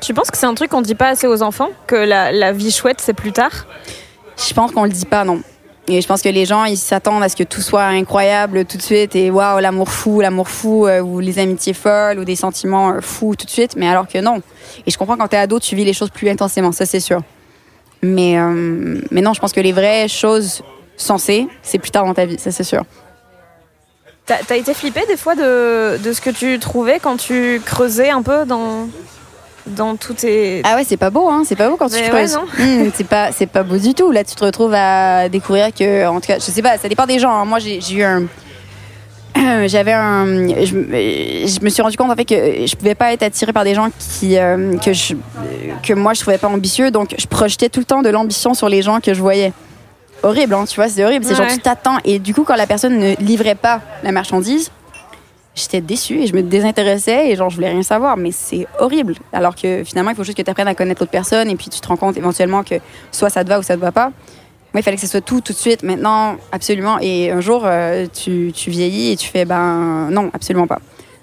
Tu 0.00 0.14
penses 0.14 0.30
que 0.30 0.38
c'est 0.38 0.46
un 0.46 0.54
truc 0.54 0.70
qu'on 0.70 0.82
dit 0.82 0.94
pas 0.94 1.08
assez 1.08 1.26
aux 1.26 1.42
enfants 1.42 1.70
Que 1.86 1.96
la, 1.96 2.32
la 2.32 2.52
vie 2.52 2.70
chouette, 2.70 3.00
c'est 3.00 3.14
plus 3.14 3.32
tard? 3.32 3.66
Je 4.36 4.54
pense 4.54 4.72
qu'on 4.72 4.84
le 4.84 4.90
dit 4.90 5.04
pas, 5.04 5.24
non. 5.24 5.42
Et 5.88 6.00
je 6.00 6.06
pense 6.06 6.22
que 6.22 6.28
les 6.28 6.46
gens, 6.46 6.64
ils 6.64 6.76
s'attendent 6.76 7.22
à 7.22 7.28
ce 7.28 7.36
que 7.36 7.42
tout 7.42 7.60
soit 7.60 7.84
incroyable 7.84 8.64
tout 8.64 8.76
de 8.76 8.82
suite 8.82 9.16
et 9.16 9.30
waouh, 9.30 9.58
l'amour 9.58 9.90
fou, 9.90 10.20
l'amour 10.20 10.48
fou, 10.48 10.86
euh, 10.86 11.00
ou 11.00 11.20
les 11.20 11.38
amitiés 11.38 11.72
folles, 11.72 12.18
ou 12.18 12.24
des 12.24 12.36
sentiments 12.36 12.90
euh, 12.92 13.00
fous 13.00 13.34
tout 13.34 13.44
de 13.44 13.50
suite, 13.50 13.74
mais 13.76 13.88
alors 13.88 14.06
que 14.06 14.18
non. 14.18 14.40
Et 14.86 14.90
je 14.90 14.96
comprends 14.96 15.16
quand 15.16 15.28
t'es 15.28 15.36
ado, 15.36 15.58
tu 15.58 15.74
vis 15.74 15.84
les 15.84 15.92
choses 15.92 16.10
plus 16.10 16.28
intensément, 16.28 16.70
ça 16.70 16.86
c'est 16.86 17.00
sûr. 17.00 17.22
Mais, 18.02 18.38
euh, 18.38 19.00
mais 19.10 19.20
non, 19.20 19.34
je 19.34 19.40
pense 19.40 19.52
que 19.52 19.60
les 19.60 19.72
vraies 19.72 20.06
choses 20.06 20.62
sensées, 20.96 21.48
c'est 21.62 21.78
plus 21.78 21.90
tard 21.90 22.06
dans 22.06 22.14
ta 22.14 22.24
vie, 22.24 22.38
ça 22.38 22.52
c'est 22.52 22.64
sûr. 22.64 22.84
T'as 24.26 24.38
t'as 24.46 24.56
été 24.56 24.74
flippé 24.74 25.04
des 25.08 25.16
fois 25.16 25.34
de, 25.34 25.98
de 25.98 26.12
ce 26.12 26.20
que 26.20 26.30
tu 26.30 26.58
trouvais 26.60 27.00
quand 27.00 27.16
tu 27.16 27.60
creusais 27.64 28.10
un 28.10 28.22
peu 28.22 28.44
dans, 28.44 28.86
dans 29.70 29.96
tous 29.96 30.14
tes. 30.14 30.62
Ah 30.64 30.76
ouais, 30.76 30.84
c'est 30.86 30.96
pas 30.96 31.10
beau, 31.10 31.28
hein, 31.28 31.42
c'est 31.46 31.56
pas 31.56 31.68
beau 31.68 31.76
quand 31.76 31.88
tu 31.88 32.00
creuses. 32.02 32.36
ouais, 32.36 32.64
Hum, 32.86 32.90
c'est 32.94 33.06
pas, 33.06 33.32
c'est 33.32 33.46
pas 33.46 33.62
beau 33.62 33.76
du 33.78 33.94
tout. 33.94 34.10
Là, 34.12 34.24
tu 34.24 34.34
te 34.34 34.44
retrouves 34.44 34.74
à 34.74 35.28
découvrir 35.28 35.72
que, 35.72 36.06
en 36.06 36.20
tout 36.20 36.26
cas, 36.28 36.36
je 36.38 36.44
sais 36.50 36.62
pas, 36.62 36.76
ça 36.78 36.88
dépend 36.88 37.06
des 37.06 37.18
gens. 37.18 37.30
hein. 37.34 37.44
Moi, 37.44 37.58
j'ai 37.58 37.80
eu 37.92 38.02
un, 38.02 38.24
j'avais 39.66 39.92
un, 39.92 40.26
je, 40.26 40.74
me- 40.74 41.46
je 41.46 41.60
me 41.64 41.68
suis 41.68 41.82
rendu 41.82 41.96
compte 41.96 42.10
en 42.10 42.16
fait 42.16 42.24
que 42.24 42.66
je 42.66 42.74
pouvais 42.76 42.94
pas 42.96 43.12
être 43.12 43.22
attirée 43.22 43.52
par 43.52 43.64
des 43.64 43.74
gens 43.74 43.88
qui, 43.98 44.36
euh, 44.36 44.76
que 44.78 44.92
je, 44.92 45.14
que 45.82 45.92
moi 45.94 46.14
je 46.14 46.20
trouvais 46.20 46.38
pas 46.38 46.48
ambitieux. 46.48 46.90
Donc, 46.90 47.14
je 47.16 47.26
projetais 47.26 47.68
tout 47.68 47.80
le 47.80 47.86
temps 47.86 48.02
de 48.02 48.08
l'ambition 48.10 48.54
sur 48.54 48.68
les 48.68 48.82
gens 48.82 49.00
que 49.00 49.14
je 49.14 49.20
voyais. 49.20 49.52
Horrible, 50.22 50.52
hein, 50.54 50.64
tu 50.68 50.74
vois, 50.76 50.88
c'est 50.88 51.04
horrible. 51.04 51.24
C'est 51.24 51.34
genre 51.34 51.46
Ouais. 51.46 51.54
tu 51.54 51.60
t'attends 51.60 51.96
et 52.04 52.18
du 52.18 52.34
coup, 52.34 52.42
quand 52.44 52.56
la 52.56 52.66
personne 52.66 52.98
ne 52.98 53.14
livrait 53.20 53.54
pas 53.54 53.80
la 54.02 54.12
marchandise. 54.12 54.70
J'étais 55.54 55.80
déçue 55.80 56.20
et 56.20 56.26
je 56.26 56.34
me 56.34 56.42
désintéressais 56.42 57.28
et 57.28 57.36
genre 57.36 57.50
je 57.50 57.56
voulais 57.56 57.70
rien 57.70 57.82
savoir, 57.82 58.16
mais 58.16 58.30
c'est 58.30 58.66
horrible. 58.78 59.14
Alors 59.32 59.56
que 59.56 59.82
finalement, 59.84 60.10
il 60.10 60.16
faut 60.16 60.22
juste 60.22 60.38
que 60.38 60.42
tu 60.42 60.50
apprennes 60.50 60.68
à 60.68 60.74
connaître 60.74 61.02
l'autre 61.02 61.10
personne 61.10 61.50
et 61.50 61.56
puis 61.56 61.68
tu 61.68 61.80
te 61.80 61.88
rends 61.88 61.96
compte 61.96 62.16
éventuellement 62.16 62.62
que 62.62 62.76
soit 63.10 63.30
ça 63.30 63.42
te 63.42 63.48
va 63.48 63.58
ou 63.58 63.62
ça 63.62 63.74
te 63.74 63.80
va 63.80 63.90
pas. 63.90 64.12
Moi, 64.72 64.80
il 64.80 64.82
fallait 64.82 64.96
que 64.96 65.02
ce 65.02 65.08
soit 65.08 65.20
tout, 65.20 65.40
tout 65.40 65.52
de 65.52 65.58
suite, 65.58 65.82
maintenant, 65.82 66.36
absolument. 66.52 66.98
Et 67.00 67.32
un 67.32 67.40
jour, 67.40 67.62
euh, 67.64 68.06
tu, 68.06 68.52
tu 68.54 68.70
vieillis 68.70 69.10
et 69.10 69.16
tu 69.16 69.26
fais, 69.28 69.44
ben 69.44 70.08
non, 70.12 70.30
absolument 70.32 70.68
pas. 70.68 70.78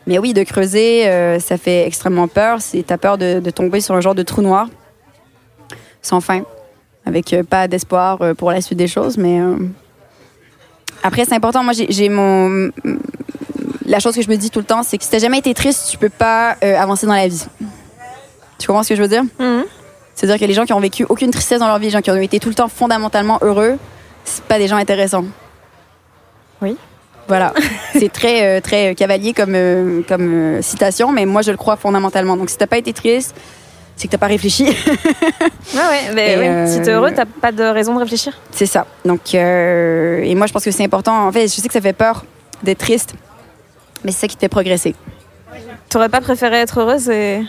Mais 0.05 0.19
oui, 0.19 0.34
de 0.34 0.43
creuser, 0.43 1.07
euh, 1.07 1.39
ça 1.39 1.57
fait 1.57 1.88
extrêmement 1.88 2.28
peur. 2.28 2.61
C'est 2.61 2.84
t'as 2.84 2.97
peur 2.97 3.17
de, 3.17 3.39
de 3.39 3.49
tomber 3.49 3.80
sur 3.80 3.95
un 3.95 4.01
genre 4.01 4.15
de 4.15 4.23
trou 4.23 4.41
noir 4.41 4.67
sans 6.01 6.19
fin. 6.19 6.43
avec 7.05 7.34
pas 7.49 7.67
d'espoir 7.69 8.19
pour 8.38 8.51
la 8.51 8.61
suite 8.61 8.78
des 8.78 8.88
choses. 8.88 9.17
Mais 9.17 9.39
après, 11.03 11.23
c'est 11.25 11.36
important. 11.36 11.63
Moi, 11.63 11.73
j'ai 11.73 12.09
mon 12.09 12.69
la 13.88 13.99
chose 13.99 14.15
que 14.15 14.21
je 14.21 14.29
me 14.29 14.35
dis 14.35 14.51
tout 14.51 14.59
le 14.59 14.65
temps, 14.65 14.83
c'est 14.83 14.97
que 14.97 15.03
si 15.03 15.09
t'as 15.09 15.19
jamais 15.19 15.39
été 15.39 15.53
triste, 15.53 15.88
tu 15.89 15.97
peux 15.97 16.09
pas 16.09 16.57
avancer 16.61 17.07
dans 17.07 17.15
la 17.15 17.27
vie. 17.27 17.45
Tu 18.59 18.67
comprends 18.67 18.83
ce 18.83 18.89
que 18.89 18.95
je 18.95 19.01
veux 19.01 19.07
dire? 19.07 19.23
Mhm. 19.39 19.65
C'est-à-dire 20.15 20.39
que 20.39 20.45
les 20.45 20.53
gens 20.53 20.65
qui 20.65 20.73
ont 20.73 20.79
vécu 20.79 21.05
aucune 21.07 21.29
tristesse 21.29 21.59
dans 21.59 21.67
leur 21.67 21.77
vie, 21.77 21.85
les 21.85 21.91
gens 21.91 22.01
qui 22.01 22.09
ont 22.09 22.15
été 22.15 22.39
tout 22.39 22.49
le 22.49 22.55
temps 22.55 22.67
fondamentalement 22.67 23.38
heureux, 23.41 23.77
c'est 24.25 24.43
pas 24.43 24.57
des 24.57 24.67
gens 24.67 24.77
intéressants. 24.77 25.25
Oui. 26.61 26.75
Voilà. 27.27 27.53
c'est 27.93 28.11
très, 28.11 28.57
euh, 28.57 28.61
très 28.61 28.95
cavalier 28.95 29.33
comme, 29.33 29.53
euh, 29.53 30.01
comme 30.07 30.33
euh, 30.33 30.61
citation, 30.63 31.11
mais 31.11 31.25
moi 31.25 31.43
je 31.43 31.51
le 31.51 31.57
crois 31.57 31.75
fondamentalement. 31.75 32.35
Donc 32.35 32.49
si 32.49 32.57
t'as 32.57 32.65
pas 32.65 32.79
été 32.79 32.93
triste, 32.93 33.35
c'est 33.95 34.07
que 34.07 34.11
t'as 34.11 34.17
pas 34.17 34.27
réfléchi. 34.27 34.63
ouais, 34.65 34.71
ouais, 35.75 36.13
mais 36.15 36.65
oui. 36.65 36.71
si 36.71 36.81
t'es 36.81 36.91
heureux, 36.91 37.11
t'as 37.15 37.25
pas 37.25 37.51
de 37.51 37.63
raison 37.63 37.93
de 37.93 37.99
réfléchir. 37.99 38.33
C'est 38.51 38.65
ça. 38.65 38.88
Donc, 39.05 39.35
et 39.35 40.33
moi 40.35 40.47
je 40.47 40.53
pense 40.53 40.63
que 40.63 40.71
c'est 40.71 40.83
important. 40.83 41.27
En 41.27 41.31
fait, 41.31 41.43
je 41.43 41.61
sais 41.61 41.67
que 41.67 41.73
ça 41.73 41.81
fait 41.81 41.93
peur 41.93 42.25
d'être 42.63 42.79
triste, 42.79 43.13
mais 44.03 44.11
c'est 44.11 44.21
ça 44.21 44.27
qui 44.27 44.35
te 44.35 44.41
fait 44.41 44.49
progresser. 44.49 44.95
T'aurais 45.89 46.09
pas 46.09 46.21
préféré 46.21 46.57
être 46.57 46.79
heureuse 46.79 47.09
et 47.09 47.41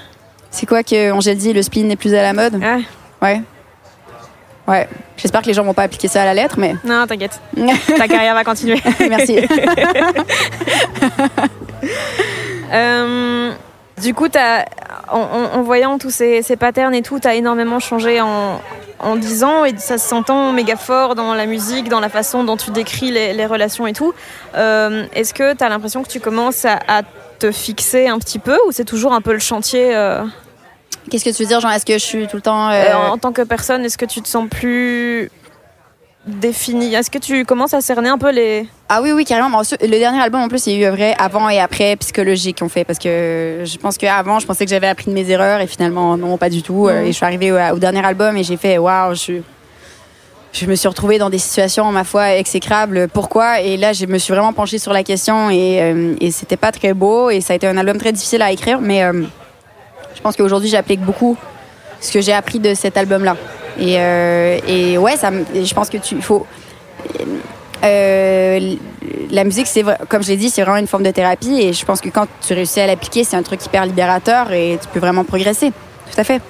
c'est 0.51 0.67
quoi 0.67 0.83
que 0.83 1.13
Angèle 1.13 1.37
dit, 1.37 1.53
le 1.53 1.63
spleen 1.63 1.89
n'est 1.89 1.97
plus 1.97 2.15
à 2.15 2.23
la 2.23 2.33
mode? 2.33 2.55
Ouais. 2.57 2.83
Ouais. 3.21 3.43
Ouais. 4.67 4.89
J'espère 5.17 5.43
que 5.43 5.47
les 5.47 5.55
gens 5.55 5.65
vont 5.65 5.75
pas 5.75 5.83
appliquer 5.85 6.09
ça 6.09 6.23
à 6.23 6.25
la 6.25 6.35
lettre, 6.35 6.57
mais. 6.59 6.75
Non, 6.85 7.07
t'inquiète. 7.07 7.41
Ta 7.97 8.07
carrière 8.07 8.35
va 8.35 8.45
continuer. 8.45 8.81
Merci. 9.01 9.39
Euh, 12.71 13.51
du 14.03 14.13
coup, 14.13 14.27
as, 14.35 14.67
en, 15.11 15.63
voyant 15.63 15.97
tous 15.97 16.11
ces, 16.11 16.43
patterns 16.59 16.95
et 16.95 17.01
tout, 17.01 17.19
tu 17.19 17.27
as 17.27 17.35
énormément 17.35 17.79
changé 17.79 18.21
en, 18.21 18.61
en 19.01 19.17
10 19.17 19.45
ans 19.45 19.65
et 19.65 19.77
ça 19.79 19.99
s'entend 19.99 20.53
méga 20.53 20.77
fort 20.77 21.15
dans 21.15 21.35
la 21.35 21.47
musique, 21.47 21.89
dans 21.89 22.01
la 22.01 22.09
façon 22.09 22.45
dont 22.45 22.57
tu 22.57 22.71
décris 22.71 23.11
les, 23.11 23.47
relations 23.47 23.87
et 23.87 23.93
tout. 23.93 24.13
Euh, 24.57 25.07
est-ce 25.15 25.33
que 25.33 25.55
tu 25.55 25.65
as 25.65 25.69
l'impression 25.69 26.03
que 26.03 26.09
tu 26.09 26.21
commences 26.21 26.65
à, 26.65 26.79
à 26.89 27.03
te 27.39 27.53
fixer 27.53 28.09
un 28.09 28.19
petit 28.19 28.39
peu 28.39 28.59
ou 28.67 28.73
c'est 28.73 28.85
toujours 28.85 29.13
un 29.13 29.21
peu 29.21 29.33
le 29.33 29.39
chantier 29.39 29.95
euh? 29.97 30.25
Qu'est-ce 31.11 31.25
que 31.25 31.31
tu 31.31 31.43
veux 31.43 31.49
dire, 31.49 31.61
Jean 31.61 31.71
Est-ce 31.71 31.87
que 31.87 31.95
je 31.95 31.99
suis 32.05 32.27
tout 32.27 32.37
le 32.37 32.43
temps. 32.43 32.71
Euh, 32.71 32.95
en 32.95 33.19
tant 33.19 33.33
que 33.33 33.43
personne, 33.43 33.85
est-ce 33.85 33.97
que 33.99 34.05
tu 34.05 34.21
te 34.21 34.29
sens 34.29 34.49
plus 34.49 35.31
défini 36.29 36.95
Est-ce 36.95 37.11
que 37.11 37.19
tu 37.19 37.45
commences 37.45 37.75
à 37.75 37.81
cerner 37.81 38.09
un 38.09 38.19
peu 38.19 38.31
les. 38.31 38.69
Ah 38.89 39.03
oui, 39.03 39.13
oui, 39.13 39.25
carrément. 39.25 39.61
Le 39.61 39.99
dernier 39.99 40.21
album, 40.21 40.43
en 40.43 40.49
plus, 40.49 40.67
il 40.67 40.79
y 40.79 40.85
a 40.85 40.89
eu 40.89 40.91
vrai 40.91 41.15
avant 41.19 41.49
et 41.49 41.59
après 41.59 41.97
psychologique 41.97 42.61
qu'on 42.61 42.69
fait. 42.69 42.85
Parce 42.85 42.99
que 42.99 43.63
je 43.65 43.77
pense 43.79 43.99
qu'avant, 43.99 44.39
je 44.39 44.47
pensais 44.47 44.65
que 44.65 44.71
j'avais 44.71 44.87
appris 44.87 45.07
de 45.07 45.13
mes 45.13 45.29
erreurs 45.31 45.61
et 45.61 45.67
finalement, 45.67 46.17
non, 46.17 46.37
pas 46.37 46.51
du 46.51 46.63
tout. 46.63 46.89
Et 46.89 47.09
je 47.09 47.13
suis 47.13 47.25
arrivée 47.25 47.53
au, 47.53 47.79
dernier 47.79 48.05
album 48.05 48.37
et 48.37 48.45
j'ai 48.45 48.57
fait 48.57 48.79
waouh, 48.79 49.15
je 49.15 49.41
je 50.53 50.67
me 50.67 50.75
suis 50.75 50.89
retrouvée 50.89 51.19
dans 51.19 51.31
des 51.31 51.39
situations, 51.39 51.91
ma 51.93 52.05
foi, 52.05 52.35
exécrables. 52.35 53.09
Pourquoi? 53.13 53.61
Et 53.61 53.77
là, 53.77 53.93
je 53.93 54.07
me 54.07 54.19
suis 54.19 54.33
vraiment 54.33 54.53
penchée 54.53 54.79
sur 54.79 54.93
la 54.93 55.03
question 55.05 55.51
et, 55.51 55.81
euh, 55.83 56.15
et 56.21 56.31
c'était 56.31 56.57
pas 56.57 56.73
très 56.73 56.95
beau 56.95 57.29
et 57.31 57.41
ça 57.41 57.53
a 57.53 57.57
été 57.57 57.67
un 57.67 57.77
album 57.77 57.99
très 57.99 58.13
difficile 58.13 58.41
à 58.41 58.51
écrire, 58.51 58.81
mais 58.81 59.05
euh, 59.05 59.25
je 60.15 60.21
pense 60.21 60.37
qu'aujourd'hui, 60.37 60.71
j'applique 60.71 61.01
beaucoup 61.01 61.37
ce 62.01 62.13
que 62.13 62.21
j'ai 62.21 62.33
appris 62.33 62.59
de 62.59 62.75
cet 62.75 62.97
album-là. 62.97 63.37
Et, 63.79 63.97
euh, 63.99 64.59
et, 64.67 64.99
ouais, 64.99 65.17
ça, 65.17 65.31
je 65.31 65.75
pense 65.75 65.89
que 65.89 65.99
tu 65.99 66.21
faut. 66.21 66.47
la 67.83 69.45
musique, 69.45 69.67
c'est 69.67 69.85
comme 70.09 70.23
je 70.23 70.29
l'ai 70.29 70.37
dit, 70.37 70.51
c'est 70.51 70.63
vraiment 70.63 70.79
une 70.79 70.87
forme 70.87 71.05
de 71.05 71.11
thérapie 71.11 71.61
et 71.61 71.73
je 71.73 71.85
pense 71.85 72.01
que 72.01 72.09
quand 72.09 72.27
tu 72.41 72.55
réussis 72.55 72.81
à 72.81 72.87
l'appliquer, 72.87 73.25
c'est 73.25 73.37
un 73.37 73.43
truc 73.43 73.65
hyper 73.65 73.87
libérateur 73.87 74.53
et 74.53 74.79
tu 74.81 74.89
peux 74.89 75.01
vraiment 75.01 75.25
progresser. 75.25 75.71
Tout 75.71 76.21
à 76.21 76.25
fait. 76.25 76.43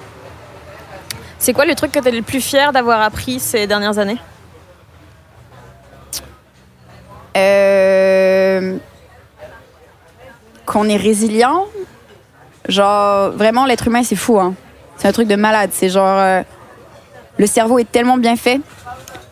C'est 1.37 1.53
quoi 1.53 1.65
le 1.65 1.75
truc 1.75 1.91
que 1.91 1.99
tu 1.99 2.07
es 2.07 2.11
le 2.11 2.21
plus 2.21 2.41
fier 2.41 2.71
d'avoir 2.73 3.01
appris 3.01 3.39
ces 3.39 3.65
dernières 3.67 3.97
années? 3.97 4.17
Euh... 7.37 8.77
Qu'on 10.65 10.89
est 10.89 10.97
résilient. 10.97 11.65
Genre, 12.67 13.31
vraiment, 13.31 13.65
l'être 13.65 13.87
humain, 13.87 14.03
c'est 14.03 14.17
fou. 14.17 14.39
Hein. 14.39 14.53
C'est 14.97 15.07
un 15.07 15.11
truc 15.11 15.27
de 15.27 15.35
malade. 15.35 15.69
C'est 15.73 15.89
genre. 15.89 16.19
Euh, 16.19 16.43
le 17.39 17.47
cerveau 17.47 17.79
est 17.79 17.89
tellement 17.91 18.17
bien 18.17 18.35
fait. 18.35 18.61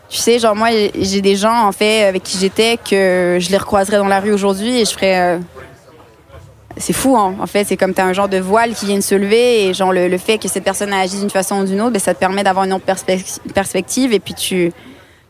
Tu 0.08 0.16
sais, 0.16 0.38
genre, 0.38 0.56
moi, 0.56 0.68
j'ai 0.98 1.20
des 1.20 1.36
gens, 1.36 1.66
en 1.66 1.72
fait, 1.72 2.04
avec 2.04 2.22
qui 2.22 2.38
j'étais, 2.38 2.78
que 2.78 3.36
je 3.38 3.50
les 3.50 3.58
recroiserais 3.58 3.98
dans 3.98 4.08
la 4.08 4.20
rue 4.20 4.32
aujourd'hui 4.32 4.80
et 4.80 4.84
je 4.84 4.90
ferais. 4.90 5.20
Euh, 5.20 5.38
c'est 6.78 6.94
fou, 6.94 7.16
hein. 7.16 7.34
en 7.40 7.46
fait. 7.46 7.64
C'est 7.64 7.76
comme 7.76 7.92
tu 7.92 8.00
as 8.00 8.06
un 8.06 8.12
genre 8.14 8.28
de 8.28 8.38
voile 8.38 8.74
qui 8.74 8.86
vient 8.86 8.96
de 8.96 9.02
se 9.02 9.14
lever 9.14 9.66
et 9.66 9.74
genre 9.74 9.92
le, 9.92 10.16
fait 10.16 10.38
que 10.38 10.48
cette 10.48 10.64
personne 10.64 10.92
agisse 10.92 11.20
d'une 11.20 11.30
façon 11.30 11.60
ou 11.60 11.64
d'une 11.64 11.80
autre, 11.82 11.92
ben, 11.92 11.98
ça 11.98 12.14
te 12.14 12.18
permet 12.18 12.42
d'avoir 12.42 12.64
une 12.64 12.72
autre 12.72 12.86
perspective 13.52 14.12
et 14.12 14.20
puis 14.20 14.34
tu, 14.34 14.72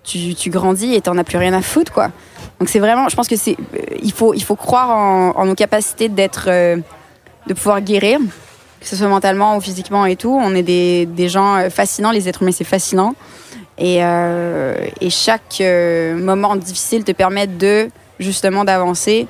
tu, 0.04 0.50
grandis 0.50 0.94
et 0.94 1.00
t'en 1.00 1.18
as 1.18 1.24
plus 1.24 1.38
rien 1.38 1.54
à 1.54 1.62
foutre, 1.62 1.92
quoi. 1.92 2.10
Donc 2.60 2.68
c'est 2.68 2.78
vraiment, 2.78 3.08
je 3.08 3.16
pense 3.16 3.28
que 3.28 3.36
c'est, 3.36 3.56
euh, 3.74 3.96
il 4.02 4.12
faut, 4.12 4.34
il 4.34 4.42
faut 4.42 4.56
croire 4.56 4.90
en, 5.36 5.44
nos 5.44 5.54
capacités 5.54 6.08
d'être, 6.08 6.46
euh, 6.48 6.76
de 7.46 7.54
pouvoir 7.54 7.80
guérir, 7.80 8.20
que 8.80 8.86
ce 8.86 8.96
soit 8.96 9.08
mentalement 9.08 9.56
ou 9.56 9.60
physiquement 9.60 10.06
et 10.06 10.16
tout. 10.16 10.36
On 10.40 10.54
est 10.54 10.62
des, 10.62 11.06
des 11.06 11.28
gens 11.28 11.56
euh, 11.56 11.70
fascinants, 11.70 12.10
les 12.10 12.28
êtres 12.28 12.42
humains, 12.42 12.52
c'est 12.52 12.64
fascinant. 12.64 13.14
Et, 13.80 13.98
et 13.98 15.08
chaque 15.08 15.62
moment 15.62 16.56
difficile 16.56 17.04
te 17.04 17.12
permet 17.12 17.46
de, 17.46 17.88
justement, 18.18 18.64
d'avancer 18.64 19.28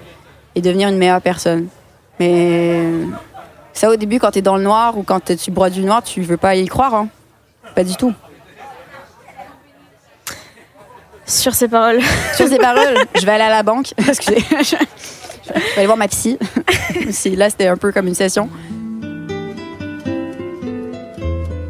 et 0.54 0.62
devenir 0.62 0.88
une 0.88 0.96
meilleure 0.96 1.20
personne. 1.20 1.68
Mais 2.18 2.82
ça, 3.78 3.90
au 3.90 3.96
début, 3.96 4.18
quand 4.18 4.32
tu 4.32 4.40
es 4.40 4.42
dans 4.42 4.56
le 4.56 4.64
noir 4.64 4.98
ou 4.98 5.04
quand 5.04 5.36
tu 5.36 5.50
broies 5.50 5.70
du 5.70 5.84
noir, 5.84 6.02
tu 6.02 6.22
veux 6.22 6.36
pas 6.36 6.56
y 6.56 6.66
croire. 6.66 6.94
Hein. 6.94 7.08
Pas 7.76 7.84
du 7.84 7.94
tout. 7.94 8.12
Sur 11.24 11.54
ces 11.54 11.68
paroles. 11.68 12.00
Sur 12.34 12.48
ces 12.48 12.58
paroles, 12.58 12.96
je 13.14 13.24
vais 13.24 13.32
aller 13.32 13.44
à 13.44 13.50
la 13.50 13.62
banque. 13.62 13.92
Excusez. 14.08 14.42
je 14.50 14.76
vais 15.52 15.60
aller 15.76 15.86
voir 15.86 15.96
ma 15.96 16.08
psy. 16.08 16.38
Là, 17.36 17.50
c'était 17.50 17.68
un 17.68 17.76
peu 17.76 17.92
comme 17.92 18.08
une 18.08 18.16
session. 18.16 18.48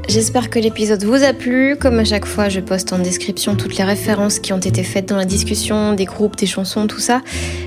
J'espère 0.08 0.48
que 0.48 0.58
l'épisode 0.58 1.04
vous 1.04 1.22
a 1.22 1.34
plu. 1.34 1.76
Comme 1.76 1.98
à 1.98 2.04
chaque 2.04 2.24
fois, 2.24 2.48
je 2.48 2.60
poste 2.60 2.94
en 2.94 2.98
description 2.98 3.56
toutes 3.56 3.76
les 3.76 3.84
références 3.84 4.38
qui 4.38 4.54
ont 4.54 4.58
été 4.58 4.82
faites 4.82 5.06
dans 5.06 5.18
la 5.18 5.26
discussion, 5.26 5.92
des 5.92 6.06
groupes, 6.06 6.34
des 6.34 6.46
chansons, 6.46 6.86
tout 6.86 6.98
ça. 6.98 7.20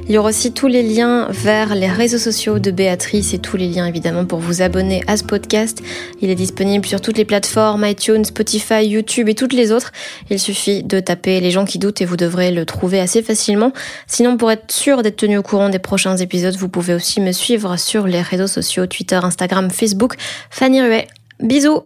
Il 0.10 0.16
y 0.16 0.18
aura 0.18 0.30
aussi 0.30 0.52
tous 0.52 0.66
les 0.66 0.82
liens 0.82 1.28
vers 1.30 1.76
les 1.76 1.88
réseaux 1.88 2.18
sociaux 2.18 2.58
de 2.58 2.72
Béatrice 2.72 3.36
et 3.36 3.38
tous 3.38 3.58
les 3.58 3.68
liens 3.68 3.86
évidemment 3.86 4.26
pour 4.26 4.40
vous 4.40 4.64
abonner 4.64 5.04
à 5.06 5.18
ce 5.18 5.24
podcast. 5.24 5.84
Il 6.20 6.32
est 6.32 6.36
disponible 6.36 6.88
sur 6.88 7.00
toutes 7.00 7.20
les 7.20 7.26
plateformes, 7.26 7.86
iTunes, 7.86 8.26
Spotify, 8.26 8.88
YouTube 8.88 9.30
et 9.30 9.36
toutes 9.36 9.54
les 9.54 9.72
autres. 9.72 9.92
Il 10.32 10.40
suffit 10.40 10.82
de 10.82 11.00
taper 11.00 11.42
les 11.42 11.52
gens 11.52 11.66
qui 11.66 11.78
doutent 11.78 12.02
et 12.02 12.06
vous 12.06 12.18
devrez 12.18 12.50
le 12.50 12.66
trouver 12.66 13.00
assez 13.00 13.22
facilement. 13.22 13.72
Sinon, 14.08 14.38
pour 14.38 14.50
être 14.50 14.72
sûr 14.72 15.04
d'être 15.04 15.18
tenu 15.18 15.38
au 15.38 15.44
courant 15.44 15.70
des 15.70 15.78
prochains 15.78 16.18
épisodes, 16.18 16.56
vous 16.56 16.70
pouvez 16.70 16.96
aussi 16.96 17.22
me 17.22 17.34
suivre 17.34 17.78
sur 17.78 18.08
les 18.08 18.22
réseaux 18.22 18.48
sociaux, 18.48 18.88
Twitter, 18.88 19.20
Instagram, 19.22 19.70
Facebook. 19.70 20.16
Fanny 20.50 20.82
Ruet. 20.82 21.08
Bisous 21.40 21.82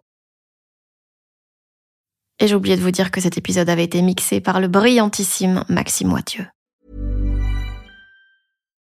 Et 2.39 2.47
j'ai 2.47 2.55
oublié 2.55 2.75
de 2.75 2.81
vous 2.81 2.91
dire 2.91 3.11
que 3.11 3.21
cet 3.21 3.37
épisode 3.37 3.69
avait 3.69 3.83
été 3.83 4.01
mixé 4.01 4.41
par 4.41 4.59
le 4.59 4.67
brillantissime 4.67 5.63
Maxime 5.69 6.09
Moitieu. 6.09 6.45